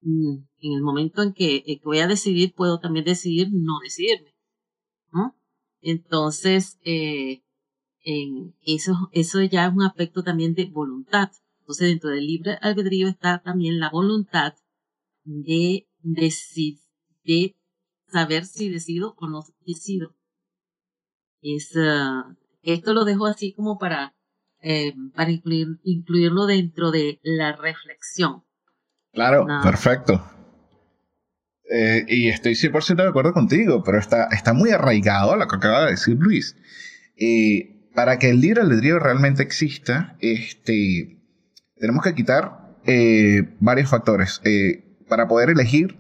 mm, 0.02 0.38
en 0.60 0.74
el 0.74 0.82
momento 0.82 1.24
en 1.24 1.34
que, 1.34 1.82
voy 1.84 2.00
a 2.00 2.08
decidir, 2.08 2.54
puedo 2.54 2.80
también 2.80 3.06
decidir 3.06 3.50
no 3.52 3.80
decidirme. 3.84 4.34
Entonces, 5.82 6.78
eh, 6.84 7.42
eso, 8.66 9.10
eso 9.14 9.42
ya 9.44 9.68
es 9.68 9.74
un 9.74 9.84
aspecto 9.84 10.24
también 10.24 10.54
de 10.54 10.66
voluntad. 10.66 11.32
Entonces, 11.62 11.88
dentro 11.88 12.10
del 12.10 12.28
libre 12.28 12.58
albedrío 12.62 13.08
está 13.08 13.42
también 13.42 13.80
la 13.80 13.90
voluntad 13.90 14.56
de, 15.24 15.88
de 16.04 17.56
saber 18.12 18.46
si 18.46 18.70
decido 18.70 19.16
o 19.18 19.28
no 19.28 19.44
decido. 19.66 20.16
Es, 21.42 21.74
ah, 21.78 22.36
esto 22.62 22.94
lo 22.94 23.06
dejo 23.06 23.26
así 23.26 23.54
como 23.54 23.78
para, 23.78 24.16
eh, 24.62 24.94
para 25.16 25.32
incluir, 25.32 25.80
incluirlo 25.84 26.46
dentro 26.46 26.92
de 26.92 27.20
la 27.24 27.56
reflexión. 27.56 28.44
Claro, 29.12 29.48
perfecto. 29.64 30.24
Eh, 31.70 32.06
y 32.08 32.30
estoy 32.30 32.56
100% 32.56 33.04
de 33.04 33.10
acuerdo 33.10 33.34
contigo, 33.34 33.84
pero 33.84 34.00
está, 34.00 34.28
está 34.32 34.54
muy 34.54 34.72
arraigado 34.72 35.34
a 35.34 35.38
lo 35.38 35.48
que 35.48 35.56
acaba 35.56 35.86
de 35.86 35.92
decir 35.92 36.18
Luis. 36.20 36.56
Eh, 37.16 37.90
para 37.94 38.18
que 38.18 38.30
el 38.30 38.42
libre 38.42 38.62
albedrío 38.62 38.98
realmente 38.98 39.44
exista, 39.44 40.18
este, 40.20 41.20
tenemos 41.76 42.04
que 42.04 42.16
quitar 42.16 42.76
eh, 42.86 43.56
varios 43.60 43.90
factores. 43.90 44.42
Para 45.08 45.28
poder 45.28 45.50
elegir, 45.50 45.98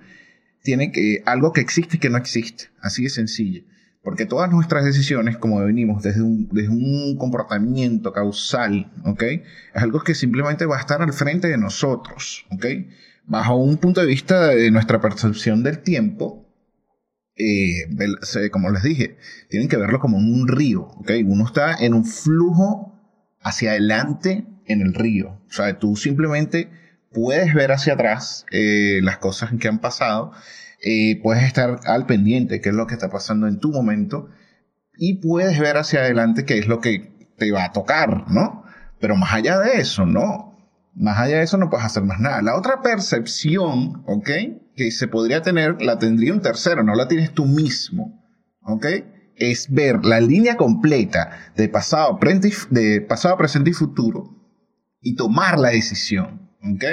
tiene 0.63 0.91
que 0.91 1.23
algo 1.25 1.51
que 1.51 1.61
existe 1.61 1.97
y 1.97 1.99
que 1.99 2.09
no 2.09 2.17
existe. 2.17 2.69
Así 2.81 3.03
de 3.03 3.09
sencillo. 3.09 3.63
Porque 4.01 4.25
todas 4.25 4.49
nuestras 4.49 4.85
decisiones, 4.85 5.37
como 5.37 5.59
venimos 5.59 6.01
desde 6.01 6.21
un, 6.21 6.47
desde 6.49 6.69
un 6.69 7.17
comportamiento 7.17 8.13
causal, 8.13 8.91
¿ok? 9.05 9.23
Es 9.23 9.83
algo 9.83 10.01
que 10.01 10.15
simplemente 10.15 10.65
va 10.65 10.77
a 10.77 10.79
estar 10.79 11.01
al 11.01 11.13
frente 11.13 11.49
de 11.49 11.57
nosotros, 11.57 12.45
¿ok? 12.51 12.65
Bajo 13.25 13.57
un 13.57 13.77
punto 13.77 14.01
de 14.01 14.07
vista 14.07 14.47
de 14.47 14.71
nuestra 14.71 15.01
percepción 15.01 15.63
del 15.63 15.79
tiempo, 15.79 16.49
eh, 17.35 17.85
como 18.51 18.69
les 18.69 18.83
dije, 18.83 19.17
tienen 19.49 19.69
que 19.69 19.77
verlo 19.77 19.99
como 19.99 20.17
un 20.17 20.47
río, 20.47 20.81
¿ok? 20.81 21.11
Uno 21.25 21.45
está 21.45 21.75
en 21.75 21.93
un 21.93 22.05
flujo 22.05 22.99
hacia 23.41 23.71
adelante 23.71 24.45
en 24.65 24.81
el 24.81 24.93
río. 24.93 25.41
O 25.49 25.51
sea, 25.51 25.77
tú 25.77 25.95
simplemente 25.95 26.69
puedes 27.11 27.53
ver 27.53 27.71
hacia 27.71 27.93
atrás 27.93 28.45
eh, 28.51 28.99
las 29.03 29.17
cosas 29.17 29.51
que 29.59 29.67
han 29.67 29.79
pasado, 29.79 30.31
eh, 30.81 31.19
puedes 31.21 31.43
estar 31.43 31.79
al 31.85 32.05
pendiente 32.05 32.61
qué 32.61 32.69
es 32.69 32.75
lo 32.75 32.87
que 32.87 32.93
está 32.93 33.09
pasando 33.09 33.47
en 33.47 33.59
tu 33.59 33.71
momento 33.71 34.29
y 34.97 35.21
puedes 35.21 35.59
ver 35.59 35.77
hacia 35.77 36.01
adelante 36.01 36.45
qué 36.45 36.57
es 36.57 36.67
lo 36.67 36.79
que 36.79 37.31
te 37.37 37.51
va 37.51 37.65
a 37.65 37.71
tocar, 37.71 38.29
¿no? 38.31 38.63
Pero 38.99 39.15
más 39.15 39.33
allá 39.33 39.59
de 39.59 39.79
eso, 39.79 40.05
no. 40.05 40.57
Más 40.93 41.17
allá 41.17 41.37
de 41.37 41.43
eso 41.43 41.57
no 41.57 41.69
puedes 41.69 41.85
hacer 41.85 42.03
más 42.03 42.19
nada. 42.19 42.41
La 42.41 42.57
otra 42.57 42.81
percepción, 42.81 44.03
¿ok? 44.05 44.29
Que 44.75 44.91
se 44.91 45.07
podría 45.07 45.41
tener, 45.41 45.81
la 45.81 45.97
tendría 45.97 46.33
un 46.33 46.41
tercero, 46.41 46.83
no 46.83 46.95
la 46.95 47.07
tienes 47.07 47.33
tú 47.33 47.45
mismo, 47.45 48.21
¿ok? 48.61 48.85
Es 49.35 49.71
ver 49.71 50.03
la 50.03 50.19
línea 50.19 50.57
completa 50.57 51.51
de 51.55 51.69
pasado, 51.69 52.19
de 52.71 53.01
pasado 53.01 53.37
presente 53.37 53.69
y 53.69 53.73
futuro 53.73 54.35
y 55.01 55.15
tomar 55.15 55.59
la 55.59 55.69
decisión, 55.69 56.51
¿ok? 56.61 56.83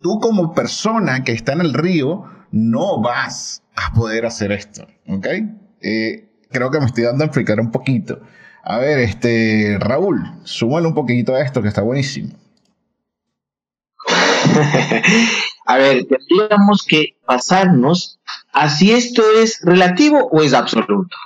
Tú 0.00 0.20
como 0.20 0.54
persona 0.54 1.24
que 1.24 1.32
está 1.32 1.52
en 1.52 1.60
el 1.62 1.74
río 1.74 2.24
no 2.50 3.00
vas 3.00 3.62
a 3.76 3.92
poder 3.92 4.26
hacer 4.26 4.52
esto, 4.52 4.86
¿ok? 5.06 5.26
Eh, 5.80 6.28
creo 6.50 6.70
que 6.70 6.80
me 6.80 6.86
estoy 6.86 7.04
dando 7.04 7.24
a 7.24 7.26
explicar 7.26 7.60
un 7.60 7.70
poquito. 7.70 8.20
A 8.62 8.78
ver, 8.78 8.98
este, 8.98 9.76
Raúl, 9.80 10.22
súmale 10.44 10.86
un 10.86 10.94
poquito 10.94 11.34
a 11.34 11.42
esto 11.42 11.62
que 11.62 11.68
está 11.68 11.82
buenísimo. 11.82 12.34
a 15.66 15.76
ver, 15.76 16.06
tendríamos 16.06 16.84
que 16.84 17.16
pasarnos 17.24 18.18
a 18.52 18.68
si 18.68 18.92
esto 18.92 19.22
es 19.40 19.60
relativo 19.62 20.28
o 20.30 20.42
es 20.42 20.54
absoluto. 20.54 21.16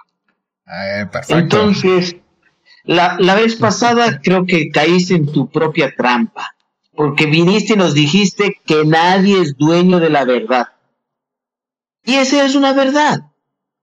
Eh, 0.66 1.06
Entonces, 1.28 2.16
la, 2.84 3.16
la 3.18 3.34
vez 3.34 3.56
pasada 3.56 4.20
creo 4.22 4.46
que 4.46 4.70
caíste 4.70 5.14
en 5.14 5.30
tu 5.30 5.48
propia 5.48 5.94
trampa, 5.96 6.54
porque 6.94 7.26
viniste 7.26 7.74
y 7.74 7.76
nos 7.76 7.94
dijiste 7.94 8.60
que 8.66 8.84
nadie 8.84 9.40
es 9.40 9.56
dueño 9.56 10.00
de 10.00 10.10
la 10.10 10.24
verdad. 10.24 10.68
Y 12.05 12.14
esa 12.14 12.44
es 12.44 12.55
una 12.55 12.72
verdad. 12.72 13.30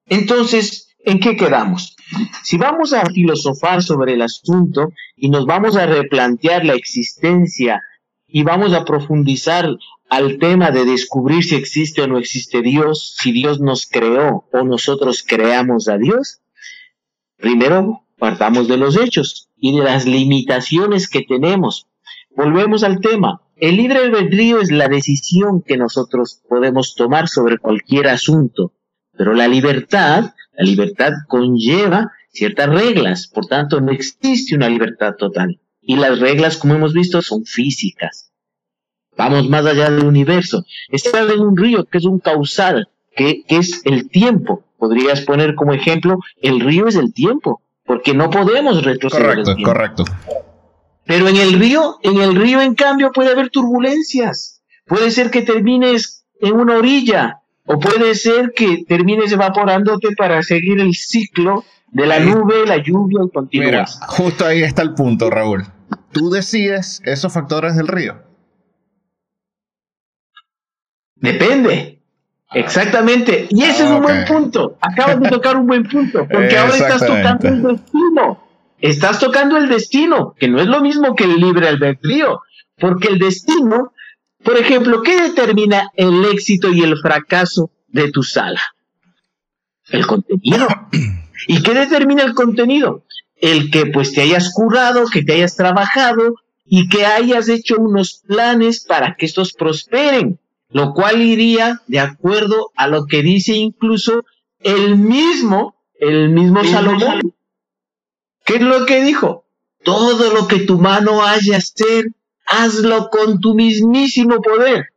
Entonces, 0.05 0.95
¿en 1.05 1.19
qué 1.19 1.35
quedamos? 1.37 1.95
Si 2.43 2.57
vamos 2.57 2.93
a 2.93 3.05
filosofar 3.05 3.83
sobre 3.83 4.13
el 4.13 4.21
asunto 4.21 4.91
y 5.15 5.29
nos 5.29 5.45
vamos 5.45 5.75
a 5.75 5.85
replantear 5.85 6.65
la 6.65 6.73
existencia 6.73 7.81
y 8.27 8.43
vamos 8.43 8.73
a 8.73 8.85
profundizar 8.85 9.69
al 10.09 10.39
tema 10.39 10.71
de 10.71 10.85
descubrir 10.85 11.43
si 11.43 11.55
existe 11.55 12.01
o 12.01 12.07
no 12.07 12.17
existe 12.17 12.61
Dios, 12.61 13.15
si 13.19 13.31
Dios 13.31 13.59
nos 13.59 13.85
creó 13.85 14.47
o 14.51 14.63
nosotros 14.63 15.23
creamos 15.25 15.87
a 15.87 15.97
Dios, 15.97 16.41
primero 17.37 18.03
partamos 18.17 18.67
de 18.67 18.77
los 18.77 18.97
hechos 18.97 19.49
y 19.57 19.77
de 19.77 19.83
las 19.83 20.05
limitaciones 20.05 21.07
que 21.07 21.21
tenemos. 21.21 21.87
Volvemos 22.35 22.83
al 22.83 22.99
tema. 22.99 23.41
El 23.59 23.75
libre 23.75 23.99
albedrío 23.99 24.61
es 24.61 24.71
la 24.71 24.87
decisión 24.87 25.61
que 25.61 25.75
nosotros 25.75 26.41
podemos 26.47 26.95
tomar 26.95 27.27
sobre 27.27 27.57
cualquier 27.57 28.07
asunto, 28.07 28.71
pero 29.17 29.33
la 29.33 29.49
libertad, 29.49 30.33
la 30.53 30.63
libertad 30.63 31.11
conlleva 31.27 32.13
ciertas 32.31 32.69
reglas, 32.69 33.27
por 33.27 33.47
tanto 33.47 33.81
no 33.81 33.91
existe 33.91 34.55
una 34.55 34.69
libertad 34.69 35.15
total. 35.17 35.59
Y 35.81 35.97
las 35.97 36.19
reglas, 36.19 36.55
como 36.55 36.75
hemos 36.75 36.93
visto, 36.93 37.21
son 37.21 37.43
físicas. 37.43 38.31
Vamos 39.17 39.49
más 39.49 39.65
allá 39.65 39.89
del 39.89 40.05
universo. 40.05 40.63
Está 40.87 41.23
en 41.23 41.41
un 41.41 41.57
río 41.57 41.83
que 41.83 41.97
es 41.97 42.05
un 42.05 42.19
causal, 42.19 42.87
que, 43.13 43.43
es 43.49 43.81
el 43.85 44.09
tiempo. 44.09 44.63
Podrías 44.77 45.21
poner 45.21 45.55
como 45.55 45.73
ejemplo, 45.73 46.19
el 46.41 46.61
río 46.61 46.87
es 46.87 46.95
el 46.95 47.13
tiempo, 47.13 47.61
porque 47.85 48.13
no 48.13 48.29
podemos 48.29 48.85
retroceder. 48.85 49.43
Correcto, 49.43 49.55
correcto. 49.65 50.03
Pero 51.09 51.27
en 51.27 51.35
el 51.35 51.53
río, 51.53 51.97
en 52.03 52.21
el 52.21 52.35
río, 52.35 52.61
en 52.61 52.75
cambio, 52.75 53.11
puede 53.11 53.31
haber 53.31 53.49
turbulencias. 53.49 54.61
Puede 54.85 55.11
ser 55.11 55.29
que 55.29 55.41
termines 55.41 56.25
en 56.39 56.53
una 56.53 56.77
orilla, 56.77 57.41
o 57.65 57.79
puede 57.79 58.15
ser 58.15 58.53
que 58.55 58.85
termines 58.87 59.31
evaporándote 59.31 60.15
para 60.15 60.41
seguir 60.43 60.79
el 60.79 60.93
ciclo 60.93 61.65
de 61.87 62.05
la 62.05 62.19
nube, 62.19 62.65
la 62.65 62.77
lluvia 62.77 63.19
y 63.25 63.29
continuar. 63.29 63.71
Mira, 63.71 63.85
justo 64.07 64.45
ahí 64.45 64.61
está 64.61 64.83
el 64.83 64.93
punto, 64.93 65.29
Raúl 65.29 65.65
tú 66.11 66.29
decides 66.29 67.01
esos 67.05 67.31
factores 67.31 67.75
del 67.75 67.87
río. 67.87 68.21
Depende. 71.15 72.01
Ah. 72.49 72.59
Exactamente. 72.59 73.47
Y 73.49 73.63
ese 73.63 73.83
es 73.83 73.89
un 73.89 74.01
buen 74.01 74.25
punto. 74.25 74.77
Acabas 74.81 75.19
de 75.19 75.29
tocar 75.29 75.57
un 75.57 75.67
buen 75.67 75.83
punto. 75.83 76.27
Porque 76.27 76.57
ahora 76.57 76.75
estás 76.75 77.05
tocando 77.05 77.47
el 77.47 77.61
destino. 77.61 78.48
Estás 78.81 79.19
tocando 79.19 79.57
el 79.57 79.69
destino, 79.69 80.35
que 80.37 80.47
no 80.47 80.59
es 80.59 80.67
lo 80.67 80.81
mismo 80.81 81.15
que 81.15 81.25
el 81.25 81.39
libre 81.39 81.67
albedrío, 81.67 82.41
porque 82.77 83.09
el 83.09 83.19
destino, 83.19 83.93
por 84.43 84.57
ejemplo, 84.57 85.01
¿qué 85.03 85.21
determina 85.21 85.91
el 85.95 86.25
éxito 86.25 86.71
y 86.71 86.81
el 86.81 86.97
fracaso 86.97 87.71
de 87.87 88.11
tu 88.11 88.23
sala? 88.23 88.61
El 89.89 90.05
contenido. 90.05 90.67
¿Y 91.47 91.61
qué 91.63 91.73
determina 91.73 92.23
el 92.23 92.33
contenido? 92.33 93.05
El 93.35 93.71
que 93.71 93.85
pues 93.85 94.13
te 94.13 94.21
hayas 94.21 94.53
curado, 94.53 95.05
que 95.11 95.23
te 95.23 95.33
hayas 95.33 95.55
trabajado 95.55 96.35
y 96.65 96.87
que 96.89 97.05
hayas 97.05 97.49
hecho 97.49 97.77
unos 97.77 98.21
planes 98.27 98.85
para 98.85 99.15
que 99.15 99.25
estos 99.25 99.53
prosperen, 99.53 100.39
lo 100.69 100.93
cual 100.93 101.21
iría 101.21 101.81
de 101.87 101.99
acuerdo 101.99 102.71
a 102.75 102.87
lo 102.87 103.05
que 103.07 103.23
dice 103.23 103.53
incluso 103.53 104.25
el 104.59 104.97
mismo, 104.97 105.75
el 105.99 106.29
mismo 106.29 106.63
Salomón. 106.63 107.33
¿Qué 108.49 108.55
es 108.55 108.61
lo 108.61 108.87
que 108.87 109.03
dijo? 109.03 109.45
Todo 109.83 110.33
lo 110.33 110.47
que 110.47 110.61
tu 110.61 110.79
mano 110.79 111.23
haya 111.23 111.57
hacer, 111.57 112.05
hazlo 112.47 113.11
con 113.11 113.39
tu 113.39 113.53
mismísimo 113.53 114.41
poder, 114.41 114.87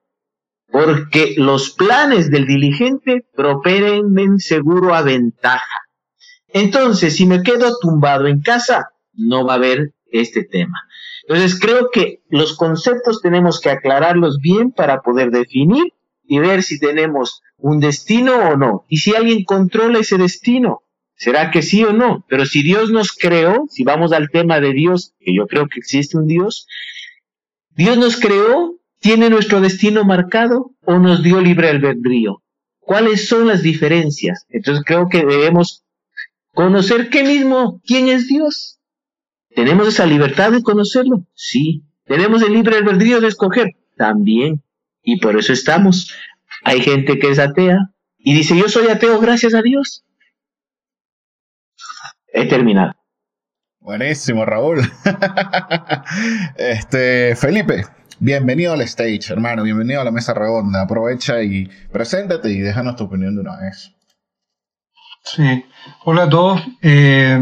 porque 0.70 1.34
los 1.36 1.68
planes 1.68 2.30
del 2.30 2.46
diligente 2.46 3.26
prosperen 3.36 4.38
seguro 4.38 4.94
a 4.94 5.02
ventaja. 5.02 5.82
Entonces, 6.48 7.14
si 7.14 7.26
me 7.26 7.42
quedo 7.42 7.76
tumbado 7.78 8.26
en 8.26 8.40
casa, 8.40 8.88
no 9.12 9.44
va 9.44 9.52
a 9.52 9.56
haber 9.56 9.92
este 10.10 10.44
tema. 10.44 10.78
Entonces, 11.28 11.60
creo 11.60 11.90
que 11.92 12.22
los 12.30 12.56
conceptos 12.56 13.20
tenemos 13.20 13.60
que 13.60 13.68
aclararlos 13.68 14.38
bien 14.38 14.72
para 14.72 15.02
poder 15.02 15.30
definir 15.30 15.92
y 16.24 16.38
ver 16.38 16.62
si 16.62 16.80
tenemos 16.80 17.42
un 17.58 17.80
destino 17.80 18.48
o 18.48 18.56
no. 18.56 18.86
Y 18.88 18.96
si 18.96 19.14
alguien 19.14 19.44
controla 19.44 19.98
ese 19.98 20.16
destino, 20.16 20.81
¿será 21.22 21.52
que 21.52 21.62
sí 21.62 21.84
o 21.84 21.92
no? 21.92 22.24
Pero 22.28 22.46
si 22.46 22.64
Dios 22.64 22.90
nos 22.90 23.12
creó, 23.12 23.66
si 23.70 23.84
vamos 23.84 24.12
al 24.12 24.28
tema 24.28 24.58
de 24.58 24.72
Dios, 24.72 25.14
que 25.20 25.32
yo 25.32 25.46
creo 25.46 25.68
que 25.68 25.78
existe 25.78 26.18
un 26.18 26.26
Dios, 26.26 26.66
Dios 27.70 27.96
nos 27.96 28.16
creó, 28.16 28.80
tiene 28.98 29.30
nuestro 29.30 29.60
destino 29.60 30.04
marcado 30.04 30.72
o 30.80 30.98
nos 30.98 31.22
dio 31.22 31.40
libre 31.40 31.68
albedrío. 31.68 32.42
¿Cuáles 32.80 33.28
son 33.28 33.46
las 33.46 33.62
diferencias? 33.62 34.46
Entonces 34.48 34.82
creo 34.84 35.08
que 35.08 35.24
debemos 35.24 35.84
conocer 36.54 37.08
qué 37.08 37.22
mismo, 37.22 37.80
quién 37.86 38.08
es 38.08 38.26
Dios. 38.26 38.80
¿Tenemos 39.54 39.86
esa 39.86 40.06
libertad 40.06 40.50
de 40.50 40.64
conocerlo? 40.64 41.24
Sí. 41.34 41.84
¿Tenemos 42.04 42.42
el 42.42 42.52
libre 42.52 42.78
albedrío 42.78 43.20
de 43.20 43.28
escoger? 43.28 43.76
También. 43.96 44.60
Y 45.04 45.20
por 45.20 45.38
eso 45.38 45.52
estamos. 45.52 46.12
Hay 46.64 46.80
gente 46.80 47.20
que 47.20 47.30
es 47.30 47.38
atea 47.38 47.78
y 48.18 48.34
dice, 48.34 48.56
yo 48.56 48.68
soy 48.68 48.88
ateo 48.88 49.20
gracias 49.20 49.54
a 49.54 49.62
Dios. 49.62 50.02
He 52.34 52.46
terminado. 52.46 52.94
Buenísimo, 53.80 54.44
Raúl. 54.46 54.80
este, 56.56 57.36
Felipe, 57.36 57.84
bienvenido 58.20 58.72
al 58.72 58.80
stage, 58.82 59.30
hermano. 59.30 59.64
Bienvenido 59.64 60.00
a 60.00 60.04
la 60.04 60.10
mesa 60.10 60.32
redonda. 60.32 60.82
Aprovecha 60.82 61.42
y 61.42 61.68
preséntate 61.92 62.50
y 62.50 62.60
déjanos 62.60 62.96
tu 62.96 63.04
opinión 63.04 63.34
de 63.34 63.42
una 63.42 63.58
vez. 63.58 63.94
Sí, 65.24 65.64
hola 66.04 66.24
a 66.24 66.28
todos. 66.30 66.62
Eh, 66.80 67.38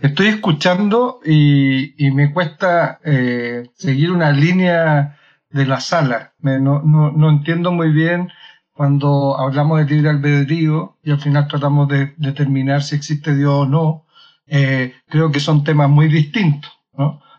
estoy 0.00 0.26
escuchando 0.26 1.20
y, 1.24 1.94
me 2.12 2.32
cuesta 2.32 2.98
eh, 3.04 3.70
seguir 3.74 4.10
una 4.10 4.32
línea 4.32 5.18
de 5.50 5.66
la 5.66 5.80
sala. 5.80 6.32
no, 6.40 6.82
no, 6.82 7.30
entiendo 7.30 7.70
muy 7.70 7.92
bien 7.92 8.28
cuando 8.72 9.38
hablamos 9.38 9.78
de 9.78 9.94
libre 9.94 10.10
albedrío 10.10 10.96
y 11.02 11.12
al 11.12 11.20
final 11.20 11.46
tratamos 11.46 11.86
de 11.88 12.14
determinar 12.16 12.82
si 12.82 12.96
existe 12.96 13.36
Dios 13.36 13.52
o 13.52 13.66
no. 13.66 14.06
Eh, 14.54 14.92
creo 15.08 15.32
que 15.32 15.40
son 15.40 15.64
temas 15.64 15.88
muy 15.88 16.08
distintos. 16.08 16.70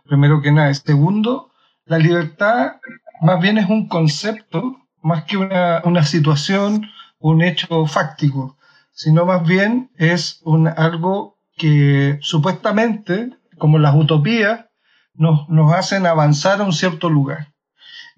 Primero 0.03 0.41
que 0.41 0.51
nada. 0.51 0.74
Segundo, 0.74 1.51
la 1.86 1.99
libertad 1.99 2.78
más 3.22 3.39
bien 3.39 3.59
es 3.59 3.70
un 3.70 3.88
concepto 3.88 4.78
más 5.03 5.26
que 5.26 5.38
una, 5.38 5.84
una 5.86 6.03
situación, 6.03 6.89
un 7.20 7.43
hecho 7.43 7.86
fáctico, 7.86 8.57
sino 8.93 9.28
más 9.28 9.45
bien 9.45 9.91
es 9.95 10.41
un, 10.43 10.68
algo 10.68 11.38
que 11.55 12.18
supuestamente, 12.22 13.30
como 13.59 13.78
las 13.78 13.93
utopías, 13.93 14.66
nos, 15.14 15.47
nos 15.49 15.72
hacen 15.72 16.07
avanzar 16.07 16.61
a 16.61 16.64
un 16.64 16.74
cierto 16.74 17.11
lugar. 17.11 17.53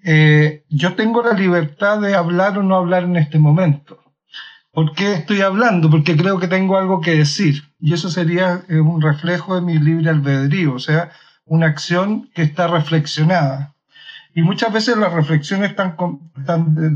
Eh, 0.04 0.64
yo 0.70 0.94
tengo 0.94 1.22
la 1.22 1.34
libertad 1.34 2.00
de 2.00 2.14
hablar 2.14 2.56
o 2.56 2.62
no 2.62 2.76
hablar 2.76 3.04
en 3.04 3.16
este 3.16 3.38
momento. 3.38 3.98
¿Por 4.72 4.94
qué 4.94 5.12
estoy 5.12 5.42
hablando? 5.42 5.90
Porque 5.90 6.16
creo 6.16 6.38
que 6.38 6.48
tengo 6.48 6.78
algo 6.78 7.02
que 7.02 7.16
decir. 7.16 7.62
Y 7.78 7.92
eso 7.92 8.08
sería 8.10 8.62
eh, 8.68 8.80
un 8.80 9.02
reflejo 9.02 9.54
de 9.54 9.60
mi 9.60 9.78
libre 9.78 10.10
albedrío, 10.10 10.74
o 10.74 10.78
sea, 10.78 11.10
una 11.44 11.66
acción 11.66 12.30
que 12.34 12.42
está 12.42 12.66
reflexionada. 12.66 13.74
Y 14.34 14.42
muchas 14.42 14.72
veces 14.72 14.96
las 14.96 15.12
reflexiones 15.12 15.70
están, 15.70 15.96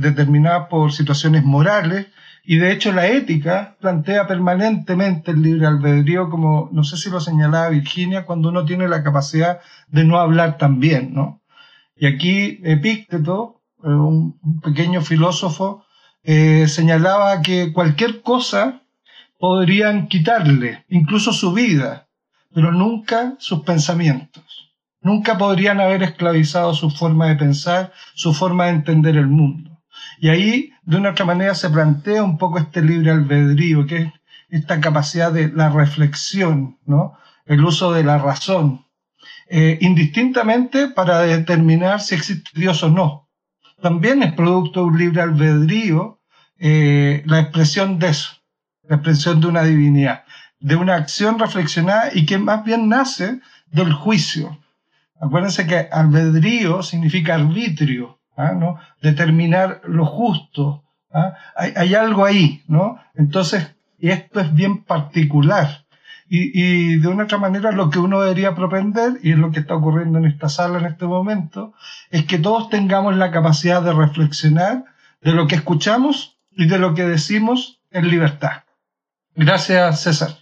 determinadas 0.01 0.69
por 0.69 0.93
situaciones 0.93 1.45
morales, 1.45 2.07
y 2.45 2.57
de 2.57 2.73
hecho 2.73 2.93
la 2.93 3.07
ética 3.07 3.77
plantea 3.81 4.27
permanentemente 4.27 5.31
el 5.31 5.43
libre 5.43 5.67
albedrío, 5.67 6.29
como 6.29 6.69
no 6.73 6.85
sé 6.85 6.97
si 6.97 7.11
lo 7.11 7.21
señalaba 7.21 7.69
Virginia, 7.71 8.27
cuando 8.27 8.49
uno 8.49 8.65
tiene 8.65 8.89
la 8.89 9.03
capacidad 9.03 9.61
de 9.89 10.05
no 10.05 10.19
hablar 10.19 10.59
también, 10.59 11.15
¿no? 11.15 11.41
Y 11.97 12.07
aquí 12.07 12.61
Epícteto, 12.65 13.63
eh, 13.85 13.89
un 13.89 14.39
pequeño 14.63 15.01
filósofo, 15.03 15.85
eh, 16.23 16.67
señalaba 16.69 17.41
que 17.41 17.73
cualquier 17.73 18.23
cosa 18.23 18.80
podrían 19.41 20.07
quitarle, 20.09 20.85
incluso 20.91 21.33
su 21.33 21.55
vida, 21.55 22.09
pero 22.55 22.73
nunca 22.73 23.37
sus 23.39 23.63
pensamientos. 23.63 24.45
Nunca 25.01 25.39
podrían 25.39 25.81
haber 25.81 26.03
esclavizado 26.03 26.75
su 26.75 26.91
forma 26.91 27.29
de 27.29 27.37
pensar, 27.37 27.91
su 28.15 28.35
forma 28.35 28.67
de 28.67 28.73
entender 28.73 29.17
el 29.17 29.29
mundo. 29.29 29.81
Y 30.19 30.29
ahí, 30.29 30.73
de 30.83 30.99
una 30.99 31.13
otra 31.13 31.25
manera, 31.25 31.55
se 31.55 31.71
plantea 31.71 32.23
un 32.23 32.37
poco 32.37 32.59
este 32.59 32.83
libre 32.83 33.11
albedrío, 33.11 33.87
que 33.87 33.97
es 33.97 34.13
esta 34.51 34.79
capacidad 34.79 35.33
de 35.33 35.51
la 35.51 35.71
reflexión, 35.71 36.79
¿no? 36.85 37.17
El 37.47 37.65
uso 37.65 37.93
de 37.93 38.05
la 38.05 38.19
razón, 38.19 38.85
eh, 39.49 39.79
indistintamente 39.81 40.89
para 40.89 41.21
determinar 41.21 42.03
si 42.03 42.15
existe 42.15 42.51
Dios 42.55 42.83
o 42.83 42.91
no. 42.91 43.31
También 43.81 44.23
es 44.23 44.35
producto 44.35 44.81
de 44.81 44.87
un 44.87 44.99
libre 44.99 45.23
albedrío 45.23 46.21
eh, 46.59 47.23
la 47.25 47.41
expresión 47.41 47.99
de 47.99 48.09
eso, 48.09 48.40
la 48.91 48.97
expresión 48.97 49.41
de 49.41 49.47
una 49.47 49.63
divinidad, 49.63 50.25
de 50.59 50.75
una 50.75 50.97
acción 50.97 51.39
reflexionada 51.39 52.11
y 52.13 52.27
que 52.27 52.39
más 52.39 52.65
bien 52.65 52.89
nace 52.89 53.41
del 53.71 53.93
juicio. 53.93 54.59
Acuérdense 55.21 55.65
que 55.69 55.89
albedrío 55.93 56.83
significa 56.83 57.37
arbitrio, 57.37 58.19
¿ah? 58.37 58.51
¿no? 58.53 58.81
determinar 59.01 59.81
lo 59.85 60.07
justo. 60.07 60.83
¿ah? 61.13 61.35
Hay, 61.55 61.73
hay, 61.77 61.95
algo 61.95 62.25
ahí, 62.25 62.65
¿no? 62.67 62.99
Entonces, 63.15 63.77
esto 64.01 64.41
es 64.41 64.53
bien 64.53 64.83
particular. 64.83 65.85
Y, 66.33 66.97
de 66.99 67.09
una 67.09 67.25
otra 67.25 67.39
manera 67.39 67.73
lo 67.73 67.91
que 67.91 67.99
uno 67.99 68.21
debería 68.21 68.55
propender, 68.55 69.19
y 69.23 69.33
es 69.33 69.39
lo 69.39 69.51
que 69.51 69.61
está 69.61 69.75
ocurriendo 69.75 70.19
en 70.19 70.27
esta 70.27 70.49
sala 70.49 70.79
en 70.79 70.87
este 70.87 71.05
momento, 71.05 71.75
es 72.11 72.25
que 72.25 72.39
todos 72.39 72.71
tengamos 72.71 73.17
la 73.17 73.33
capacidad 73.33 73.83
de 73.83 73.93
reflexionar 73.93 74.85
de 75.23 75.33
lo 75.33 75.49
que 75.49 75.57
escuchamos 75.57 76.39
y 76.53 76.67
de 76.67 76.79
lo 76.79 76.95
que 76.95 77.03
decimos 77.03 77.81
en 77.91 78.09
libertad. 78.09 78.63
Gracias, 79.43 80.03
César. 80.03 80.37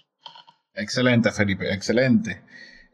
Excelente, 0.75 1.31
Felipe, 1.31 1.73
excelente. 1.73 2.43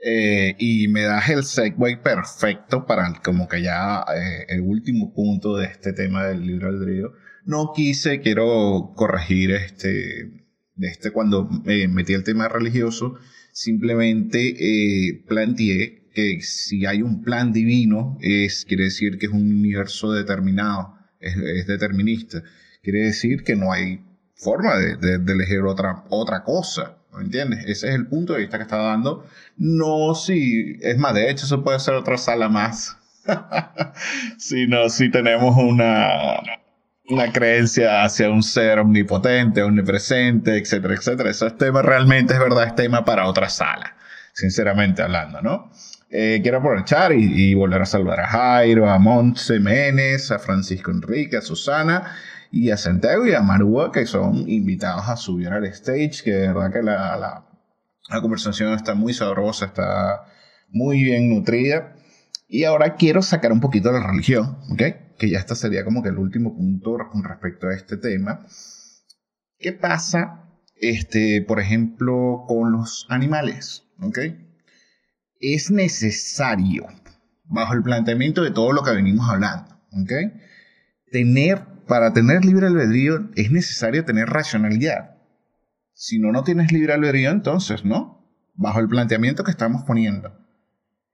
Eh, 0.05 0.55
y 0.59 0.87
me 0.89 1.01
das 1.01 1.31
el 1.31 1.45
segue 1.45 1.97
perfecto 1.97 2.85
para 2.85 3.11
como 3.25 3.49
que 3.49 3.63
ya 3.63 4.05
eh, 4.15 4.45
el 4.51 4.61
último 4.61 5.15
punto 5.15 5.57
de 5.57 5.65
este 5.65 5.95
tema 5.95 6.27
del 6.27 6.47
libro 6.47 6.69
albedrío. 6.69 7.13
No 7.47 7.73
quise, 7.75 8.21
quiero 8.21 8.93
corregir 8.95 9.53
este 9.53 10.45
este, 10.79 11.11
cuando 11.11 11.49
me 11.65 11.89
metí 11.89 12.13
el 12.13 12.23
tema 12.23 12.49
religioso, 12.49 13.17
simplemente 13.53 14.57
eh, 14.59 15.25
planteé 15.27 16.11
que 16.13 16.43
si 16.43 16.85
hay 16.85 17.01
un 17.01 17.23
plan 17.23 17.51
divino, 17.51 18.19
es, 18.21 18.67
quiere 18.67 18.85
decir 18.85 19.17
que 19.17 19.25
es 19.25 19.33
un 19.33 19.51
universo 19.51 20.13
determinado, 20.13 20.99
es, 21.19 21.67
determinista. 21.67 22.43
Quiere 22.83 23.05
decir 23.05 23.43
que 23.43 23.57
no 23.57 23.73
hay 23.73 24.05
forma 24.35 24.77
de, 24.77 25.15
elegir 25.33 25.61
otra, 25.61 26.05
otra 26.11 26.43
cosa. 26.43 26.97
¿Me 27.13 27.23
entiendes? 27.23 27.61
Ese 27.67 27.89
es 27.89 27.95
el 27.95 28.07
punto 28.09 28.33
de 28.33 28.41
vista 28.41 28.57
que 28.59 28.65
estaba 28.65 28.89
dando. 28.89 29.25
No 29.57 30.15
si, 30.15 30.79
es 30.81 30.99
más, 30.99 31.15
de 31.15 31.31
hecho, 31.31 31.47
eso 31.47 31.63
puede 31.63 31.79
ser 31.79 31.95
otra 31.95 32.19
sala 32.19 32.49
más. 32.49 32.97
sino 34.39 34.89
si 34.89 35.11
tenemos 35.11 35.57
una, 35.57 36.41
una 37.09 37.33
creencia 37.33 38.05
hacia 38.05 38.31
un 38.31 38.43
ser 38.43 38.79
omnipotente, 38.79 39.63
omnipresente, 39.63 40.59
etcétera, 40.59 40.95
etcétera. 40.95 41.31
Eso 41.31 41.47
es 41.47 41.57
tema, 41.57 41.83
realmente 41.83 42.35
es 42.35 42.41
verdad, 42.41 42.67
es 42.67 42.75
tema 42.75 43.05
para 43.05 43.27
otra 43.27 43.49
sala, 43.49 43.97
sinceramente 44.33 45.03
hablando, 45.03 45.41
¿no? 45.43 45.71
Eh, 46.11 46.41
quiero 46.43 46.59
aprovechar 46.59 47.13
y, 47.13 47.55
volver 47.55 47.83
a 47.83 47.87
saludar 47.87 48.21
a 48.21 48.29
Jairo, 48.29 48.89
a 48.89 48.99
Montse 48.99 49.59
Menes, 49.59 50.31
a 50.31 50.39
Francisco 50.39 50.93
Enrique, 50.93 51.37
a 51.37 51.41
Susana 51.41 52.15
y 52.55 52.71
a 52.71 52.77
Santiago 52.77 53.27
y 53.27 53.35
a 53.35 53.43
Marúa, 53.43 53.91
que 53.91 54.07
son 54.07 54.49
invitados 54.49 55.09
a 55.09 55.17
subir 55.17 55.49
al 55.49 55.65
stage, 55.65 56.23
que 56.23 56.31
de 56.31 56.49
verdad 56.49 56.73
que 56.73 56.83
la, 56.83 57.45
La 58.09 58.21
conversación 58.21 58.75
está 58.75 58.95
muy 58.95 59.13
sabrosa, 59.13 59.67
está 59.67 60.27
muy 60.71 61.03
bien 61.03 61.31
nutrida. 61.31 61.97
Y 62.47 62.63
ahora 62.63 62.95
quiero 62.95 63.23
sacar 63.23 63.51
un 63.51 63.61
poquito 63.61 63.91
de 63.91 63.99
la 63.99 64.07
religión, 64.07 64.59
¿ok? 64.71 64.83
Que 65.19 65.31
ya 65.31 65.39
este 65.41 65.57
sería 65.57 65.85
como 65.85 66.01
que 66.01 66.11
el 66.11 66.19
último 66.19 66.55
punto 66.55 66.97
con 67.11 67.25
respecto 67.25 67.67
a 67.67 67.75
este 67.75 67.97
tema. 67.97 68.47
¿Qué 69.59 69.73
pasa, 69.73 70.45
este, 70.77 71.43
por 71.43 71.59
ejemplo, 71.59 72.45
con 72.47 72.71
los 72.71 73.07
animales? 73.09 73.83
¿Ok? 74.01 74.19
Es 75.41 75.73
necesario, 75.73 76.87
bajo 77.45 77.75
el 77.75 77.83
planteamiento 77.83 78.43
de 78.43 78.53
todo 78.53 78.73
lo 78.73 78.85
que 78.85 78.93
venimos 78.93 79.29
hablando, 79.29 79.75
¿ok? 79.93 80.13
Tener, 81.11 81.74
para 81.87 82.13
tener 82.13 82.45
libre 82.45 82.67
albedrío 82.67 83.31
es 83.37 83.51
necesario 83.51 84.05
tener 84.05 84.29
racionalidad. 84.29 85.17
Si 85.93 86.19
no, 86.19 86.33
no 86.33 86.43
tienes 86.43 86.73
libre 86.73 86.93
albedrío, 86.93 87.31
entonces, 87.31 87.85
¿no? 87.85 88.27
Bajo 88.55 88.81
el 88.81 88.89
planteamiento 88.89 89.45
que 89.45 89.51
estamos 89.51 89.83
poniendo. 89.85 90.37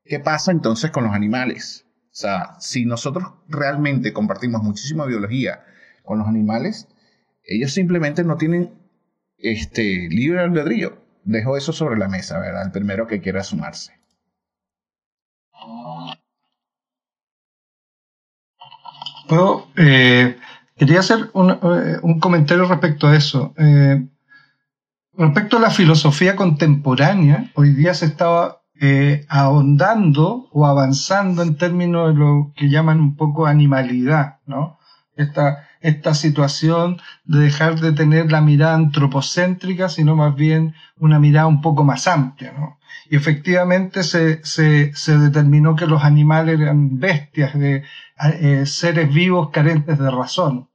¿Qué 0.04 0.18
pasa 0.20 0.52
entonces 0.52 0.90
con 0.90 1.04
los 1.04 1.12
animales? 1.12 1.86
O 2.06 2.14
sea, 2.14 2.56
si 2.58 2.84
nosotros 2.84 3.24
realmente 3.48 4.12
compartimos 4.12 4.62
muchísima 4.62 5.06
biología 5.06 5.64
con 6.02 6.18
los 6.18 6.26
animales, 6.26 6.88
ellos 7.44 7.72
simplemente 7.72 8.24
no 8.24 8.36
tienen 8.36 8.74
este, 9.38 10.08
libre 10.10 10.40
albedrío. 10.40 10.98
Dejo 11.24 11.56
eso 11.56 11.72
sobre 11.72 11.98
la 11.98 12.08
mesa, 12.08 12.38
¿verdad? 12.40 12.66
El 12.66 12.72
primero 12.72 13.06
que 13.06 13.20
quiera 13.20 13.44
sumarse. 13.44 13.92
Puedo, 19.28 19.68
eh, 19.76 20.36
quería 20.80 21.00
hacer 21.00 21.28
un, 21.34 21.50
eh, 21.50 21.98
un, 22.02 22.18
comentario 22.20 22.64
respecto 22.64 23.06
a 23.06 23.14
eso. 23.14 23.52
Eh, 23.58 24.08
respecto 25.12 25.58
a 25.58 25.60
la 25.60 25.68
filosofía 25.68 26.36
contemporánea, 26.36 27.50
hoy 27.54 27.74
día 27.74 27.92
se 27.92 28.06
estaba 28.06 28.62
eh, 28.80 29.26
ahondando 29.28 30.48
o 30.50 30.64
avanzando 30.64 31.42
en 31.42 31.58
términos 31.58 32.08
de 32.08 32.18
lo 32.18 32.54
que 32.56 32.70
llaman 32.70 32.98
un 32.98 33.14
poco 33.14 33.44
animalidad, 33.44 34.38
¿no? 34.46 34.78
Esta, 35.16 35.68
esta 35.82 36.14
situación 36.14 36.98
de 37.24 37.40
dejar 37.40 37.78
de 37.78 37.92
tener 37.92 38.32
la 38.32 38.40
mirada 38.40 38.74
antropocéntrica, 38.74 39.90
sino 39.90 40.16
más 40.16 40.34
bien 40.34 40.74
una 40.96 41.18
mirada 41.18 41.46
un 41.46 41.60
poco 41.60 41.84
más 41.84 42.06
amplia, 42.06 42.54
¿no? 42.58 42.78
Y 43.10 43.16
efectivamente 43.16 44.02
se, 44.02 44.40
determinó 45.18 45.76
que 45.76 45.86
los 45.86 46.04
animales 46.04 46.58
eran 46.58 46.98
bestias, 46.98 47.52
de 47.52 47.84
seres 48.64 49.12
vivos 49.12 49.50
carentes 49.50 49.98
de 49.98 50.10
razón. 50.10 50.69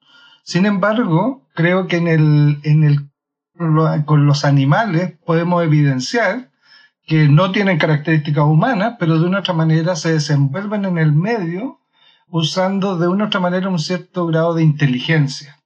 Sin 0.45 0.67
embargo, 0.67 1.41
creo 1.55 1.87
que 1.87 1.97
en 1.97 2.07
el, 2.07 2.59
en 2.61 2.83
el, 2.83 3.09
con 4.05 4.27
los 4.27 4.45
animales 4.45 5.13
podemos 5.25 5.63
evidenciar 5.63 6.51
que 7.07 7.27
no 7.27 7.51
tienen 7.51 7.79
características 7.79 8.43
humanas, 8.45 8.95
pero 8.99 9.17
de 9.17 9.25
una 9.25 9.39
otra 9.39 9.55
manera 9.55 9.95
se 9.95 10.13
desenvuelven 10.13 10.85
en 10.85 10.99
el 10.99 11.13
medio 11.13 11.79
usando 12.29 12.95
de 12.97 13.07
una 13.07 13.25
otra 13.25 13.39
manera 13.39 13.69
un 13.69 13.79
cierto 13.79 14.27
grado 14.27 14.53
de 14.53 14.61
inteligencia. 14.61 15.57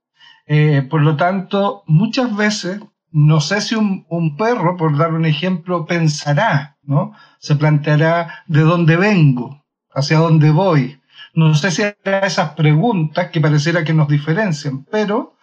Eh, 0.47 0.81
por 0.89 1.01
lo 1.01 1.17
tanto, 1.17 1.83
muchas 1.85 2.33
veces, 2.33 2.79
no 3.11 3.41
sé 3.41 3.59
si 3.59 3.75
un, 3.75 4.05
un, 4.07 4.37
perro, 4.37 4.77
por 4.77 4.97
dar 4.97 5.13
un 5.13 5.25
ejemplo, 5.25 5.85
pensará, 5.85 6.77
¿no? 6.83 7.11
Se 7.39 7.57
planteará 7.57 8.43
de 8.47 8.61
dónde 8.61 8.95
vengo, 8.95 9.61
hacia 9.91 10.19
dónde 10.19 10.51
voy. 10.51 10.98
No 11.33 11.55
sé 11.55 11.71
si 11.71 11.83
hará 11.83 12.19
esas 12.19 12.51
preguntas 12.51 13.29
que 13.31 13.41
pareciera 13.41 13.83
que 13.83 13.93
nos 13.93 14.07
diferencian, 14.07 14.85
pero 14.85 15.35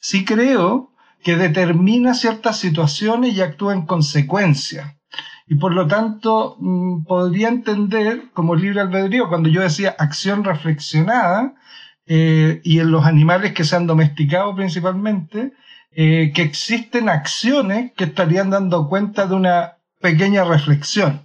sí 0.00 0.24
creo 0.24 0.92
que 1.22 1.36
determina 1.36 2.14
ciertas 2.14 2.58
situaciones 2.58 3.34
y 3.34 3.40
actúa 3.40 3.72
en 3.72 3.86
consecuencia 3.86 4.96
y 5.46 5.56
por 5.56 5.74
lo 5.74 5.86
tanto 5.86 6.56
mm, 6.58 7.04
podría 7.04 7.48
entender 7.48 8.30
como 8.32 8.54
libre 8.54 8.80
albedrío 8.80 9.28
cuando 9.28 9.48
yo 9.48 9.60
decía 9.62 9.94
acción 9.98 10.44
reflexionada 10.44 11.54
eh, 12.06 12.60
y 12.64 12.80
en 12.80 12.90
los 12.90 13.04
animales 13.06 13.52
que 13.52 13.64
se 13.64 13.76
han 13.76 13.86
domesticado 13.86 14.54
principalmente, 14.54 15.52
eh, 15.92 16.32
que 16.34 16.42
existen 16.42 17.08
acciones 17.08 17.92
que 17.96 18.04
estarían 18.04 18.50
dando 18.50 18.88
cuenta 18.88 19.26
de 19.26 19.34
una 19.34 19.76
pequeña 20.00 20.44
reflexión. 20.44 21.22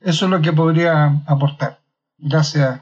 Eso 0.00 0.24
es 0.26 0.30
lo 0.30 0.40
que 0.40 0.52
podría 0.52 1.22
aportar. 1.26 1.80
Gracias. 2.18 2.80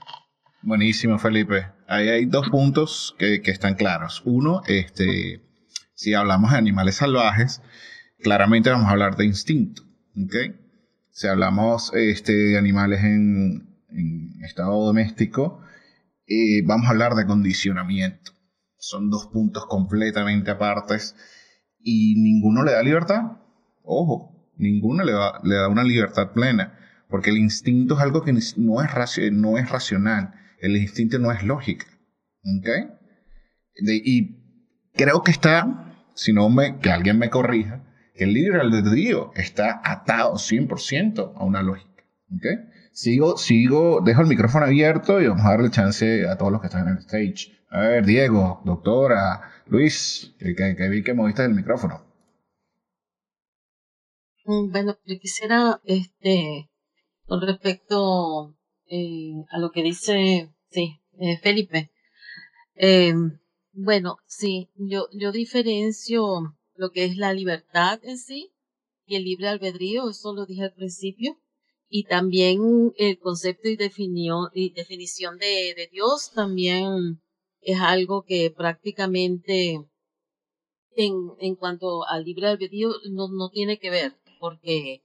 Buenísimo, 0.62 1.18
Felipe. 1.18 1.68
Ahí 1.88 2.08
hay 2.08 2.26
dos 2.26 2.50
puntos 2.50 3.16
que, 3.18 3.40
están 3.46 3.76
claros. 3.76 4.20
Uno, 4.26 4.61
este, 4.66 5.40
si 5.94 6.12
hablamos 6.12 6.50
de 6.50 6.58
animales 6.58 6.96
salvajes, 6.96 7.62
claramente 8.18 8.68
vamos 8.68 8.88
a 8.88 8.90
hablar 8.90 9.16
de 9.16 9.24
instinto. 9.24 9.82
¿okay? 10.22 10.54
Si 11.11 11.28
hablamos 11.28 11.94
este, 11.94 12.34
de 12.34 12.58
animales 12.58 13.02
en, 13.04 13.68
estado 14.44 14.84
doméstico, 14.84 15.62
eh, 16.26 16.62
vamos 16.66 16.88
a 16.88 16.90
hablar 16.90 17.14
de 17.14 17.24
condicionamiento. 17.24 18.32
Son 18.76 19.08
dos 19.08 19.28
puntos 19.28 19.64
completamente 19.64 20.50
apartes 20.50 21.16
y 21.78 22.20
ninguno 22.20 22.64
le 22.64 22.72
da 22.72 22.82
libertad. 22.82 23.38
Ojo, 23.82 24.52
ninguno 24.56 25.04
le 25.04 25.54
da 25.54 25.68
una 25.68 25.84
libertad 25.84 26.32
plena, 26.32 26.78
porque 27.08 27.30
el 27.30 27.38
instinto 27.38 27.94
es 27.94 28.00
algo 28.00 28.22
que 28.22 28.34
no 28.34 28.38
es, 28.38 28.58
no 28.58 29.58
es 29.58 29.70
racional, 29.70 30.34
el 30.61 30.76
instinto 30.76 31.18
no 31.18 31.32
es 31.32 31.42
lógica. 31.42 31.86
¿Okay? 32.61 32.88
y 34.04 34.40
creo 34.94 35.22
que 35.22 35.30
está, 35.30 35.94
si 36.14 36.32
no 36.32 36.48
me, 36.48 36.78
que 36.78 36.90
alguien 36.90 37.18
me 37.18 37.30
corrija, 37.30 37.82
el 38.14 38.34
libre 38.34 38.61
albedrío 38.61 39.32
está 39.34 39.80
atado 39.84 40.34
100% 40.34 41.32
a 41.36 41.44
una 41.44 41.62
lógica. 41.62 42.04
¿okay? 42.36 42.56
Sigo, 42.92 43.36
sigo, 43.36 44.00
dejo 44.04 44.22
el 44.22 44.26
micrófono 44.26 44.66
abierto 44.66 45.20
y 45.20 45.28
vamos 45.28 45.46
a 45.46 45.50
darle 45.50 45.70
chance 45.70 46.26
a 46.28 46.36
todos 46.36 46.52
los 46.52 46.61
que 46.61 46.66
están 46.66 46.88
en 46.88 46.96
el 46.96 46.98
stage. 46.98 47.52
A 47.70 47.80
ver, 47.80 48.04
Diego, 48.04 48.61
doctora, 48.64 49.42
Luis, 49.66 50.34
que, 50.38 50.88
vi 50.88 51.02
que 51.02 51.14
moviste 51.14 51.44
el 51.44 51.54
micrófono. 51.54 52.04
Mm, 54.44 54.72
bueno, 54.72 54.98
yo 55.04 55.18
quisiera, 55.20 55.80
este, 55.84 56.68
con 57.26 57.40
respecto 57.40 58.56
eh, 58.91 59.45
a 59.51 59.59
lo 59.59 59.70
que 59.70 59.82
dice, 59.82 60.51
sí, 60.68 61.01
eh, 61.18 61.38
Felipe. 61.38 61.91
Eh, 62.74 63.14
bueno, 63.72 64.16
sí, 64.26 64.68
yo, 64.74 65.07
yo 65.12 65.32
diferencio 65.32 66.57
lo 66.74 66.91
que 66.91 67.05
es 67.05 67.16
la 67.16 67.32
libertad 67.32 68.01
en 68.03 68.18
sí 68.18 68.53
y 69.07 69.16
el 69.16 69.24
libre 69.24 69.49
albedrío, 69.49 70.11
eso 70.11 70.34
lo 70.34 70.45
dije 70.45 70.64
al 70.64 70.74
principio, 70.74 71.38
y 71.88 72.05
también 72.05 72.93
el 72.97 73.18
concepto 73.18 73.68
y, 73.68 73.78
y 74.55 74.70
definición 74.70 75.38
de, 75.38 75.74
de, 75.76 75.88
Dios 75.91 76.32
también 76.32 77.20
es 77.61 77.80
algo 77.80 78.24
que 78.24 78.51
prácticamente 78.51 79.84
en, 80.97 81.14
en 81.38 81.55
cuanto 81.55 82.07
al 82.07 82.24
libre 82.24 82.49
albedrío 82.49 82.91
no, 83.11 83.28
no 83.28 83.51
tiene 83.51 83.78
que 83.78 83.91
ver, 83.91 84.16
porque 84.38 85.05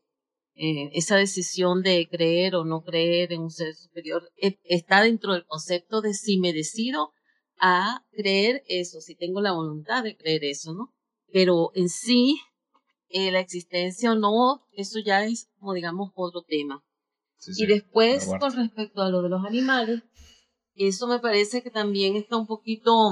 eh, 0.58 0.90
esa 0.94 1.18
decisión 1.18 1.84
de 1.84 2.08
creer 2.10 2.56
o 2.56 2.64
no 2.64 2.82
creer 2.82 3.34
en 3.34 3.42
un 3.42 3.52
ser 3.52 3.76
superior 3.76 4.32
eh, 4.38 4.58
está 4.64 5.02
dentro 5.02 5.34
del 5.34 5.46
concepto 5.46 6.00
de 6.00 6.14
si 6.14 6.40
me 6.40 6.54
decido 6.54 7.12
a 7.60 8.06
creer 8.12 8.64
eso, 8.68 9.02
si 9.02 9.16
tengo 9.16 9.42
la 9.42 9.52
voluntad 9.52 10.04
de 10.04 10.16
creer 10.16 10.46
eso, 10.46 10.74
¿no? 10.74 10.94
pero 11.36 11.72
en 11.76 11.90
sí, 11.90 12.40
eh, 13.10 13.30
la 13.32 13.42
existencia 13.42 14.14
o 14.14 14.16
no, 14.16 14.66
eso 14.72 15.00
ya 15.06 15.26
es, 15.26 15.50
como 15.60 15.74
digamos, 15.74 16.12
otro 16.16 16.44
tema. 16.44 16.82
y 17.58 17.66
después, 17.66 18.30
con 18.40 18.56
respecto 18.56 19.02
a 19.02 19.10
lo 19.10 19.22
de 19.22 19.28
los 19.28 19.46
animales, 19.46 20.04
eso 20.76 21.08
me 21.08 21.20
parece 21.20 21.62
que 21.62 21.70
también 21.70 22.16
está 22.16 22.38
un 22.38 22.48
poquito 22.48 23.12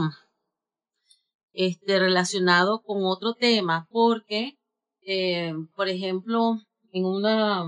este, 1.52 2.00
relacionado 2.00 2.82
con 2.82 3.04
otro 3.04 3.34
tema, 3.34 3.86
porque, 3.92 4.58
por 5.76 5.90
ejemplo, 5.90 6.62
en 6.94 7.06
una, 7.06 7.64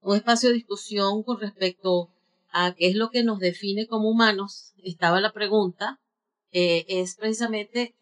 un 0.00 0.16
espacio 0.16 0.48
de 0.48 0.54
discusión 0.54 1.22
con 1.22 1.40
respecto 1.40 2.10
a 2.50 2.72
qué 2.74 2.86
es 2.86 2.94
lo 2.94 3.10
que 3.10 3.24
nos 3.24 3.40
define 3.40 3.86
como 3.86 4.08
humanos, 4.08 4.72
estaba 4.82 5.20
la 5.20 5.32
pregunta, 5.32 6.00
eh, 6.52 6.86
es 6.88 7.16
precisamente 7.16 7.96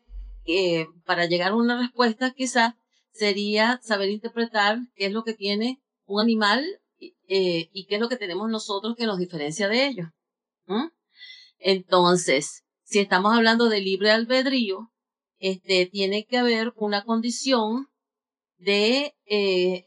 que 0.44 0.86
para 1.06 1.24
llegar 1.24 1.52
a 1.52 1.56
una 1.56 1.80
respuesta 1.80 2.32
quizá 2.32 2.76
sería 3.12 3.80
saber 3.82 4.10
interpretar 4.10 4.78
qué 4.94 5.06
es 5.06 5.12
lo 5.12 5.24
que 5.24 5.32
tiene 5.32 5.80
un 6.04 6.20
animal 6.20 6.64
eh, 7.00 7.70
y 7.72 7.86
qué 7.86 7.94
es 7.94 8.00
lo 8.00 8.10
que 8.10 8.16
tenemos 8.16 8.50
nosotros 8.50 8.94
que 8.96 9.06
nos 9.06 9.18
diferencia 9.18 9.68
de 9.68 9.86
ellos. 9.86 10.08
Entonces, 11.58 12.64
si 12.82 12.98
estamos 12.98 13.34
hablando 13.34 13.68
de 13.68 13.80
libre 13.80 14.10
albedrío, 14.10 14.92
este, 15.38 15.86
tiene 15.86 16.26
que 16.26 16.38
haber 16.38 16.72
una 16.76 17.04
condición 17.04 17.88
de, 18.58 19.14
eh, 19.26 19.86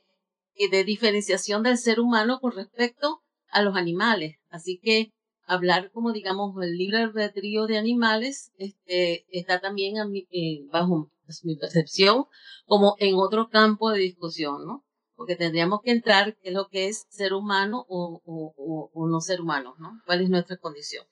de 0.72 0.84
diferenciación 0.84 1.64
del 1.64 1.78
ser 1.78 1.99
humano 1.99 2.39
con 2.39 2.53
respecto 2.53 3.22
a 3.49 3.62
los 3.62 3.76
animales. 3.76 4.38
Así 4.49 4.80
que 4.82 5.14
hablar 5.45 5.91
como 5.91 6.12
digamos 6.12 6.56
el 6.64 6.78
libre 6.78 6.97
albedrío 6.97 7.68
de 7.68 7.78
animales 7.78 8.51
este, 8.58 9.26
está 9.30 9.60
también 9.60 9.95
eh, 10.32 10.66
bajo 10.72 11.12
mi 11.43 11.56
percepción 11.56 12.26
como 12.66 12.95
en 12.99 13.16
otro 13.16 13.49
campo 13.49 13.91
de 13.91 13.99
discusión, 13.99 14.66
¿no? 14.66 14.86
porque 15.16 15.36
tendríamos 15.36 15.82
que 15.82 15.91
entrar 15.91 16.38
es 16.41 16.53
lo 16.53 16.68
que 16.68 16.88
es 16.88 17.06
ser 17.10 17.34
humano 17.34 17.86
o, 17.88 18.22
o, 18.26 19.08
no 19.08 19.22
ser 19.22 19.41
humano, 19.41 19.76
¿no? 19.80 20.01
¿Cuál 20.06 20.22
es 20.22 20.30
nuestra 20.30 20.58
condición? 20.58 21.06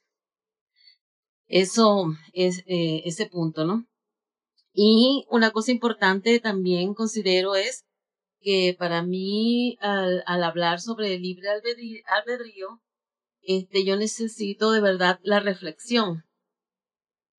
Eso 1.48 2.08
es 2.34 2.64
eh, 2.68 3.02
ese 3.06 3.28
punto, 3.28 3.66
¿no? 3.66 3.86
Y 4.74 5.26
una 5.30 5.52
cosa 5.52 5.72
importante 5.72 6.40
también 6.40 6.94
considero 6.94 7.56
es 7.56 7.86
que 8.44 8.76
para 8.78 9.02
mí 9.02 9.78
al, 9.82 10.24
hablar 10.26 10.80
sobre 10.82 11.16
el 11.16 11.22
libre 11.22 11.50
albedrío, 11.50 12.82
este, 13.42 13.86
yo 13.86 13.96
necesito 13.96 14.72
de 14.72 14.82
verdad 14.82 15.20
la 15.24 15.40
reflexión. 15.40 16.24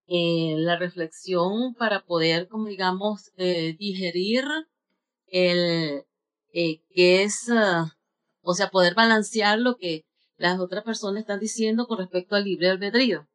Eh, 0.06 0.56
la 0.58 0.76
reflexión 0.76 1.74
para 1.74 2.04
poder, 2.04 2.48
como 2.48 2.66
digamos, 2.66 3.32
eh, 3.36 3.74
digerir 3.78 4.44
el 5.28 6.04
eh, 6.52 6.82
que 6.90 7.22
es, 7.22 7.50
ah, 7.50 7.96
o 8.42 8.54
sea, 8.54 8.70
poder 8.70 8.94
balancear 8.94 9.58
lo 9.58 9.76
que 9.76 10.04
las 10.36 10.60
otras 10.60 10.84
personas 10.84 11.22
están 11.22 11.40
diciendo 11.40 11.86
con 11.86 11.98
respecto 11.98 12.36
al 12.36 12.44
libre 12.44 12.70
albedrío. 12.70 13.26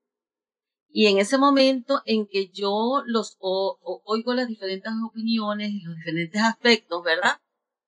Y 0.91 1.07
en 1.07 1.19
ese 1.19 1.37
momento 1.37 2.01
en 2.05 2.27
que 2.27 2.49
yo 2.49 3.03
los 3.05 3.37
oigo 3.39 4.33
las 4.33 4.47
diferentes 4.47 4.91
opiniones 5.07 5.71
y 5.71 5.81
los 5.81 5.95
diferentes 5.95 6.41
aspectos, 6.41 7.03
¿verdad? 7.03 7.39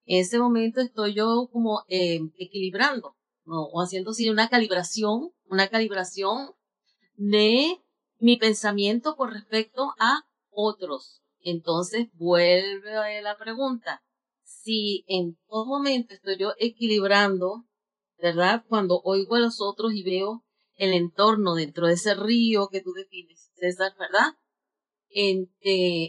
En 0.05 0.21
ese 0.21 0.39
momento 0.39 0.81
estoy 0.81 1.13
yo 1.13 1.49
como 1.51 1.83
eh, 1.87 2.19
equilibrando, 2.37 3.15
¿no? 3.45 3.63
o 3.63 3.81
haciendo 3.81 4.11
así 4.11 4.29
una 4.29 4.49
calibración, 4.49 5.31
una 5.49 5.67
calibración 5.67 6.51
de 7.15 7.77
mi 8.19 8.37
pensamiento 8.37 9.15
con 9.15 9.31
respecto 9.31 9.93
a 9.99 10.25
otros. 10.49 11.21
Entonces 11.39 12.07
vuelve 12.13 13.21
la 13.21 13.37
pregunta, 13.37 14.03
si 14.43 15.03
en 15.07 15.37
todo 15.47 15.65
momento 15.65 16.13
estoy 16.13 16.37
yo 16.37 16.53
equilibrando, 16.57 17.65
¿verdad? 18.19 18.63
Cuando 18.67 19.01
oigo 19.03 19.35
a 19.35 19.39
los 19.39 19.61
otros 19.61 19.93
y 19.93 20.03
veo 20.03 20.43
el 20.75 20.93
entorno 20.93 21.55
dentro 21.55 21.87
de 21.87 21.93
ese 21.93 22.13
río 22.15 22.67
que 22.69 22.81
tú 22.81 22.93
defines, 22.93 23.51
César, 23.55 23.93
¿verdad? 23.99 24.35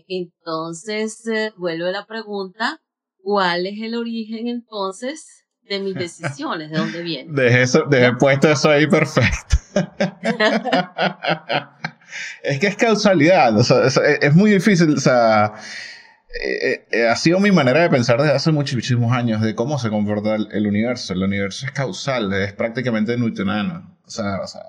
entonces, 0.06 1.26
eh, 1.26 1.52
vuelve 1.56 1.90
la 1.90 2.06
pregunta, 2.06 2.80
¿cuál 3.22 3.66
es 3.66 3.80
el 3.80 3.94
origen 3.94 4.48
entonces 4.48 5.44
de 5.62 5.80
mis 5.80 5.94
decisiones? 5.94 6.70
¿De 6.70 6.78
dónde 6.78 7.02
viene? 7.02 7.30
Dejé, 7.42 7.62
eso, 7.62 7.84
dejé 7.88 8.12
puesto 8.14 8.50
eso 8.50 8.70
ahí 8.70 8.86
perfecto. 8.86 9.56
es 12.42 12.58
que 12.58 12.66
es 12.66 12.76
causalidad, 12.76 13.56
o 13.58 13.62
sea, 13.64 13.86
es, 14.20 14.34
muy 14.34 14.50
difícil, 14.50 14.94
o 14.94 15.00
sea, 15.00 15.54
eh, 16.40 16.86
eh, 16.90 17.08
ha 17.08 17.16
sido 17.16 17.40
mi 17.40 17.52
manera 17.52 17.82
de 17.82 17.90
pensar 17.90 18.20
desde 18.20 18.34
hace 18.34 18.52
muchísimos 18.52 19.12
años 19.12 19.40
de 19.40 19.54
cómo 19.54 19.78
se 19.78 19.90
comporta 19.90 20.34
el, 20.34 20.66
universo. 20.66 21.12
El 21.12 21.22
universo 21.22 21.66
es 21.66 21.72
causal, 21.72 22.32
es 22.32 22.52
prácticamente 22.52 23.16
newtoniano. 23.16 23.98
O 24.04 24.10
sea, 24.10 24.40
o 24.40 24.46
sea 24.46 24.62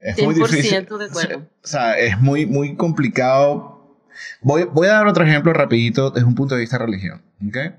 es 0.00 0.22
muy 0.22 0.34
difícil. 0.34 0.86
De. 0.86 1.36
O 1.36 1.46
sea, 1.62 1.98
es 1.98 2.18
muy, 2.20 2.46
muy 2.46 2.74
complicado. 2.74 3.79
Voy, 4.42 4.64
voy 4.64 4.88
a 4.88 4.92
dar 4.92 5.06
otro 5.06 5.24
ejemplo 5.24 5.52
rapidito 5.52 6.10
desde 6.10 6.26
un 6.26 6.34
punto 6.34 6.54
de 6.54 6.60
vista 6.60 6.78
de 6.78 6.86
religión. 6.86 7.22
¿okay? 7.46 7.74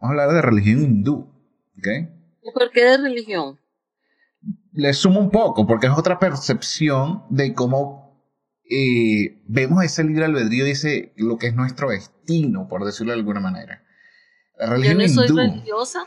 Vamos 0.00 0.02
a 0.02 0.08
hablar 0.08 0.32
de 0.32 0.42
religión 0.42 0.82
hindú. 0.82 1.32
¿okay? 1.78 2.08
¿Y 2.42 2.52
por 2.52 2.70
qué 2.70 2.84
de 2.84 2.98
religión? 2.98 3.58
Le 4.72 4.92
sumo 4.94 5.20
un 5.20 5.30
poco, 5.30 5.66
porque 5.66 5.88
es 5.88 5.92
otra 5.92 6.18
percepción 6.18 7.24
de 7.28 7.54
cómo 7.54 8.10
eh, 8.70 9.42
vemos 9.46 9.84
ese 9.84 10.04
libre 10.04 10.24
albedrío, 10.24 10.64
dice 10.64 11.12
lo 11.16 11.38
que 11.38 11.48
es 11.48 11.54
nuestro 11.54 11.90
destino, 11.90 12.68
por 12.68 12.84
decirlo 12.84 13.12
de 13.12 13.18
alguna 13.18 13.40
manera. 13.40 13.82
La 14.58 14.66
religión 14.66 14.98
Yo 14.98 15.06
no 15.06 15.14
soy 15.14 15.36
religiosa. 15.36 16.06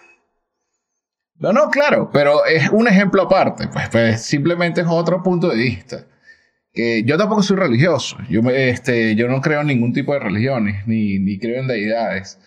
No, 1.36 1.52
no, 1.52 1.70
claro, 1.70 2.10
pero 2.14 2.46
es 2.46 2.70
un 2.70 2.88
ejemplo 2.88 3.24
aparte, 3.24 3.68
pues, 3.68 3.90
pues 3.90 4.22
simplemente 4.22 4.82
es 4.82 4.88
otro 4.90 5.22
punto 5.22 5.50
de 5.50 5.56
vista. 5.58 6.08
Yo 6.74 7.18
tampoco 7.18 7.44
soy 7.44 7.58
religioso, 7.58 8.18
yo, 8.30 8.42
este, 8.50 9.16
yo 9.16 9.28
no 9.28 9.42
creo 9.42 9.62
en 9.62 9.68
ningún 9.68 9.94
tipo 9.94 10.14
de 10.14 10.20
religiones, 10.20 10.88
ni, 10.88 11.20
ni 11.20 11.38
creo 11.38 11.60
en 11.62 11.68
deidades, 11.68 12.40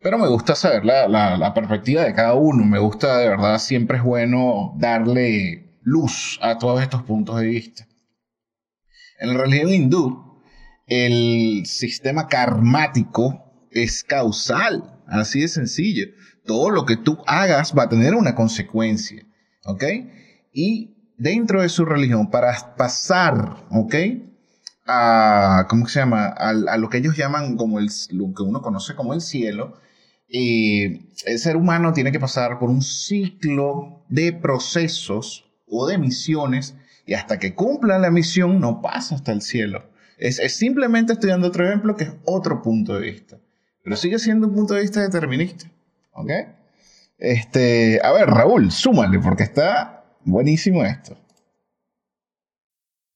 pero 0.00 0.18
me 0.18 0.28
gusta 0.28 0.54
saber 0.54 0.84
la, 0.84 1.08
la, 1.08 1.36
la 1.36 1.52
perspectiva 1.52 2.02
de 2.04 2.14
cada 2.14 2.34
uno, 2.34 2.64
me 2.64 2.78
gusta 2.78 3.18
de 3.18 3.28
verdad, 3.28 3.58
siempre 3.58 3.96
es 3.96 4.04
bueno 4.04 4.74
darle 4.78 5.78
luz 5.82 6.38
a 6.42 6.58
todos 6.58 6.80
estos 6.80 7.02
puntos 7.02 7.40
de 7.40 7.46
vista. 7.46 7.88
En 9.18 9.34
la 9.34 9.42
religión 9.42 9.72
hindú, 9.72 10.40
el 10.86 11.62
sistema 11.66 12.28
karmático 12.28 13.68
es 13.72 14.04
causal, 14.04 15.00
así 15.08 15.40
de 15.40 15.48
sencillo 15.48 16.06
todo 16.44 16.70
lo 16.70 16.84
que 16.84 16.96
tú 16.96 17.18
hagas 17.26 17.74
va 17.76 17.84
a 17.84 17.88
tener 17.88 18.14
una 18.14 18.34
consecuencia, 18.34 19.24
¿ok? 19.64 19.84
Y 20.52 20.91
dentro 21.16 21.62
de 21.62 21.68
su 21.68 21.84
religión, 21.84 22.30
para 22.30 22.74
pasar, 22.76 23.56
¿ok? 23.70 23.94
A, 24.86 25.66
¿cómo 25.68 25.86
se 25.86 26.00
llama? 26.00 26.26
A, 26.26 26.76
lo 26.76 26.88
que 26.88 26.98
ellos 26.98 27.16
llaman 27.16 27.56
como 27.56 27.78
el, 27.78 27.88
lo 28.10 28.34
que 28.34 28.42
uno 28.42 28.62
conoce 28.62 28.94
como 28.94 29.14
el 29.14 29.20
cielo, 29.20 29.78
eh, 30.28 31.02
el 31.26 31.38
ser 31.38 31.56
humano 31.56 31.92
tiene 31.92 32.10
que 32.10 32.20
pasar 32.20 32.58
por 32.58 32.70
un 32.70 32.82
ciclo 32.82 34.04
de 34.08 34.32
procesos 34.32 35.44
o 35.68 35.86
de 35.86 35.98
misiones 35.98 36.74
y 37.06 37.14
hasta 37.14 37.38
que 37.38 37.54
cumpla 37.54 37.98
la 37.98 38.10
misión 38.10 38.60
no 38.60 38.80
pasa 38.80 39.14
hasta 39.14 39.32
el 39.32 39.42
cielo. 39.42 39.84
Es, 40.18 40.38
es 40.38 40.56
simplemente 40.56 41.12
estudiando 41.12 41.48
otro 41.48 41.66
ejemplo 41.66 41.96
que 41.96 42.04
es 42.04 42.12
otro 42.24 42.62
punto 42.62 42.94
de 42.94 43.10
vista, 43.10 43.38
pero 43.82 43.96
sigue 43.96 44.18
siendo 44.18 44.46
un 44.46 44.54
punto 44.54 44.74
de 44.74 44.82
vista 44.82 45.00
determinista. 45.00 45.66
¿Ok? 46.12 46.30
Este, 47.18 48.00
a 48.02 48.12
ver, 48.12 48.28
Raúl, 48.28 48.70
súmale 48.72 49.18
porque 49.18 49.44
está 49.44 50.01
buenísimo 50.24 50.84
esto. 50.84 51.16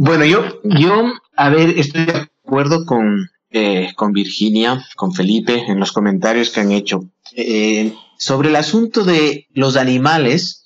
Bueno, 0.00 0.24
yo, 0.24 0.60
yo, 0.62 1.12
a 1.34 1.50
ver, 1.50 1.70
estoy 1.76 2.04
de 2.06 2.28
acuerdo 2.44 2.86
con, 2.86 3.28
eh, 3.50 3.92
con 3.96 4.12
Virginia, 4.12 4.86
con 4.94 5.12
Felipe, 5.12 5.64
en 5.66 5.80
los 5.80 5.90
comentarios 5.90 6.50
que 6.50 6.60
han 6.60 6.70
hecho. 6.70 7.10
Eh, 7.34 7.92
sobre 8.16 8.50
el 8.50 8.54
asunto 8.54 9.02
de 9.02 9.48
los 9.54 9.76
animales, 9.76 10.64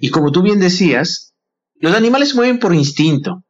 y 0.00 0.10
como 0.10 0.32
tú 0.32 0.42
bien 0.42 0.58
decías, 0.58 1.32
los 1.76 1.94
animales 1.94 2.34
mueven 2.34 2.58
por 2.58 2.74
instinto. 2.74 3.44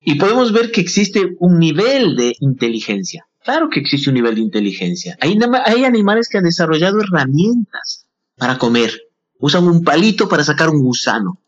Y 0.00 0.16
podemos 0.16 0.52
ver 0.52 0.72
que 0.72 0.80
existe 0.80 1.36
un 1.38 1.60
nivel 1.60 2.16
de 2.16 2.34
inteligencia. 2.40 3.28
Claro 3.44 3.68
que 3.70 3.78
existe 3.78 4.10
un 4.10 4.14
nivel 4.14 4.34
de 4.34 4.40
inteligencia. 4.40 5.16
Hay 5.20 5.84
animales 5.84 6.28
que 6.28 6.38
han 6.38 6.44
desarrollado 6.44 7.00
herramientas 7.00 8.08
para 8.36 8.58
comer. 8.58 9.00
Usan 9.38 9.68
un 9.68 9.84
palito 9.84 10.28
para 10.28 10.42
sacar 10.42 10.70
un 10.70 10.82
gusano. 10.82 11.40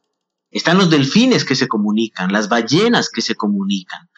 Están 0.51 0.79
los 0.79 0.91
delfines 0.91 1.45
que 1.45 1.55
se 1.55 1.69
comunican, 1.69 2.33
las 2.33 2.49
ballenas 2.49 3.09
que 3.09 3.23
se 3.23 3.35
comunican. 3.35 4.09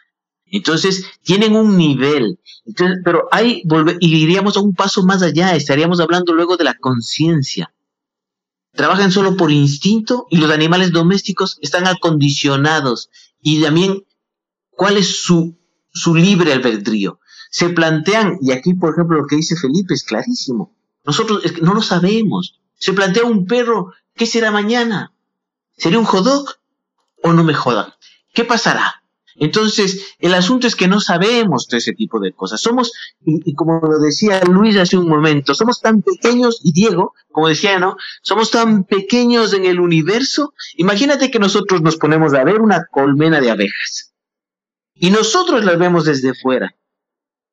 Entonces, 0.46 1.06
tienen 1.22 1.56
un 1.56 1.76
nivel. 1.78 2.38
pero 3.04 3.26
hay, 3.30 3.62
y 4.00 4.16
iríamos 4.16 4.56
a 4.56 4.60
un 4.60 4.74
paso 4.74 5.02
más 5.02 5.22
allá, 5.22 5.56
estaríamos 5.56 5.98
hablando 6.00 6.34
luego 6.34 6.56
de 6.56 6.64
la 6.64 6.74
conciencia. 6.74 7.72
Trabajan 8.74 9.12
solo 9.12 9.36
por 9.36 9.50
instinto 9.50 10.26
y 10.30 10.38
los 10.38 10.50
animales 10.50 10.92
domésticos 10.92 11.58
están 11.60 11.86
acondicionados. 11.86 13.10
Y 13.40 13.62
también, 13.62 14.04
¿cuál 14.70 14.98
es 14.98 15.22
su, 15.22 15.58
su 15.90 16.14
libre 16.14 16.52
albedrío? 16.52 17.18
Se 17.50 17.70
plantean, 17.70 18.38
y 18.40 18.52
aquí, 18.52 18.74
por 18.74 18.92
ejemplo, 18.92 19.18
lo 19.18 19.26
que 19.26 19.36
dice 19.36 19.56
Felipe 19.56 19.94
es 19.94 20.04
clarísimo. 20.04 20.74
Nosotros 21.04 21.42
no 21.60 21.74
lo 21.74 21.82
sabemos. 21.82 22.60
Se 22.78 22.92
plantea 22.92 23.24
un 23.24 23.46
perro, 23.46 23.92
¿qué 24.14 24.26
será 24.26 24.50
mañana? 24.50 25.11
¿Seré 25.82 25.98
un 25.98 26.04
jodog 26.04 26.44
o 27.24 27.32
no 27.32 27.42
me 27.42 27.54
jodan? 27.54 27.92
¿Qué 28.32 28.44
pasará? 28.44 29.02
Entonces, 29.34 30.14
el 30.20 30.32
asunto 30.32 30.68
es 30.68 30.76
que 30.76 30.86
no 30.86 31.00
sabemos 31.00 31.66
de 31.66 31.78
ese 31.78 31.92
tipo 31.92 32.20
de 32.20 32.32
cosas. 32.32 32.60
Somos, 32.60 32.92
y, 33.24 33.52
como 33.56 33.80
lo 33.80 33.98
decía 33.98 34.44
Luis 34.44 34.76
hace 34.76 34.96
un 34.96 35.08
momento, 35.08 35.56
somos 35.56 35.80
tan 35.80 36.02
pequeños, 36.02 36.60
y 36.62 36.72
Diego, 36.72 37.14
como 37.32 37.48
decía, 37.48 37.80
¿no? 37.80 37.96
Somos 38.22 38.52
tan 38.52 38.84
pequeños 38.84 39.54
en 39.54 39.64
el 39.64 39.80
universo. 39.80 40.54
Imagínate 40.76 41.32
que 41.32 41.40
nosotros 41.40 41.82
nos 41.82 41.96
ponemos 41.96 42.32
a 42.34 42.44
ver 42.44 42.60
una 42.60 42.86
colmena 42.88 43.40
de 43.40 43.50
abejas. 43.50 44.14
Y 44.94 45.10
nosotros 45.10 45.64
las 45.64 45.80
vemos 45.80 46.04
desde 46.04 46.32
fuera. 46.32 46.76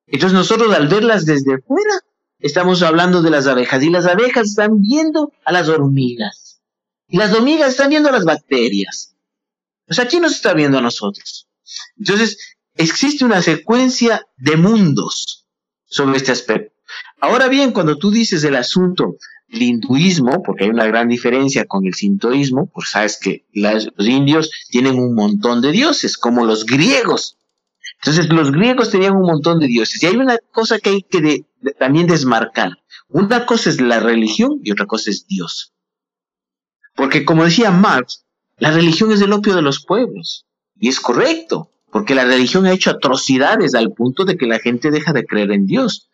Entonces 0.06 0.38
nosotros 0.38 0.72
al 0.76 0.88
verlas 0.88 1.26
desde 1.26 1.60
fuera, 1.64 2.02
estamos 2.38 2.84
hablando 2.84 3.24
de 3.24 3.32
las 3.32 3.48
abejas. 3.48 3.82
Y 3.82 3.90
las 3.90 4.06
abejas 4.06 4.50
están 4.50 4.82
viendo 4.82 5.32
a 5.46 5.52
las 5.52 5.68
hormigas. 5.68 6.49
Las 7.10 7.34
hormigas 7.34 7.70
están 7.70 7.90
viendo 7.90 8.12
las 8.12 8.24
bacterias. 8.24 9.16
O 9.88 9.94
sea, 9.94 10.08
¿quién 10.08 10.22
nos 10.22 10.34
está 10.34 10.54
viendo 10.54 10.78
a 10.78 10.82
nosotros? 10.82 11.48
Entonces, 11.98 12.38
existe 12.76 13.26
una 13.26 13.42
secuencia 13.42 14.28
de 14.38 14.58
mundos 14.58 15.48
sobre 15.86 16.18
este 16.18 16.32
aspecto. 16.32 16.76
Ahora 17.20 17.48
bien, 17.48 17.72
cuando 17.72 17.98
tú 17.98 18.12
dices 18.12 18.44
el 18.44 18.56
asunto 18.56 19.18
del 19.48 19.64
hinduismo, 19.64 20.44
porque 20.44 20.66
hay 20.66 20.70
una 20.70 20.86
gran 20.86 21.08
diferencia 21.08 21.66
con 21.66 21.86
el 21.86 21.96
sintoísmo, 21.96 22.70
pues 22.72 22.92
sabes 22.92 23.18
que 23.20 23.46
los 23.54 23.90
indios 23.98 24.52
tienen 24.70 25.00
un 25.00 25.16
montón 25.16 25.62
de 25.62 25.72
dioses, 25.72 26.18
como 26.18 26.46
los 26.46 26.66
griegos. 26.66 27.38
Entonces, 28.02 28.30
los 28.30 28.52
griegos 28.52 28.92
tenían 28.92 29.16
un 29.16 29.24
montón 29.24 29.60
de 29.60 29.68
dioses. 29.68 30.02
Y 30.04 30.06
hay 30.06 30.16
una 30.16 30.38
cosa 30.52 30.80
que 30.80 30.92
hay 30.92 31.02
que 31.02 31.46
también 31.80 32.08
desmarcar. 32.08 32.78
Una 33.08 33.46
cosa 33.46 33.72
es 33.72 33.82
la 33.82 34.00
religión 34.00 34.62
y 34.64 34.72
otra 34.72 34.86
cosa 34.86 35.10
es 35.10 35.26
Dios. 35.28 35.74
Porque 37.00 37.24
como 37.24 37.46
decía 37.46 37.72
Marx, 37.72 38.26
la 38.58 38.72
religión 38.72 39.14
es 39.14 39.22
el 39.22 39.32
opio 39.32 39.56
de 39.56 39.62
los 39.62 39.86
pueblos. 39.86 40.46
Y 40.78 40.90
es 40.90 41.00
correcto, 41.00 41.72
porque 41.94 42.14
la 42.14 42.26
religión 42.26 42.66
ha 42.66 42.74
hecho 42.74 42.90
atrocidades 42.90 43.74
al 43.74 43.94
punto 43.94 44.26
de 44.26 44.36
que 44.36 44.48
la 44.48 44.60
gente 44.60 44.92
deja 44.92 45.14
de 45.14 45.26
creer 45.26 45.54
en 45.54 45.66
Dios. 45.66 46.10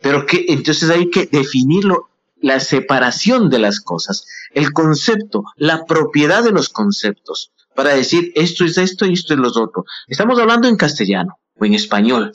Pero 0.00 0.26
que 0.26 0.46
entonces 0.48 0.90
hay 0.90 1.10
que 1.10 1.26
definirlo, 1.26 2.08
la 2.40 2.58
separación 2.58 3.50
de 3.50 3.60
las 3.60 3.78
cosas, 3.78 4.26
el 4.52 4.72
concepto, 4.72 5.44
la 5.54 5.84
propiedad 5.84 6.42
de 6.42 6.50
los 6.50 6.70
conceptos, 6.70 7.52
para 7.76 7.94
decir 7.94 8.32
esto 8.34 8.64
es 8.64 8.78
esto 8.78 9.06
y 9.06 9.12
esto 9.12 9.34
es 9.34 9.38
lo 9.38 9.46
otro. 9.48 9.84
Estamos 10.08 10.40
hablando 10.40 10.66
en 10.66 10.76
castellano 10.76 11.38
o 11.56 11.64
en 11.64 11.74
español. 11.74 12.32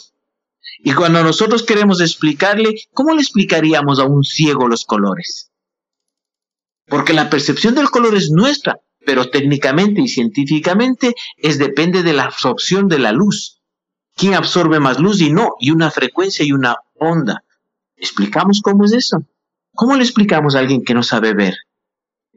Y 0.79 0.93
cuando 0.93 1.21
nosotros 1.23 1.63
queremos 1.63 1.99
explicarle, 1.99 2.73
¿cómo 2.93 3.13
le 3.13 3.21
explicaríamos 3.21 3.99
a 3.99 4.05
un 4.05 4.23
ciego 4.23 4.69
los 4.69 4.85
colores? 4.85 5.51
Porque 6.87 7.13
la 7.13 7.29
percepción 7.29 7.75
del 7.75 7.89
color 7.89 8.15
es 8.15 8.29
nuestra, 8.31 8.79
pero 9.05 9.29
técnicamente 9.29 10.01
y 10.01 10.07
científicamente 10.07 11.15
es 11.37 11.57
depende 11.57 12.03
de 12.03 12.13
la 12.13 12.23
absorción 12.23 12.87
de 12.87 12.99
la 12.99 13.11
luz. 13.11 13.61
¿Quién 14.15 14.33
absorbe 14.33 14.79
más 14.79 14.99
luz 14.99 15.21
y 15.21 15.31
no? 15.31 15.55
Y 15.59 15.71
una 15.71 15.91
frecuencia 15.91 16.45
y 16.45 16.51
una 16.51 16.77
onda. 16.95 17.43
¿Explicamos 17.97 18.61
cómo 18.61 18.85
es 18.85 18.93
eso? 18.93 19.25
¿Cómo 19.73 19.95
le 19.95 20.03
explicamos 20.03 20.55
a 20.55 20.59
alguien 20.59 20.83
que 20.83 20.93
no 20.93 21.03
sabe 21.03 21.33
ver? 21.33 21.55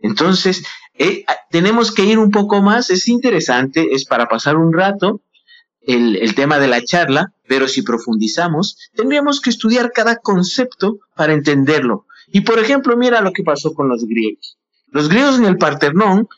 Entonces, 0.02 0.64
eh, 0.94 1.24
tenemos 1.50 1.92
que 1.92 2.04
ir 2.04 2.18
un 2.18 2.30
poco 2.30 2.62
más, 2.62 2.90
es 2.90 3.08
interesante, 3.08 3.88
es 3.92 4.04
para 4.04 4.28
pasar 4.28 4.56
un 4.56 4.72
rato 4.72 5.20
el, 5.80 6.16
el 6.16 6.34
tema 6.34 6.58
de 6.58 6.68
la 6.68 6.82
charla, 6.82 7.32
pero 7.46 7.68
si 7.68 7.82
profundizamos, 7.82 8.76
tendríamos 8.94 9.40
que 9.40 9.50
estudiar 9.50 9.92
cada 9.92 10.16
concepto 10.16 10.98
para 11.16 11.32
entenderlo. 11.32 12.06
Y 12.32 12.42
por 12.42 12.58
ejemplo, 12.58 12.96
mira 12.96 13.20
lo 13.20 13.32
que 13.32 13.42
pasó 13.42 13.74
con 13.74 13.88
los 13.88 14.04
griegos. 14.04 14.58
Los 14.88 15.08
griegos 15.08 15.38
en 15.38 15.44
el 15.44 15.58
Parternón 15.58 16.28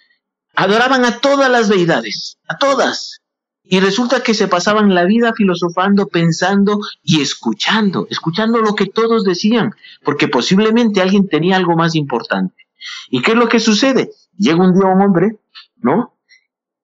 adoraban 0.54 1.04
a 1.04 1.18
todas 1.18 1.50
las 1.50 1.68
deidades, 1.68 2.38
a 2.48 2.58
todas. 2.58 3.20
Y 3.62 3.78
resulta 3.78 4.22
que 4.22 4.34
se 4.34 4.48
pasaban 4.48 4.94
la 4.94 5.04
vida 5.04 5.32
filosofando, 5.34 6.08
pensando 6.08 6.80
y 7.02 7.20
escuchando, 7.20 8.06
escuchando 8.10 8.58
lo 8.58 8.74
que 8.74 8.86
todos 8.86 9.22
decían, 9.22 9.74
porque 10.02 10.26
posiblemente 10.26 11.00
alguien 11.00 11.28
tenía 11.28 11.56
algo 11.56 11.76
más 11.76 11.94
importante. 11.94 12.66
¿Y 13.10 13.22
qué 13.22 13.32
es 13.32 13.36
lo 13.36 13.48
que 13.48 13.60
sucede? 13.60 14.10
Llega 14.36 14.64
un 14.64 14.74
día 14.74 14.88
un 14.88 15.00
hombre, 15.02 15.38
¿no? 15.76 16.16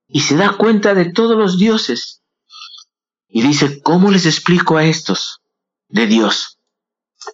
Y 0.09 0.21
se 0.21 0.37
da 0.37 0.57
cuenta 0.57 0.95
de 0.95 1.07
todos 1.07 1.37
los 1.37 1.59
dioses. 1.59 2.23
Y 3.29 3.43
dice, 3.43 3.83
¿cómo 3.83 4.11
les 4.11 4.27
explico 4.27 4.77
a 4.77 4.85
estos 4.85 5.41
de 5.89 6.07
Dios? 6.07 6.56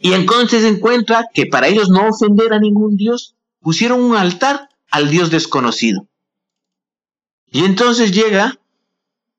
Y 0.00 0.12
entonces 0.12 0.64
encuentra 0.64 1.26
que 1.32 1.46
para 1.46 1.68
ellos 1.68 1.90
no 1.90 2.08
ofender 2.08 2.52
a 2.52 2.58
ningún 2.58 2.96
dios, 2.96 3.34
pusieron 3.60 4.02
un 4.02 4.16
altar 4.16 4.68
al 4.90 5.10
dios 5.10 5.30
desconocido. 5.30 6.06
Y 7.46 7.64
entonces 7.64 8.12
llega 8.12 8.58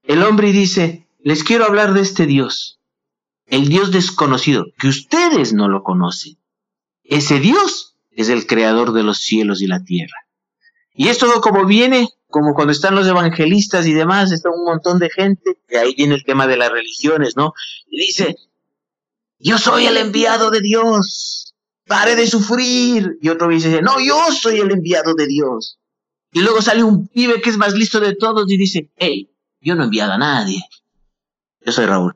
el 0.04 0.24
hombre 0.24 0.50
y 0.50 0.52
dice, 0.52 1.08
les 1.20 1.44
quiero 1.44 1.66
hablar 1.66 1.94
de 1.94 2.02
este 2.02 2.26
dios, 2.26 2.80
el 3.46 3.70
dios 3.70 3.92
desconocido, 3.92 4.68
que 4.78 4.88
ustedes 4.88 5.54
no 5.54 5.68
lo 5.68 5.84
conocen. 5.84 6.38
Ese 7.04 7.40
dios 7.40 7.96
es 8.12 8.30
el 8.30 8.46
creador 8.46 8.94
de 8.94 9.04
los 9.04 9.20
cielos 9.20 9.62
y 9.62 9.68
la 9.68 9.84
tierra. 9.84 10.28
Y 10.94 11.08
esto 11.08 11.28
como 11.42 11.66
viene, 11.66 12.10
como 12.28 12.54
cuando 12.54 12.72
están 12.72 12.96
los 12.96 13.08
evangelistas 13.08 13.88
y 13.88 13.94
demás, 13.94 14.32
está 14.32 14.50
un 14.50 14.64
montón 14.64 15.00
de 15.00 15.10
gente, 15.10 15.58
que 15.68 15.78
ahí 15.78 15.96
viene 15.96 16.16
el 16.16 16.24
tema 16.24 16.46
de 16.46 16.58
las 16.58 16.72
religiones, 16.72 17.36
¿no? 17.36 17.54
Y 17.90 17.98
dice, 17.98 18.36
yo 19.44 19.58
soy 19.58 19.86
el 19.86 19.98
enviado 19.98 20.50
de 20.52 20.62
Dios, 20.62 21.54
pare 21.86 22.16
de 22.16 22.28
sufrir. 22.28 23.18
Y 23.22 23.30
otro 23.30 23.50
dice, 23.50 23.82
no, 23.82 24.00
yo 24.00 24.32
soy 24.32 24.60
el 24.60 24.72
enviado 24.72 25.14
de 25.16 25.28
Dios. 25.28 25.80
Y 26.32 26.42
luego 26.42 26.62
sale 26.62 26.84
un 26.84 27.08
pibe 27.08 27.42
que 27.42 27.50
es 27.50 27.58
más 27.58 27.74
listo 27.74 28.00
de 28.00 28.16
todos 28.16 28.50
y 28.50 28.58
dice, 28.58 28.90
hey, 28.96 29.30
yo 29.60 29.76
no 29.76 29.84
he 29.84 29.86
enviado 29.86 30.14
a 30.14 30.18
nadie. 30.18 30.62
Yo 31.66 31.72
soy 31.72 31.86
Raúl. 31.86 32.16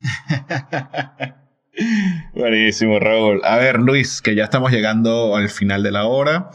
Buenísimo, 2.34 2.98
Raúl. 2.98 3.40
A 3.44 3.56
ver, 3.56 3.78
Luis, 3.78 4.20
que 4.20 4.34
ya 4.34 4.44
estamos 4.44 4.72
llegando 4.72 5.36
al 5.36 5.48
final 5.48 5.84
de 5.84 5.92
la 5.92 6.04
hora. 6.04 6.50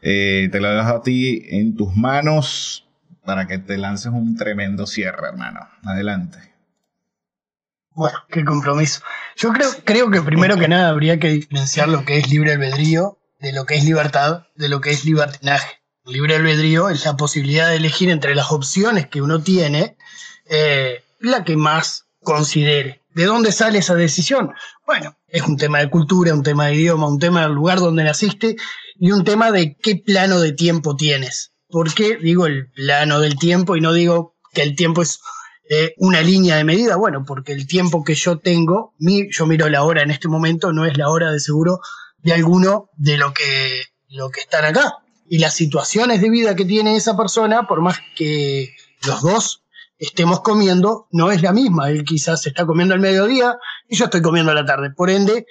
Eh, 0.00 0.48
te 0.52 0.60
lo 0.60 0.70
dejo 0.70 0.88
a 0.88 1.02
ti 1.02 1.42
en 1.48 1.76
tus 1.76 1.94
manos 1.96 2.86
para 3.24 3.46
que 3.46 3.58
te 3.58 3.78
lances 3.78 4.12
un 4.12 4.36
tremendo 4.36 4.86
cierre, 4.86 5.28
hermano. 5.28 5.60
Adelante. 5.82 6.53
Bueno, 7.94 8.18
qué 8.28 8.44
compromiso. 8.44 9.00
Yo 9.36 9.52
creo, 9.52 9.70
creo 9.84 10.10
que 10.10 10.20
primero 10.20 10.58
que 10.58 10.68
nada 10.68 10.88
habría 10.88 11.18
que 11.18 11.28
diferenciar 11.28 11.88
lo 11.88 12.04
que 12.04 12.18
es 12.18 12.28
libre 12.28 12.52
albedrío 12.52 13.18
de 13.40 13.52
lo 13.52 13.66
que 13.66 13.76
es 13.76 13.84
libertad, 13.84 14.46
de 14.56 14.68
lo 14.68 14.80
que 14.80 14.90
es 14.90 15.04
libertinaje. 15.04 15.80
libre 16.04 16.36
albedrío 16.36 16.88
es 16.88 17.04
la 17.04 17.16
posibilidad 17.16 17.68
de 17.68 17.76
elegir 17.76 18.10
entre 18.10 18.34
las 18.34 18.50
opciones 18.50 19.06
que 19.06 19.22
uno 19.22 19.42
tiene 19.42 19.96
eh, 20.46 21.04
la 21.20 21.44
que 21.44 21.56
más 21.56 22.06
considere. 22.20 23.02
¿De 23.14 23.24
dónde 23.26 23.52
sale 23.52 23.78
esa 23.78 23.94
decisión? 23.94 24.52
Bueno, 24.86 25.16
es 25.28 25.42
un 25.42 25.56
tema 25.56 25.78
de 25.78 25.88
cultura, 25.88 26.34
un 26.34 26.42
tema 26.42 26.66
de 26.66 26.74
idioma, 26.74 27.06
un 27.06 27.20
tema 27.20 27.42
del 27.42 27.52
lugar 27.52 27.78
donde 27.78 28.02
naciste 28.02 28.56
y 28.98 29.12
un 29.12 29.22
tema 29.22 29.52
de 29.52 29.76
qué 29.76 29.96
plano 29.96 30.40
de 30.40 30.52
tiempo 30.52 30.96
tienes. 30.96 31.52
¿Por 31.68 31.94
qué 31.94 32.16
digo 32.16 32.46
el 32.46 32.70
plano 32.72 33.20
del 33.20 33.38
tiempo 33.38 33.76
y 33.76 33.80
no 33.80 33.92
digo 33.92 34.34
que 34.52 34.62
el 34.62 34.74
tiempo 34.74 35.02
es 35.02 35.20
eh, 35.74 35.94
una 35.98 36.20
línea 36.20 36.56
de 36.56 36.64
medida? 36.64 36.96
Bueno, 36.96 37.24
porque 37.26 37.52
el 37.52 37.66
tiempo 37.66 38.04
que 38.04 38.14
yo 38.14 38.38
tengo, 38.38 38.94
yo 38.98 39.46
miro 39.46 39.68
la 39.68 39.82
hora 39.82 40.02
en 40.02 40.10
este 40.10 40.28
momento, 40.28 40.72
no 40.72 40.84
es 40.84 40.96
la 40.96 41.08
hora 41.08 41.32
de 41.32 41.40
seguro 41.40 41.80
de 42.18 42.32
alguno 42.32 42.90
de 42.96 43.18
lo 43.18 43.32
que, 43.32 43.82
lo 44.08 44.30
que 44.30 44.40
están 44.40 44.64
acá. 44.64 44.98
Y 45.28 45.38
las 45.38 45.54
situaciones 45.54 46.20
de 46.20 46.30
vida 46.30 46.54
que 46.54 46.64
tiene 46.64 46.96
esa 46.96 47.16
persona, 47.16 47.66
por 47.66 47.80
más 47.80 47.98
que 48.16 48.74
los 49.06 49.22
dos 49.22 49.62
estemos 49.98 50.40
comiendo, 50.40 51.08
no 51.10 51.30
es 51.30 51.42
la 51.42 51.52
misma. 51.52 51.90
Él 51.90 52.04
quizás 52.04 52.46
está 52.46 52.66
comiendo 52.66 52.94
al 52.94 53.00
mediodía 53.00 53.56
y 53.88 53.96
yo 53.96 54.06
estoy 54.06 54.22
comiendo 54.22 54.52
a 54.52 54.54
la 54.54 54.66
tarde. 54.66 54.90
Por 54.90 55.10
ende, 55.10 55.46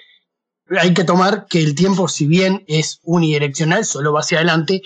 hay 0.68 0.94
que 0.94 1.04
tomar 1.04 1.46
que 1.46 1.60
el 1.60 1.74
tiempo, 1.74 2.08
si 2.08 2.26
bien 2.26 2.64
es 2.66 3.00
unidireccional, 3.02 3.84
solo 3.84 4.12
va 4.12 4.20
hacia 4.20 4.38
adelante, 4.38 4.82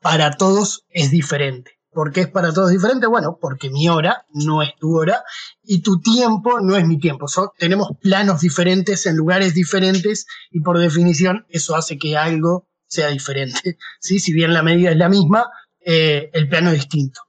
para 0.00 0.32
todos 0.32 0.84
es 0.88 1.10
diferente. 1.10 1.79
¿Por 1.92 2.12
qué 2.12 2.22
es 2.22 2.28
para 2.28 2.52
todos 2.52 2.70
diferente? 2.70 3.06
Bueno, 3.06 3.38
porque 3.40 3.68
mi 3.68 3.88
hora 3.88 4.24
no 4.32 4.62
es 4.62 4.70
tu 4.78 4.96
hora 4.96 5.24
y 5.62 5.82
tu 5.82 6.00
tiempo 6.00 6.60
no 6.60 6.76
es 6.76 6.86
mi 6.86 6.98
tiempo. 6.98 7.26
tenemos 7.58 7.88
planos 8.00 8.40
diferentes 8.40 9.06
en 9.06 9.16
lugares 9.16 9.54
diferentes 9.54 10.26
y 10.50 10.60
por 10.60 10.78
definición 10.78 11.46
eso 11.48 11.74
hace 11.74 11.98
que 11.98 12.16
algo 12.16 12.68
sea 12.86 13.08
diferente. 13.08 13.76
¿sí? 14.00 14.20
Si 14.20 14.32
bien 14.32 14.54
la 14.54 14.62
medida 14.62 14.90
es 14.90 14.96
la 14.96 15.08
misma, 15.08 15.46
eh, 15.80 16.30
el 16.32 16.48
plano 16.48 16.70
es 16.70 16.76
distinto. 16.76 17.22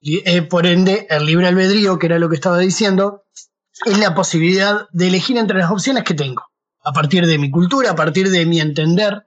Y, 0.00 0.22
eh, 0.28 0.42
por 0.42 0.66
ende, 0.66 1.06
el 1.08 1.24
libre 1.24 1.48
albedrío, 1.48 1.98
que 1.98 2.06
era 2.06 2.18
lo 2.18 2.28
que 2.28 2.34
estaba 2.34 2.58
diciendo, 2.58 3.24
es 3.86 3.98
la 3.98 4.14
posibilidad 4.14 4.86
de 4.92 5.08
elegir 5.08 5.38
entre 5.38 5.58
las 5.58 5.70
opciones 5.70 6.04
que 6.04 6.14
tengo, 6.14 6.42
a 6.82 6.92
partir 6.92 7.26
de 7.26 7.38
mi 7.38 7.50
cultura, 7.50 7.92
a 7.92 7.96
partir 7.96 8.28
de 8.28 8.44
mi 8.44 8.60
entender, 8.60 9.24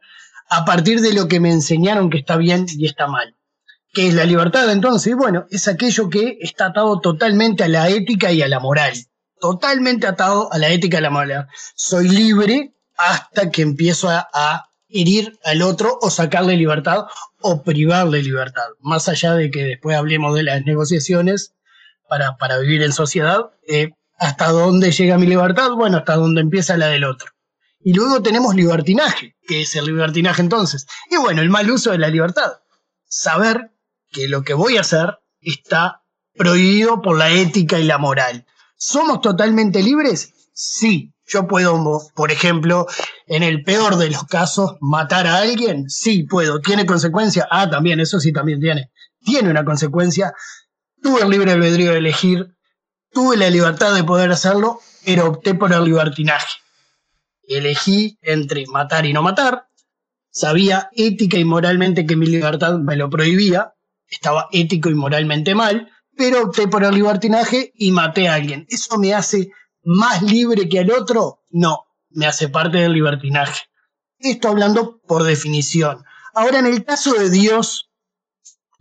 a 0.49 0.65
partir 0.65 1.01
de 1.01 1.13
lo 1.13 1.27
que 1.27 1.39
me 1.39 1.51
enseñaron 1.51 2.09
que 2.09 2.19
está 2.19 2.37
bien 2.37 2.67
y 2.69 2.85
está 2.85 3.07
mal. 3.07 3.36
¿Qué 3.97 4.09
es 4.09 4.13
la 4.13 4.25
libertad 4.25 4.71
entonces? 4.71 5.15
Bueno, 5.15 5.47
es 5.49 5.67
aquello 5.67 6.07
que 6.07 6.37
está 6.39 6.67
atado 6.67 6.99
totalmente 6.99 7.63
a 7.63 7.67
la 7.67 7.89
ética 7.89 8.31
y 8.31 8.43
a 8.43 8.47
la 8.47 8.59
moral. 8.59 8.93
Totalmente 9.39 10.05
atado 10.05 10.53
a 10.53 10.59
la 10.59 10.69
ética 10.69 10.97
y 10.97 10.99
a 10.99 11.01
la 11.01 11.09
moral. 11.09 11.47
Soy 11.73 12.07
libre 12.07 12.75
hasta 12.95 13.49
que 13.49 13.63
empiezo 13.63 14.07
a, 14.11 14.69
herir 14.87 15.39
al 15.43 15.63
otro 15.63 15.97
o 15.99 16.11
sacarle 16.11 16.55
libertad 16.55 17.05
o 17.41 17.63
privarle 17.63 18.21
libertad. 18.21 18.67
Más 18.81 19.09
allá 19.09 19.33
de 19.33 19.49
que 19.49 19.63
después 19.63 19.97
hablemos 19.97 20.35
de 20.35 20.43
las 20.43 20.63
negociaciones 20.63 21.55
para, 22.07 22.37
para 22.37 22.59
vivir 22.59 22.83
en 22.83 22.93
sociedad, 22.93 23.49
eh, 23.67 23.93
¿hasta 24.19 24.51
dónde 24.51 24.91
llega 24.91 25.17
mi 25.17 25.25
libertad? 25.25 25.71
Bueno, 25.71 25.97
hasta 25.97 26.17
dónde 26.17 26.41
empieza 26.41 26.77
la 26.77 26.89
del 26.89 27.03
otro. 27.03 27.31
Y 27.79 27.93
luego 27.93 28.21
tenemos 28.21 28.53
libertinaje. 28.53 29.35
¿Qué 29.47 29.61
es 29.61 29.75
el 29.75 29.85
libertinaje 29.85 30.43
entonces? 30.43 30.85
Y 31.09 31.17
bueno, 31.17 31.41
el 31.41 31.49
mal 31.49 31.71
uso 31.71 31.89
de 31.89 31.97
la 31.97 32.09
libertad. 32.09 32.59
Saber 33.09 33.71
que 34.11 34.27
lo 34.27 34.43
que 34.43 34.53
voy 34.53 34.77
a 34.77 34.81
hacer 34.81 35.19
está 35.41 36.03
prohibido 36.33 37.01
por 37.01 37.17
la 37.17 37.29
ética 37.31 37.79
y 37.79 37.83
la 37.83 37.97
moral. 37.97 38.45
¿Somos 38.75 39.21
totalmente 39.21 39.81
libres? 39.81 40.33
Sí. 40.53 41.13
Yo 41.29 41.45
puedo, 41.45 42.09
por 42.15 42.31
ejemplo, 42.31 42.87
en 43.25 43.43
el 43.43 43.63
peor 43.63 43.97
de 43.97 44.09
los 44.09 44.23
casos, 44.23 44.77
matar 44.79 45.27
a 45.27 45.39
alguien. 45.39 45.89
Sí, 45.89 46.23
puedo. 46.23 46.61
¿Tiene 46.61 46.85
consecuencia? 46.85 47.45
Ah, 47.51 47.69
también, 47.69 47.99
eso 47.99 48.21
sí 48.21 48.31
también 48.31 48.61
tiene. 48.61 48.91
Tiene 49.19 49.49
una 49.49 49.65
consecuencia. 49.65 50.33
Tuve 51.01 51.23
el 51.23 51.29
libre 51.29 51.51
albedrío 51.51 51.91
de 51.91 51.97
elegir. 51.97 52.55
Tuve 53.11 53.35
la 53.35 53.49
libertad 53.49 53.93
de 53.93 54.05
poder 54.05 54.31
hacerlo, 54.31 54.79
pero 55.03 55.27
opté 55.27 55.53
por 55.53 55.73
el 55.73 55.83
libertinaje. 55.83 56.59
Elegí 57.43 58.17
entre 58.21 58.65
matar 58.67 59.05
y 59.05 59.11
no 59.11 59.21
matar. 59.21 59.67
Sabía 60.29 60.89
ética 60.93 61.37
y 61.37 61.43
moralmente 61.43 62.05
que 62.05 62.15
mi 62.15 62.27
libertad 62.27 62.77
me 62.77 62.95
lo 62.95 63.09
prohibía, 63.09 63.73
estaba 64.09 64.47
ético 64.51 64.89
y 64.89 64.95
moralmente 64.95 65.55
mal, 65.55 65.91
pero 66.15 66.43
opté 66.43 66.67
por 66.67 66.83
el 66.83 66.95
libertinaje 66.95 67.71
y 67.75 67.91
maté 67.91 68.27
a 68.27 68.35
alguien. 68.35 68.65
¿Eso 68.69 68.97
me 68.97 69.13
hace 69.13 69.51
más 69.83 70.21
libre 70.23 70.67
que 70.67 70.79
al 70.79 70.91
otro? 70.91 71.43
No, 71.49 71.85
me 72.09 72.25
hace 72.25 72.49
parte 72.49 72.77
del 72.77 72.93
libertinaje. 72.93 73.63
Esto 74.19 74.49
hablando 74.49 74.99
por 75.07 75.23
definición. 75.23 76.03
Ahora, 76.33 76.59
en 76.59 76.65
el 76.65 76.83
caso 76.83 77.13
de 77.13 77.29
Dios, 77.29 77.89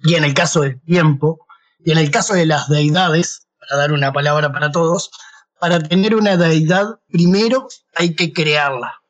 y 0.02 0.14
en 0.14 0.24
el 0.24 0.34
caso 0.34 0.62
del 0.62 0.80
tiempo, 0.82 1.46
y 1.84 1.92
en 1.92 1.98
el 1.98 2.10
caso 2.10 2.34
de 2.34 2.46
las 2.46 2.68
deidades, 2.68 3.46
para 3.58 3.80
dar 3.80 3.92
una 3.92 4.12
palabra 4.12 4.52
para 4.52 4.70
todos, 4.70 5.10
para 5.58 5.80
tener 5.80 6.14
una 6.14 6.36
deidad, 6.36 7.00
primero 7.08 7.68
hay 7.94 8.14
que 8.14 8.32
crearla. 8.32 9.00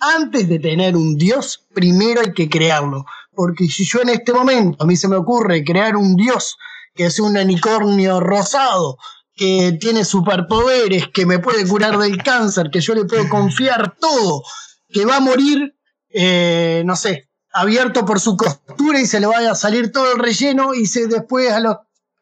Antes 0.00 0.48
de 0.48 0.58
tener 0.58 0.96
un 0.96 1.16
Dios, 1.16 1.66
primero 1.74 2.20
hay 2.20 2.32
que 2.32 2.48
crearlo. 2.48 3.06
Porque 3.34 3.66
si 3.66 3.84
yo 3.84 4.00
en 4.02 4.10
este 4.10 4.32
momento 4.32 4.82
a 4.82 4.86
mí 4.86 4.96
se 4.96 5.08
me 5.08 5.16
ocurre 5.16 5.64
crear 5.64 5.96
un 5.96 6.16
dios 6.16 6.56
que 6.94 7.06
es 7.06 7.18
un 7.18 7.36
unicornio 7.36 8.20
rosado, 8.20 8.98
que 9.34 9.76
tiene 9.80 10.04
superpoderes, 10.04 11.08
que 11.08 11.26
me 11.26 11.40
puede 11.40 11.66
curar 11.66 11.98
del 11.98 12.22
cáncer, 12.22 12.70
que 12.70 12.80
yo 12.80 12.94
le 12.94 13.04
puedo 13.04 13.28
confiar 13.28 13.96
todo, 13.96 14.44
que 14.88 15.04
va 15.04 15.16
a 15.16 15.20
morir, 15.20 15.76
eh, 16.10 16.82
no 16.86 16.94
sé, 16.94 17.28
abierto 17.52 18.04
por 18.04 18.20
su 18.20 18.36
costura 18.36 19.00
y 19.00 19.06
se 19.06 19.18
le 19.18 19.26
va 19.26 19.38
a 19.38 19.54
salir 19.56 19.90
todo 19.90 20.12
el 20.12 20.20
relleno 20.20 20.74
y 20.74 20.86
se, 20.86 21.08
después 21.08 21.50
a 21.50 21.60
los 21.60 21.76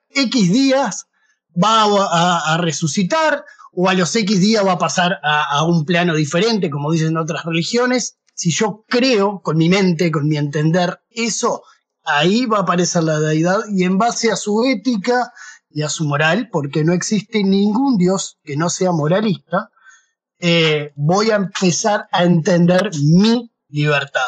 X 0.08 0.52
días 0.52 1.06
va 1.62 1.84
a, 1.84 2.56
resucitar 2.56 3.44
o 3.72 3.90
a 3.90 3.94
los 3.94 4.14
X 4.16 4.40
días 4.40 4.66
va 4.66 4.72
a 4.72 4.78
pasar 4.78 5.18
a 5.22 5.64
un 5.64 5.84
plano 5.84 6.14
diferente, 6.14 6.70
como 6.70 6.92
dicen 6.92 7.16
otras 7.18 7.44
religiones, 7.44 8.16
si 8.34 8.50
yo 8.50 8.84
creo 8.88 9.40
con 9.42 9.56
mi 9.56 9.68
mente, 9.68 10.10
con 10.10 10.26
mi 10.26 10.36
entender 10.36 11.00
eso, 11.10 11.62
ahí 12.04 12.46
va 12.46 12.58
a 12.58 12.62
aparecer 12.62 13.04
la 13.04 13.20
deidad 13.20 13.60
y 13.70 13.84
en 13.84 13.98
base 13.98 14.30
a 14.30 14.36
su 14.36 14.64
ética 14.64 15.32
y 15.70 15.82
a 15.82 15.88
su 15.88 16.04
moral, 16.04 16.48
porque 16.50 16.84
no 16.84 16.92
existe 16.92 17.42
ningún 17.42 17.96
Dios 17.96 18.38
que 18.44 18.56
no 18.56 18.68
sea 18.68 18.92
moralista, 18.92 19.70
eh, 20.38 20.92
voy 20.96 21.30
a 21.30 21.36
empezar 21.36 22.08
a 22.12 22.24
entender 22.24 22.90
mi 23.02 23.50
libertad. 23.68 24.20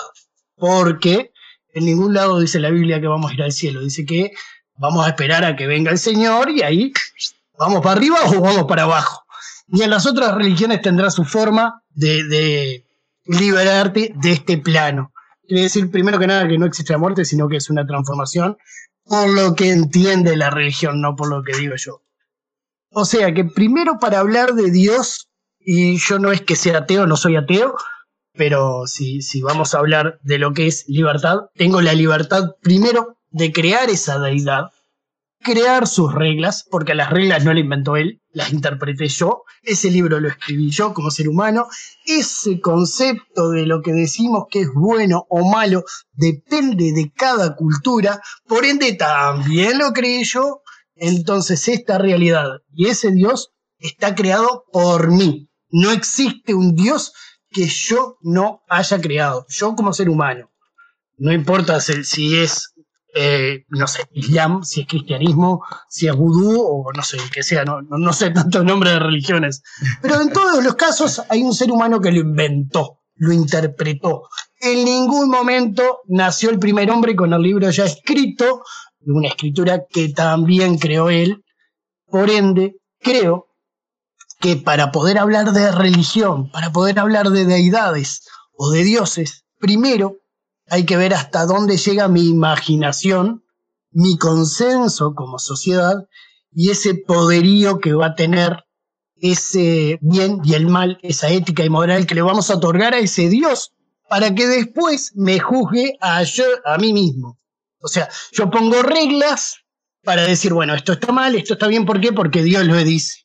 Porque 0.56 1.32
en 1.72 1.84
ningún 1.84 2.14
lado 2.14 2.38
dice 2.38 2.60
la 2.60 2.70
Biblia 2.70 3.00
que 3.00 3.08
vamos 3.08 3.30
a 3.30 3.34
ir 3.34 3.42
al 3.42 3.52
cielo, 3.52 3.82
dice 3.82 4.06
que 4.06 4.32
vamos 4.76 5.04
a 5.04 5.10
esperar 5.10 5.44
a 5.44 5.56
que 5.56 5.66
venga 5.66 5.90
el 5.90 5.98
Señor 5.98 6.50
y 6.50 6.62
ahí 6.62 6.92
vamos 7.58 7.80
para 7.82 7.96
arriba 7.96 8.18
o 8.26 8.40
vamos 8.40 8.64
para 8.64 8.84
abajo. 8.84 9.24
Y 9.66 9.82
en 9.82 9.90
las 9.90 10.06
otras 10.06 10.34
religiones 10.34 10.82
tendrá 10.82 11.10
su 11.10 11.24
forma 11.24 11.82
de 11.90 12.83
liberarte 13.24 14.12
de 14.16 14.32
este 14.32 14.58
plano. 14.58 15.12
Quiere 15.46 15.64
decir, 15.64 15.90
primero 15.90 16.18
que 16.18 16.26
nada, 16.26 16.48
que 16.48 16.58
no 16.58 16.66
existe 16.66 16.92
la 16.92 16.98
muerte, 16.98 17.24
sino 17.24 17.48
que 17.48 17.56
es 17.56 17.70
una 17.70 17.86
transformación 17.86 18.56
por 19.04 19.28
lo 19.28 19.54
que 19.54 19.70
entiende 19.70 20.36
la 20.36 20.50
religión, 20.50 21.00
no 21.00 21.14
por 21.14 21.28
lo 21.28 21.42
que 21.42 21.56
digo 21.56 21.74
yo. 21.76 22.02
O 22.90 23.04
sea 23.04 23.34
que 23.34 23.44
primero 23.44 23.98
para 23.98 24.20
hablar 24.20 24.54
de 24.54 24.70
Dios, 24.70 25.28
y 25.58 25.98
yo 25.98 26.18
no 26.18 26.32
es 26.32 26.40
que 26.40 26.56
sea 26.56 26.78
ateo, 26.78 27.06
no 27.06 27.16
soy 27.16 27.36
ateo, 27.36 27.74
pero 28.32 28.86
si, 28.86 29.20
si 29.20 29.42
vamos 29.42 29.74
a 29.74 29.78
hablar 29.78 30.18
de 30.22 30.38
lo 30.38 30.52
que 30.52 30.66
es 30.66 30.84
libertad, 30.88 31.50
tengo 31.54 31.82
la 31.82 31.92
libertad 31.92 32.56
primero 32.62 33.18
de 33.30 33.52
crear 33.52 33.90
esa 33.90 34.18
deidad, 34.18 34.70
crear 35.44 35.86
sus 35.86 36.12
reglas, 36.12 36.66
porque 36.68 36.94
las 36.94 37.10
reglas 37.10 37.44
no 37.44 37.52
las 37.52 37.62
inventó 37.62 37.96
él, 37.96 38.20
las 38.32 38.52
interpreté 38.52 39.06
yo, 39.06 39.44
ese 39.62 39.90
libro 39.90 40.18
lo 40.18 40.28
escribí 40.28 40.70
yo 40.70 40.92
como 40.92 41.10
ser 41.10 41.28
humano, 41.28 41.68
ese 42.04 42.60
concepto 42.60 43.50
de 43.50 43.66
lo 43.66 43.82
que 43.82 43.92
decimos 43.92 44.46
que 44.50 44.62
es 44.62 44.68
bueno 44.74 45.26
o 45.28 45.48
malo 45.48 45.84
depende 46.12 46.92
de 46.92 47.12
cada 47.12 47.54
cultura, 47.54 48.20
por 48.48 48.64
ende 48.64 48.94
también 48.94 49.78
lo 49.78 49.92
creé 49.92 50.24
yo, 50.24 50.62
entonces 50.96 51.68
esta 51.68 51.98
realidad 51.98 52.48
y 52.72 52.88
ese 52.88 53.12
Dios 53.12 53.52
está 53.78 54.14
creado 54.14 54.64
por 54.72 55.12
mí, 55.12 55.48
no 55.70 55.92
existe 55.92 56.54
un 56.54 56.74
Dios 56.74 57.12
que 57.50 57.66
yo 57.66 58.16
no 58.22 58.62
haya 58.68 59.00
creado, 59.00 59.46
yo 59.48 59.76
como 59.76 59.92
ser 59.92 60.08
humano. 60.08 60.50
No 61.16 61.32
importa 61.32 61.78
si 61.80 62.36
es 62.38 62.73
eh, 63.14 63.64
no 63.68 63.86
sé, 63.86 64.02
Islam, 64.12 64.64
si 64.64 64.80
es 64.80 64.88
cristianismo, 64.88 65.64
si 65.88 66.08
es 66.08 66.16
vudú 66.16 66.60
o 66.60 66.92
no 66.92 67.02
sé, 67.02 67.18
que 67.32 67.44
sea, 67.44 67.64
no, 67.64 67.80
no, 67.80 68.12
sé 68.12 68.30
tantos 68.30 68.64
nombres 68.64 68.94
de 68.94 68.98
religiones. 68.98 69.62
Pero 70.02 70.20
en 70.20 70.32
todos 70.32 70.62
los 70.64 70.74
casos 70.74 71.22
hay 71.28 71.42
un 71.42 71.54
ser 71.54 71.70
humano 71.70 72.00
que 72.00 72.10
lo 72.10 72.18
inventó, 72.18 73.02
lo 73.14 73.32
interpretó. 73.32 74.28
En 74.58 74.84
ningún 74.84 75.30
momento 75.30 76.00
nació 76.08 76.50
el 76.50 76.58
primer 76.58 76.90
hombre 76.90 77.14
con 77.14 77.32
el 77.32 77.40
libro 77.40 77.70
ya 77.70 77.84
escrito, 77.84 78.64
una 79.06 79.28
escritura 79.28 79.84
que 79.88 80.08
también 80.08 80.78
creó 80.78 81.08
él. 81.08 81.44
Por 82.06 82.30
ende, 82.30 82.76
creo 82.98 83.48
que 84.40 84.56
para 84.56 84.90
poder 84.90 85.18
hablar 85.18 85.52
de 85.52 85.70
religión, 85.70 86.50
para 86.50 86.72
poder 86.72 86.98
hablar 86.98 87.30
de 87.30 87.44
deidades 87.44 88.26
o 88.56 88.70
de 88.70 88.82
dioses, 88.82 89.44
primero 89.60 90.16
hay 90.68 90.84
que 90.84 90.96
ver 90.96 91.14
hasta 91.14 91.46
dónde 91.46 91.76
llega 91.76 92.08
mi 92.08 92.28
imaginación, 92.28 93.44
mi 93.90 94.16
consenso 94.18 95.14
como 95.14 95.38
sociedad 95.38 96.06
y 96.52 96.70
ese 96.70 96.94
poderío 96.94 97.78
que 97.78 97.92
va 97.92 98.06
a 98.06 98.14
tener 98.14 98.64
ese 99.16 99.98
bien 100.02 100.40
y 100.44 100.54
el 100.54 100.66
mal, 100.66 100.98
esa 101.02 101.28
ética 101.28 101.64
y 101.64 101.70
moral 101.70 102.06
que 102.06 102.14
le 102.14 102.22
vamos 102.22 102.50
a 102.50 102.56
otorgar 102.56 102.94
a 102.94 102.98
ese 102.98 103.28
Dios 103.28 103.72
para 104.08 104.34
que 104.34 104.46
después 104.46 105.12
me 105.14 105.38
juzgue 105.38 105.96
a, 106.00 106.22
yo, 106.22 106.44
a 106.64 106.78
mí 106.78 106.92
mismo. 106.92 107.38
O 107.80 107.88
sea, 107.88 108.08
yo 108.32 108.50
pongo 108.50 108.82
reglas 108.82 109.64
para 110.02 110.22
decir, 110.22 110.52
bueno, 110.52 110.74
esto 110.74 110.92
está 110.92 111.12
mal, 111.12 111.34
esto 111.34 111.54
está 111.54 111.66
bien, 111.66 111.86
¿por 111.86 112.00
qué? 112.00 112.12
Porque 112.12 112.42
Dios 112.42 112.64
lo 112.64 112.76
dice. 112.76 113.24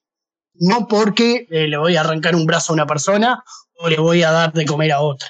No 0.53 0.87
porque 0.87 1.47
eh, 1.49 1.67
le 1.67 1.77
voy 1.77 1.95
a 1.95 2.01
arrancar 2.01 2.35
un 2.35 2.45
brazo 2.45 2.71
a 2.71 2.75
una 2.75 2.87
persona 2.87 3.43
o 3.75 3.89
le 3.89 3.97
voy 3.97 4.23
a 4.23 4.31
dar 4.31 4.53
de 4.53 4.65
comer 4.65 4.91
a 4.91 5.01
otra. 5.01 5.29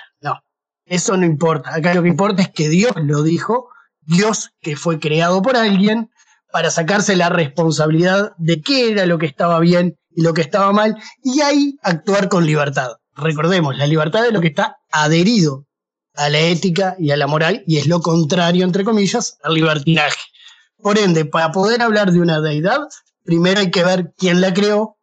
Eso 0.90 1.16
no 1.16 1.26
importa. 1.26 1.74
Acá 1.74 1.94
lo 1.94 2.02
que 2.02 2.10
importa 2.10 2.42
es 2.42 2.50
que 2.50 2.68
Dios 2.68 2.94
lo 2.96 3.22
dijo, 3.22 3.70
Dios 4.02 4.50
que 4.60 4.76
fue 4.76 5.00
creado 5.00 5.42
por 5.44 5.56
alguien 5.56 6.10
para 6.52 6.72
sacarse 6.72 7.16
la 7.16 7.30
responsabilidad 7.30 8.32
de 8.40 8.62
qué 8.62 8.90
era 8.90 9.06
lo 9.06 9.20
que 9.20 9.28
estaba 9.28 9.60
bien 9.60 10.00
y 10.10 10.24
lo 10.24 10.34
que 10.34 10.42
estaba 10.42 10.72
mal, 10.72 10.98
y 11.24 11.42
ahí 11.42 11.78
actuar 11.84 12.28
con 12.28 12.44
libertad. 12.44 12.94
Recordemos, 13.16 13.78
la 13.78 13.86
libertad 13.86 14.26
es 14.26 14.34
lo 14.34 14.42
que 14.42 14.48
está 14.48 14.78
adherido 14.92 15.68
a 16.16 16.28
la 16.30 16.40
ética 16.40 16.96
y 16.98 17.12
a 17.12 17.18
la 17.18 17.28
moral, 17.28 17.64
y 17.68 17.78
es 17.78 17.86
lo 17.86 18.02
contrario, 18.02 18.66
entre 18.66 18.84
comillas, 18.84 19.38
al 19.44 19.54
libertinaje. 19.54 20.20
Por 20.82 20.98
ende, 20.98 21.26
para 21.26 21.52
poder 21.52 21.84
hablar 21.84 22.12
de 22.12 22.20
una 22.20 22.42
deidad, 22.42 22.80
primero 23.24 23.60
hay 23.60 23.70
que 23.70 23.84
ver 23.84 24.12
quién 24.18 24.42
la 24.42 24.56
creó, 24.56 24.98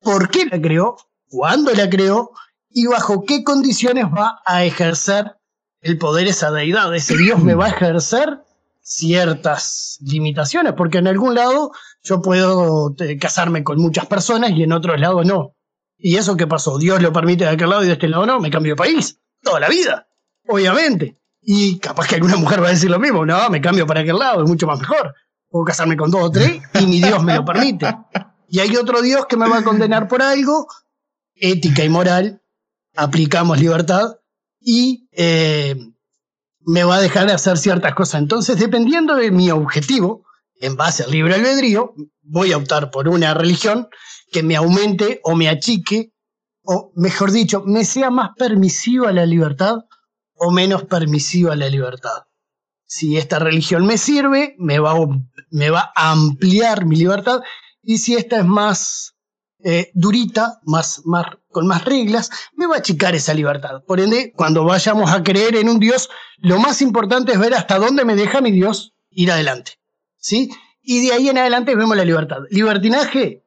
por 0.00 0.30
qué 0.30 0.46
la 0.46 0.60
creó, 0.60 0.96
cuándo 1.28 1.72
la 1.72 1.88
creó 1.88 2.32
y 2.78 2.86
bajo 2.86 3.24
qué 3.24 3.42
condiciones 3.42 4.04
va 4.04 4.40
a 4.46 4.62
ejercer 4.62 5.36
el 5.80 5.98
poder 5.98 6.28
esa 6.28 6.52
deidad. 6.52 6.94
Ese 6.94 7.16
Dios 7.16 7.42
me 7.42 7.56
va 7.56 7.66
a 7.66 7.70
ejercer 7.70 8.44
ciertas 8.80 9.98
limitaciones, 10.00 10.74
porque 10.74 10.98
en 10.98 11.08
algún 11.08 11.34
lado 11.34 11.72
yo 12.04 12.22
puedo 12.22 12.94
eh, 13.00 13.18
casarme 13.18 13.64
con 13.64 13.80
muchas 13.80 14.06
personas 14.06 14.52
y 14.52 14.62
en 14.62 14.72
otros 14.72 15.00
lados 15.00 15.26
no. 15.26 15.56
¿Y 15.96 16.18
eso 16.18 16.36
qué 16.36 16.46
pasó? 16.46 16.78
Dios 16.78 17.02
lo 17.02 17.12
permite 17.12 17.42
de 17.44 17.50
aquel 17.50 17.70
lado 17.70 17.82
y 17.82 17.88
de 17.88 17.94
este 17.94 18.06
lado 18.06 18.26
no, 18.26 18.38
me 18.38 18.48
cambio 18.48 18.74
de 18.74 18.76
país, 18.76 19.18
toda 19.42 19.58
la 19.58 19.68
vida, 19.68 20.06
obviamente. 20.46 21.18
Y 21.42 21.80
capaz 21.80 22.06
que 22.06 22.14
alguna 22.14 22.36
mujer 22.36 22.62
va 22.62 22.68
a 22.68 22.70
decir 22.70 22.90
lo 22.90 23.00
mismo, 23.00 23.26
no, 23.26 23.50
me 23.50 23.60
cambio 23.60 23.88
para 23.88 24.02
aquel 24.02 24.20
lado, 24.20 24.44
es 24.44 24.48
mucho 24.48 24.68
más 24.68 24.78
mejor. 24.78 25.16
Puedo 25.50 25.64
casarme 25.64 25.96
con 25.96 26.12
dos 26.12 26.22
o 26.22 26.30
tres 26.30 26.62
y 26.80 26.86
mi 26.86 27.02
Dios 27.02 27.24
me 27.24 27.34
lo 27.34 27.44
permite. 27.44 27.92
Y 28.48 28.60
hay 28.60 28.76
otro 28.76 29.02
Dios 29.02 29.26
que 29.26 29.36
me 29.36 29.48
va 29.48 29.58
a 29.58 29.64
condenar 29.64 30.06
por 30.06 30.22
algo, 30.22 30.68
ética 31.34 31.82
y 31.82 31.88
moral, 31.88 32.40
aplicamos 32.98 33.60
libertad 33.60 34.16
y 34.60 35.08
eh, 35.12 35.76
me 36.60 36.82
va 36.82 36.96
a 36.96 37.00
dejar 37.00 37.26
de 37.26 37.32
hacer 37.32 37.56
ciertas 37.56 37.94
cosas. 37.94 38.20
Entonces, 38.20 38.58
dependiendo 38.58 39.14
de 39.14 39.30
mi 39.30 39.50
objetivo, 39.50 40.24
en 40.60 40.76
base 40.76 41.04
al 41.04 41.12
libre 41.12 41.34
albedrío, 41.34 41.94
voy 42.22 42.52
a 42.52 42.56
optar 42.56 42.90
por 42.90 43.08
una 43.08 43.34
religión 43.34 43.88
que 44.32 44.42
me 44.42 44.56
aumente 44.56 45.20
o 45.22 45.36
me 45.36 45.48
achique, 45.48 46.12
o 46.64 46.92
mejor 46.96 47.30
dicho, 47.30 47.62
me 47.64 47.84
sea 47.84 48.10
más 48.10 48.30
permisiva 48.36 49.12
la 49.12 49.24
libertad 49.24 49.76
o 50.34 50.50
menos 50.50 50.84
permisiva 50.84 51.54
la 51.54 51.68
libertad. 51.68 52.24
Si 52.84 53.16
esta 53.16 53.38
religión 53.38 53.86
me 53.86 53.96
sirve, 53.96 54.56
me 54.58 54.80
va, 54.80 54.94
me 55.50 55.70
va 55.70 55.92
a 55.94 56.10
ampliar 56.10 56.84
mi 56.84 56.96
libertad, 56.96 57.40
y 57.82 57.98
si 57.98 58.16
esta 58.16 58.38
es 58.38 58.44
más 58.44 59.14
eh, 59.64 59.90
durita, 59.94 60.60
más, 60.64 61.02
más, 61.04 61.26
con 61.50 61.66
más 61.66 61.84
reglas, 61.84 62.30
me 62.54 62.66
va 62.66 62.76
a 62.76 62.78
achicar 62.78 63.14
esa 63.14 63.34
libertad. 63.34 63.82
Por 63.86 64.00
ende, 64.00 64.32
cuando 64.36 64.64
vayamos 64.64 65.10
a 65.10 65.22
creer 65.22 65.56
en 65.56 65.68
un 65.68 65.80
Dios, 65.80 66.08
lo 66.38 66.58
más 66.58 66.80
importante 66.80 67.32
es 67.32 67.38
ver 67.38 67.54
hasta 67.54 67.78
dónde 67.78 68.04
me 68.04 68.14
deja 68.14 68.40
mi 68.40 68.52
Dios 68.52 68.94
ir 69.10 69.32
adelante. 69.32 69.72
¿Sí? 70.16 70.50
Y 70.82 71.06
de 71.06 71.12
ahí 71.12 71.28
en 71.28 71.38
adelante 71.38 71.74
vemos 71.74 71.96
la 71.96 72.04
libertad. 72.04 72.38
Libertinaje, 72.50 73.44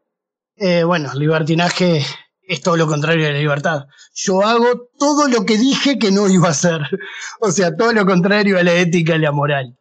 eh, 0.57 0.83
bueno, 0.83 1.13
libertinaje 1.13 2.05
es 2.43 2.61
todo 2.61 2.75
lo 2.75 2.87
contrario 2.87 3.25
de 3.25 3.33
la 3.33 3.39
libertad. 3.39 3.87
Yo 4.13 4.41
hago 4.41 4.89
todo 4.99 5.29
lo 5.29 5.45
que 5.45 5.57
dije 5.57 5.97
que 5.97 6.11
no 6.11 6.27
iba 6.27 6.49
a 6.49 6.51
hacer. 6.51 6.81
O 7.39 7.51
sea, 7.51 7.75
todo 7.75 7.93
lo 7.93 8.05
contrario 8.05 8.59
a 8.59 8.63
la 8.63 8.73
ética 8.73 9.15
y 9.15 9.19
la 9.19 9.31
moral. 9.31 9.77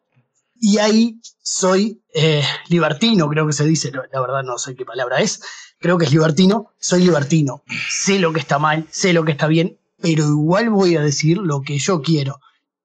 Y 0.61 0.79
ahí 0.79 1.21
soy 1.43 2.03
eh, 2.15 2.45
libertino, 2.69 3.29
creo 3.29 3.47
que 3.47 3.53
se 3.53 3.65
dice, 3.65 3.91
la 3.91 4.21
verdad 4.21 4.43
no 4.45 4.57
sé 4.59 4.77
qué 4.77 4.85
palabra 4.85 5.21
es, 5.21 5.43
creo 5.81 5.99
que 5.99 6.05
es 6.05 6.13
libertino, 6.13 6.71
soy 6.79 7.05
libertino. 7.05 7.63
Sé 7.89 8.19
lo 8.19 8.33
que 8.33 8.41
está 8.41 8.59
mal, 8.59 8.87
sé 8.91 9.13
lo 9.13 9.25
que 9.25 9.33
está 9.33 9.49
bien, 9.49 9.79
pero 10.01 10.25
igual 10.25 10.71
voy 10.71 10.97
a 10.97 11.01
decir 11.01 11.39
lo 11.39 11.63
que 11.63 11.79
yo 11.79 12.03
quiero. 12.03 12.41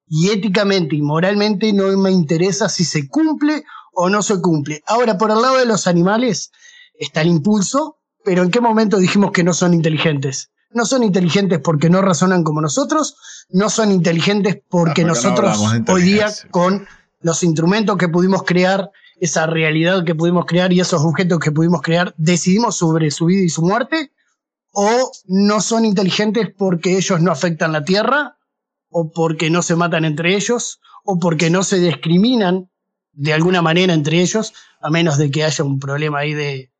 Y 0.08 0.30
éticamente 0.30 0.96
y 0.96 1.02
moralmente 1.02 1.72
no 1.72 1.96
me 1.96 2.10
interesa 2.10 2.68
si 2.68 2.84
se 2.84 3.08
cumple 3.08 3.64
o 3.92 4.08
no 4.08 4.22
se 4.22 4.40
cumple. 4.40 4.82
Ahora, 4.86 5.18
por 5.18 5.30
el 5.30 5.40
lado 5.40 5.58
de 5.58 5.66
los 5.66 5.86
animales, 5.86 6.50
está 6.98 7.20
el 7.20 7.28
impulso, 7.28 7.98
pero 8.24 8.42
¿en 8.42 8.50
qué 8.50 8.60
momento 8.60 8.98
dijimos 8.98 9.30
que 9.32 9.44
no 9.44 9.52
son 9.52 9.74
inteligentes? 9.74 10.50
No 10.70 10.84
son 10.84 11.02
inteligentes 11.02 11.60
porque 11.60 11.90
no 11.90 12.02
razonan 12.02 12.44
como 12.44 12.60
nosotros, 12.60 13.16
no 13.50 13.70
son 13.70 13.92
inteligentes 13.92 14.58
porque, 14.68 15.02
ah, 15.02 15.06
nosotros 15.06 15.58
hoy 15.88 16.02
día 16.02 16.32
con 16.50 16.86
los 17.20 17.42
instrumentos 17.42 17.96
que 17.96 18.08
pudimos 18.08 18.42
crear, 18.42 18.90
esa 19.20 19.46
realidad 19.46 20.04
que 20.04 20.14
pudimos 20.14 20.44
crear 20.46 20.72
y 20.72 20.80
esos 20.80 21.02
objetos 21.02 21.38
que 21.38 21.52
pudimos 21.52 21.82
crear, 21.82 22.14
decidimos 22.16 22.76
sobre 22.76 23.10
su 23.10 23.26
vida 23.26 23.42
y 23.42 23.48
su 23.48 23.62
muerte, 23.62 24.12
o 24.72 25.10
no 25.26 25.60
son 25.60 25.84
inteligentes 25.84 26.48
porque 26.56 26.96
ellos 26.96 27.20
no 27.20 27.32
afectan 27.32 27.72
la 27.72 27.84
Tierra, 27.84 28.36
o 28.90 29.10
porque 29.10 29.50
no 29.50 29.62
se 29.62 29.74
matan 29.74 30.04
entre 30.04 30.36
ellos, 30.36 30.80
o 31.04 31.18
porque 31.18 31.50
no 31.50 31.62
se 31.62 31.78
discriminan 31.78 32.70
de 33.12 33.32
alguna 33.32 33.62
manera 33.62 33.94
entre 33.94 34.20
ellos, 34.20 34.52
a 34.80 34.90
menos 34.90 35.16
de 35.16 35.30
que 35.30 35.44
haya 35.44 35.64
un 35.64 35.80
problema 35.80 36.18
ahí 36.18 36.34
de, 36.34 36.70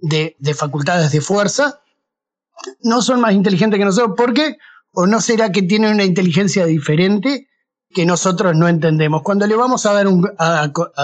de, 0.00 0.54
facultades 0.54 1.10
de 1.10 1.20
fuerza, 1.20 1.80
no 2.82 3.02
son 3.02 3.20
más 3.20 3.34
inteligentes 3.34 3.78
que 3.78 3.84
nosotros. 3.84 4.14
¿Por 4.16 4.32
qué? 4.32 4.56
¿O 4.92 5.06
no 5.06 5.20
será 5.20 5.50
que 5.50 5.62
tienen 5.62 5.94
una 5.94 6.04
inteligencia 6.04 6.66
diferente 6.66 7.48
que 7.92 8.06
nosotros 8.06 8.56
no 8.56 8.68
entendemos? 8.68 9.22
Cuando 9.22 9.46
le 9.46 9.56
vamos 9.56 9.86
a 9.86 9.92
dar, 9.92 10.06
un, 10.06 10.30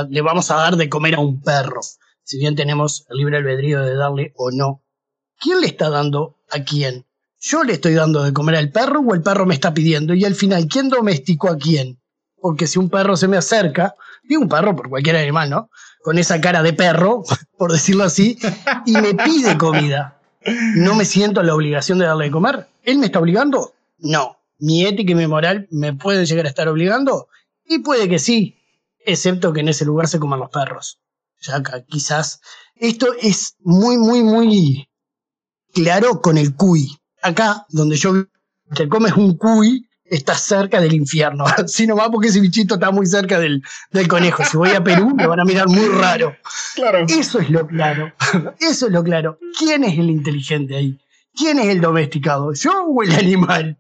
le 0.09 0.23
vamos 0.23 0.51
a 0.51 0.57
dar 0.57 0.77
de 0.77 0.89
comer 0.89 1.17
a 1.17 1.21
un 1.21 1.43
perro, 1.43 1.81
si 2.23 2.39
bien 2.39 2.57
tenemos 2.57 3.07
el 3.11 3.19
libre 3.19 3.39
albedrío 3.39 3.81
de 3.81 3.95
darle 3.95 4.33
o 4.37 4.51
no, 4.51 4.83
¿quién 5.39 5.61
le 5.61 5.67
está 5.67 5.91
dando 5.91 6.37
a 6.51 6.65
quién? 6.65 7.07
¿Yo 7.39 7.65
le 7.65 7.75
estoy 7.75 7.95
dando 7.95 8.23
de 8.23 8.33
comer 8.33 8.57
al 8.57 8.71
perro 8.71 9.01
o 9.01 9.15
el 9.15 9.23
perro 9.23 9.47
me 9.47 9.55
está 9.55 9.75
pidiendo? 9.75 10.15
Y 10.15 10.25
al 10.25 10.35
final, 10.35 10.67
¿quién 10.69 10.89
domesticó 10.89 11.49
a 11.49 11.57
quién? 11.57 12.01
Porque 12.41 12.67
si 12.67 12.79
un 12.79 12.89
perro 12.89 13.17
se 13.17 13.29
me 13.29 13.37
acerca, 13.37 13.95
digo 14.25 14.43
un 14.43 14.49
perro 14.49 14.75
por 14.75 14.89
cualquier 14.89 15.17
animal, 15.17 15.51
¿no? 15.51 15.71
con 16.07 16.19
esa 16.19 16.41
cara 16.41 16.63
de 16.63 16.73
perro, 16.73 17.25
por 17.59 17.73
decirlo 17.73 18.05
así, 18.05 18.39
y 18.87 18.93
me 18.93 19.13
pide 19.15 19.59
comida. 19.59 20.21
¿No 20.77 20.95
me 20.95 21.05
siento 21.05 21.43
la 21.43 21.53
obligación 21.53 21.99
de 21.99 22.07
darle 22.07 22.27
de 22.27 22.31
comer? 22.31 22.69
¿Él 22.85 22.99
me 22.99 23.07
está 23.07 23.19
obligando? 23.19 23.75
No. 23.99 24.37
¿Mi 24.59 24.87
ética 24.87 25.13
y 25.13 25.15
mi 25.15 25.27
moral 25.27 25.69
me 25.71 25.93
pueden 25.95 26.25
llegar 26.25 26.47
a 26.47 26.49
estar 26.49 26.69
obligando? 26.69 27.29
Y 27.65 27.81
puede 27.81 28.09
que 28.09 28.19
sí, 28.19 28.59
excepto 29.05 29.53
que 29.53 29.61
en 29.61 29.69
ese 29.69 29.85
lugar 29.85 30.09
se 30.09 30.19
coman 30.19 30.41
los 30.41 30.51
perros. 30.51 31.01
Ya 31.41 31.63
quizás. 31.87 32.41
Esto 32.75 33.15
es 33.21 33.57
muy, 33.61 33.97
muy, 33.97 34.23
muy 34.23 34.89
claro 35.73 36.21
con 36.21 36.39
el 36.39 36.55
cuy. 36.55 36.89
Acá, 37.23 37.67
donde 37.71 37.97
yo 37.97 38.13
te 38.75 38.89
comes 38.89 39.13
un 39.15 39.37
cuy, 39.37 39.87
está 40.05 40.35
cerca 40.35 40.81
del 40.81 40.95
infierno. 40.95 41.45
Así 41.57 41.87
nomás 41.87 42.09
porque 42.11 42.29
ese 42.29 42.41
bichito 42.41 42.75
está 42.75 42.91
muy 42.91 43.07
cerca 43.07 43.39
del, 43.39 43.63
del, 43.91 44.09
conejo. 44.09 44.45
Si 44.45 44.57
voy 44.57 44.71
a 44.71 44.83
Perú, 44.83 45.15
me 45.15 45.27
van 45.27 45.41
a 45.41 45.45
mirar 45.45 45.69
muy 45.69 45.87
raro. 45.89 46.37
Claro. 46.75 47.05
Eso 47.09 47.41
es 47.41 47.51
lo 47.51 47.67
claro. 47.67 48.13
Eso 48.61 48.87
es 48.87 48.93
lo 48.93 49.03
claro. 49.03 49.39
¿Quién 49.59 49.85
es 49.85 49.99
el 49.99 50.11
inteligente 50.11 50.77
ahí? 50.77 50.99
¿Quién 51.35 51.59
es 51.59 51.67
el 51.67 51.81
domesticado? 51.81 52.53
¿Yo 52.55 52.85
o 52.85 53.03
el 53.03 53.15
animal? 53.15 53.79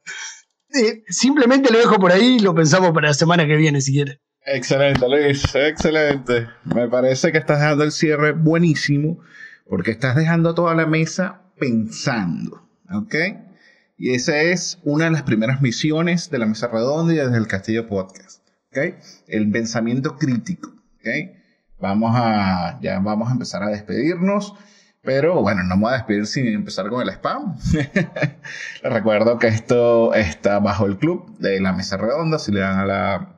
Simplemente 1.09 1.73
lo 1.73 1.79
dejo 1.79 1.99
por 1.99 2.13
ahí 2.13 2.37
y 2.37 2.41
lo 2.41 2.55
pensamos 2.55 2.93
para 2.93 3.09
la 3.09 3.15
semana 3.15 3.47
que 3.47 3.57
viene, 3.57 3.81
si 3.81 3.93
quiere. 3.93 4.21
Excelente, 4.45 5.09
Luis. 5.09 5.43
Excelente. 5.55 6.49
Me 6.65 6.89
parece 6.89 7.33
que 7.33 7.39
estás 7.39 7.59
dejando 7.59 7.85
el 7.85 7.93
cierre 7.93 8.33
buenísimo 8.33 9.19
porque 9.69 9.91
estás 9.91 10.15
dejando 10.15 10.55
toda 10.55 10.75
la 10.75 10.87
mesa 10.87 11.43
pensando. 11.59 12.69
¿Ok? 12.93 13.15
Y 13.99 14.15
esa 14.15 14.41
es 14.41 14.79
una 14.85 15.07
de 15.07 15.11
las 15.11 15.23
primeras 15.23 15.63
misiones 15.63 16.31
de 16.31 16.39
la 16.39 16.47
Mesa 16.47 16.69
Redonda 16.69 17.15
y 17.15 17.17
desde 17.17 17.37
el 17.39 17.47
Castillo 17.47 17.89
Podcast. 17.89 18.47
¿okay? 18.71 18.95
El 19.27 19.51
pensamiento 19.51 20.17
crítico. 20.17 20.73
¿okay? 21.01 21.33
Vamos 21.81 22.13
a, 22.15 22.79
ya 22.83 23.01
vamos 23.01 23.29
a 23.29 23.33
empezar 23.33 23.63
a 23.63 23.71
despedirnos. 23.71 24.55
Pero 25.07 25.41
bueno, 25.41 25.63
no 25.63 25.77
me 25.77 25.83
voy 25.83 25.93
a 25.93 25.97
despedir 25.99 26.27
sin 26.27 26.49
empezar 26.49 26.89
con 26.89 27.01
el 27.01 27.09
spam. 27.09 27.57
Les 28.83 28.93
recuerdo 28.93 29.39
que 29.39 29.47
esto 29.47 30.13
está 30.13 30.59
bajo 30.59 30.85
el 30.85 30.99
club 30.99 31.39
de 31.39 31.61
la 31.61 31.73
Mesa 31.73 31.97
Redonda. 31.97 32.39
Si 32.39 32.53
le 32.53 32.61
dan 32.61 32.81
a 32.81 32.85
la 32.85 33.37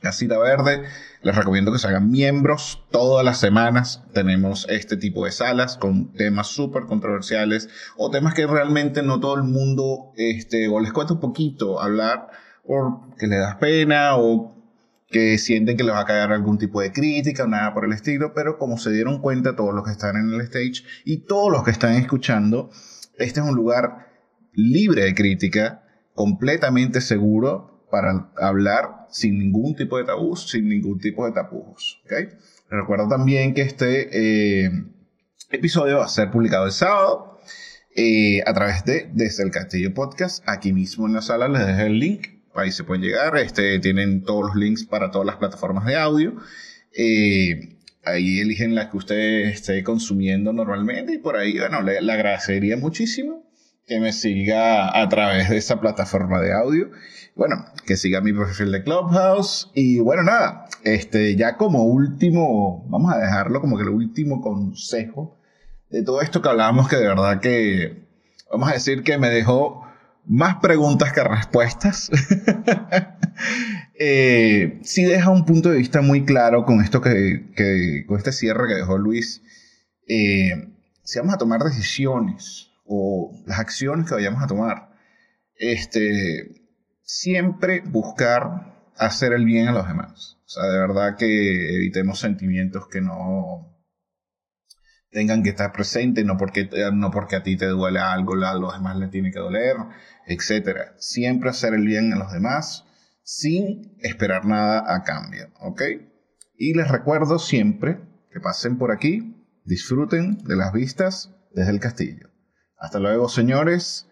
Casita 0.00 0.38
Verde. 0.38 0.82
Les 1.22 1.36
recomiendo 1.36 1.70
que 1.70 1.78
se 1.78 1.86
hagan 1.86 2.10
miembros. 2.10 2.82
Todas 2.90 3.24
las 3.24 3.38
semanas 3.38 4.02
tenemos 4.12 4.66
este 4.68 4.96
tipo 4.96 5.24
de 5.24 5.30
salas 5.30 5.76
con 5.76 6.12
temas 6.14 6.48
súper 6.48 6.84
controversiales 6.84 7.68
o 7.96 8.10
temas 8.10 8.34
que 8.34 8.46
realmente 8.46 9.02
no 9.02 9.20
todo 9.20 9.36
el 9.36 9.44
mundo, 9.44 10.12
este, 10.16 10.66
o 10.68 10.80
les 10.80 10.92
cuento 10.92 11.14
un 11.14 11.20
poquito 11.20 11.80
hablar 11.80 12.28
porque 12.66 13.26
le 13.26 13.36
das 13.36 13.56
pena 13.56 14.16
o 14.16 14.61
que 15.12 15.38
sienten 15.38 15.76
que 15.76 15.84
les 15.84 15.94
va 15.94 16.00
a 16.00 16.06
caer 16.06 16.32
algún 16.32 16.58
tipo 16.58 16.80
de 16.80 16.90
crítica 16.90 17.44
o 17.44 17.46
nada 17.46 17.74
por 17.74 17.84
el 17.84 17.92
estilo, 17.92 18.32
pero 18.34 18.58
como 18.58 18.78
se 18.78 18.90
dieron 18.90 19.20
cuenta 19.20 19.54
todos 19.54 19.74
los 19.74 19.84
que 19.84 19.92
están 19.92 20.16
en 20.16 20.32
el 20.32 20.40
stage 20.40 20.84
y 21.04 21.26
todos 21.26 21.52
los 21.52 21.62
que 21.62 21.70
están 21.70 21.94
escuchando, 21.94 22.70
este 23.18 23.40
es 23.40 23.46
un 23.46 23.54
lugar 23.54 24.08
libre 24.54 25.04
de 25.04 25.14
crítica, 25.14 25.84
completamente 26.14 27.00
seguro 27.00 27.86
para 27.90 28.32
hablar 28.38 29.06
sin 29.10 29.38
ningún 29.38 29.76
tipo 29.76 29.98
de 29.98 30.04
tabú, 30.04 30.34
sin 30.34 30.68
ningún 30.68 30.98
tipo 30.98 31.26
de 31.26 31.32
tapujos. 31.32 32.02
¿okay? 32.06 32.28
Recuerdo 32.70 33.06
también 33.06 33.52
que 33.52 33.62
este 33.62 34.64
eh, 34.64 34.70
episodio 35.50 35.98
va 35.98 36.06
a 36.06 36.08
ser 36.08 36.30
publicado 36.30 36.64
el 36.64 36.72
sábado 36.72 37.38
eh, 37.94 38.40
a 38.46 38.54
través 38.54 38.84
de 38.86 39.10
Desde 39.12 39.42
el 39.42 39.50
Castillo 39.50 39.92
Podcast. 39.92 40.42
Aquí 40.46 40.72
mismo 40.72 41.06
en 41.06 41.12
la 41.12 41.20
sala 41.20 41.48
les 41.48 41.66
dejo 41.66 41.82
el 41.82 41.98
link 41.98 42.41
ahí 42.54 42.72
se 42.72 42.84
pueden 42.84 43.02
llegar. 43.02 43.36
Este, 43.36 43.78
tienen 43.78 44.22
todos 44.22 44.46
los 44.46 44.56
links 44.56 44.84
para 44.84 45.10
todas 45.10 45.26
las 45.26 45.36
plataformas 45.36 45.84
de 45.86 45.96
audio. 45.96 46.34
Eh, 46.96 47.78
ahí 48.04 48.40
eligen 48.40 48.74
la 48.74 48.90
que 48.90 48.96
usted 48.96 49.46
esté 49.46 49.82
consumiendo 49.82 50.52
normalmente 50.52 51.14
y 51.14 51.18
por 51.18 51.36
ahí, 51.36 51.58
bueno, 51.58 51.82
le, 51.82 52.00
le, 52.00 52.12
agradecería 52.12 52.76
muchísimo 52.76 53.44
que 53.86 54.00
me 54.00 54.12
siga 54.12 55.00
a 55.00 55.08
través 55.08 55.48
de 55.50 55.56
esa 55.56 55.80
plataforma 55.80 56.40
de 56.40 56.52
audio. 56.52 56.90
Bueno, 57.34 57.64
que 57.86 57.96
siga 57.96 58.20
mi 58.20 58.32
perfil 58.32 58.72
de 58.72 58.82
Clubhouse 58.82 59.70
y 59.74 60.00
bueno, 60.00 60.22
nada, 60.22 60.66
este, 60.84 61.34
ya 61.36 61.56
como 61.56 61.84
último, 61.84 62.84
vamos 62.88 63.12
a 63.12 63.18
dejarlo 63.18 63.60
como 63.60 63.76
que 63.76 63.84
el 63.84 63.88
último 63.88 64.40
consejo 64.42 65.38
de 65.90 66.02
todo 66.02 66.20
esto 66.20 66.42
que 66.42 66.48
hablábamos 66.48 66.88
que 66.88 66.96
de 66.96 67.06
verdad 67.06 67.40
que, 67.40 68.02
vamos 68.50 68.68
a 68.70 68.72
decir 68.72 69.02
que 69.02 69.18
me 69.18 69.28
dejó 69.28 69.86
más 70.24 70.56
preguntas 70.56 71.12
que 71.12 71.24
respuestas. 71.24 72.10
eh, 73.98 74.80
sí 74.82 75.04
deja 75.04 75.30
un 75.30 75.44
punto 75.44 75.70
de 75.70 75.78
vista 75.78 76.00
muy 76.00 76.24
claro 76.24 76.64
con 76.64 76.82
esto 76.82 77.00
que, 77.00 78.04
con 78.06 78.18
este 78.18 78.32
cierre 78.32 78.68
que 78.68 78.74
dejó 78.74 78.98
Luis. 78.98 79.42
Eh, 80.08 80.74
si 81.04 81.18
vamos 81.18 81.34
a 81.34 81.38
tomar 81.38 81.62
decisiones 81.62 82.70
o 82.84 83.32
las 83.46 83.58
acciones 83.58 84.06
que 84.06 84.14
vayamos 84.14 84.42
a 84.42 84.46
tomar, 84.46 84.90
este, 85.56 86.62
siempre 87.02 87.80
buscar 87.80 88.90
hacer 88.96 89.32
el 89.32 89.44
bien 89.44 89.68
a 89.68 89.72
los 89.72 89.86
demás. 89.86 90.38
O 90.44 90.48
sea, 90.48 90.64
de 90.64 90.78
verdad 90.78 91.16
que 91.16 91.76
evitemos 91.76 92.20
sentimientos 92.20 92.86
que 92.88 93.00
no, 93.00 93.71
tengan 95.12 95.42
que 95.42 95.50
estar 95.50 95.72
presentes, 95.72 96.24
no 96.24 96.36
porque, 96.36 96.68
no 96.92 97.10
porque 97.10 97.36
a 97.36 97.42
ti 97.42 97.56
te 97.56 97.66
duele 97.66 98.00
algo, 98.00 98.34
a 98.34 98.54
los 98.54 98.72
demás 98.72 98.96
le 98.96 99.08
tiene 99.08 99.30
que 99.30 99.38
doler, 99.38 99.76
etc. 100.26 100.92
Siempre 100.98 101.50
hacer 101.50 101.74
el 101.74 101.86
bien 101.86 102.12
a 102.12 102.16
los 102.16 102.32
demás 102.32 102.86
sin 103.22 103.96
esperar 104.00 104.46
nada 104.46 104.94
a 104.94 105.04
cambio, 105.04 105.48
¿ok? 105.60 105.82
Y 106.56 106.74
les 106.74 106.88
recuerdo 106.88 107.38
siempre 107.38 108.00
que 108.32 108.40
pasen 108.40 108.78
por 108.78 108.90
aquí, 108.90 109.36
disfruten 109.64 110.38
de 110.38 110.56
las 110.56 110.72
vistas 110.72 111.30
desde 111.54 111.70
el 111.70 111.80
castillo. 111.80 112.30
Hasta 112.78 112.98
luego, 112.98 113.28
señores. 113.28 114.08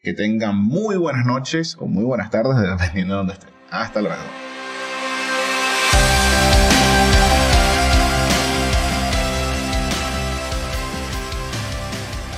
Que 0.00 0.12
tengan 0.12 0.58
muy 0.58 0.96
buenas 0.96 1.24
noches 1.24 1.76
o 1.80 1.86
muy 1.86 2.04
buenas 2.04 2.30
tardes, 2.30 2.56
dependiendo 2.78 3.14
de 3.14 3.18
dónde 3.18 3.32
estén. 3.32 3.50
Hasta 3.70 4.02
luego. 4.02 4.43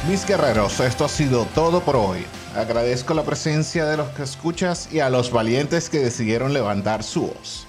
Mis 0.09 0.24
guerreros, 0.24 0.78
esto 0.78 1.05
ha 1.05 1.09
sido 1.09 1.47
todo 1.47 1.81
por 1.81 1.97
hoy. 1.97 2.24
Agradezco 2.55 3.12
la 3.12 3.24
presencia 3.24 3.87
de 3.87 3.97
los 3.97 4.09
que 4.11 4.23
escuchas 4.23 4.89
y 4.93 5.01
a 5.01 5.11
los 5.11 5.33
valientes 5.33 5.91
que 5.91 5.99
decidieron 5.99 6.53
levantar 6.53 7.03
su 7.03 7.23
voz. 7.23 7.66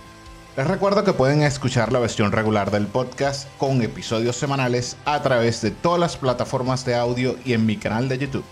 Les 0.56 0.68
recuerdo 0.68 1.04
que 1.04 1.14
pueden 1.14 1.42
escuchar 1.42 1.92
la 1.92 1.98
versión 1.98 2.32
regular 2.32 2.70
del 2.70 2.86
podcast 2.86 3.48
con 3.58 3.82
episodios 3.82 4.36
semanales 4.36 4.98
a 5.06 5.20
través 5.24 5.64
de 5.64 5.72
todas 5.72 6.00
las 6.00 6.16
plataformas 6.16 6.86
de 6.86 6.94
audio 6.94 7.36
y 7.44 7.54
en 7.54 7.66
mi 7.66 7.76
canal 7.76 8.08
de 8.08 8.20
YouTube. 8.20 8.46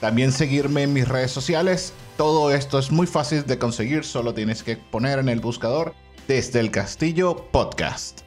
También 0.00 0.30
seguirme 0.30 0.84
en 0.84 0.92
mis 0.92 1.08
redes 1.08 1.32
sociales. 1.32 1.92
Todo 2.16 2.52
esto 2.52 2.78
es 2.78 2.92
muy 2.92 3.08
fácil 3.08 3.44
de 3.44 3.58
conseguir, 3.58 4.04
solo 4.04 4.34
tienes 4.34 4.62
que 4.62 4.76
poner 4.76 5.18
en 5.18 5.28
el 5.28 5.40
buscador 5.40 5.94
desde 6.28 6.60
el 6.60 6.70
castillo 6.70 7.48
podcast. 7.50 8.20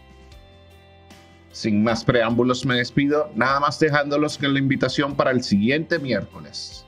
Sin 1.53 1.83
más 1.83 2.03
preámbulos 2.03 2.65
me 2.65 2.77
despido, 2.77 3.29
nada 3.35 3.59
más 3.59 3.79
dejándolos 3.79 4.39
con 4.39 4.53
la 4.53 4.59
invitación 4.59 5.15
para 5.15 5.29
el 5.29 5.43
siguiente 5.43 5.99
miércoles. 5.99 6.83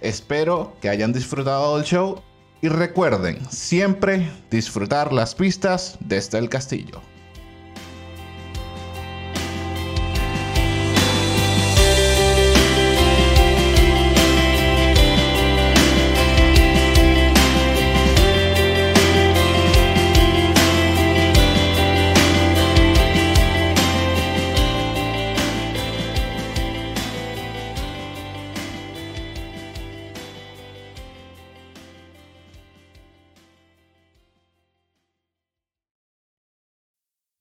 Espero 0.00 0.74
que 0.80 0.88
hayan 0.88 1.12
disfrutado 1.12 1.76
del 1.76 1.86
show 1.86 2.20
y 2.60 2.68
recuerden 2.68 3.38
siempre 3.50 4.28
disfrutar 4.50 5.12
las 5.12 5.36
pistas 5.36 5.96
desde 6.00 6.38
el 6.38 6.48
castillo. 6.48 7.00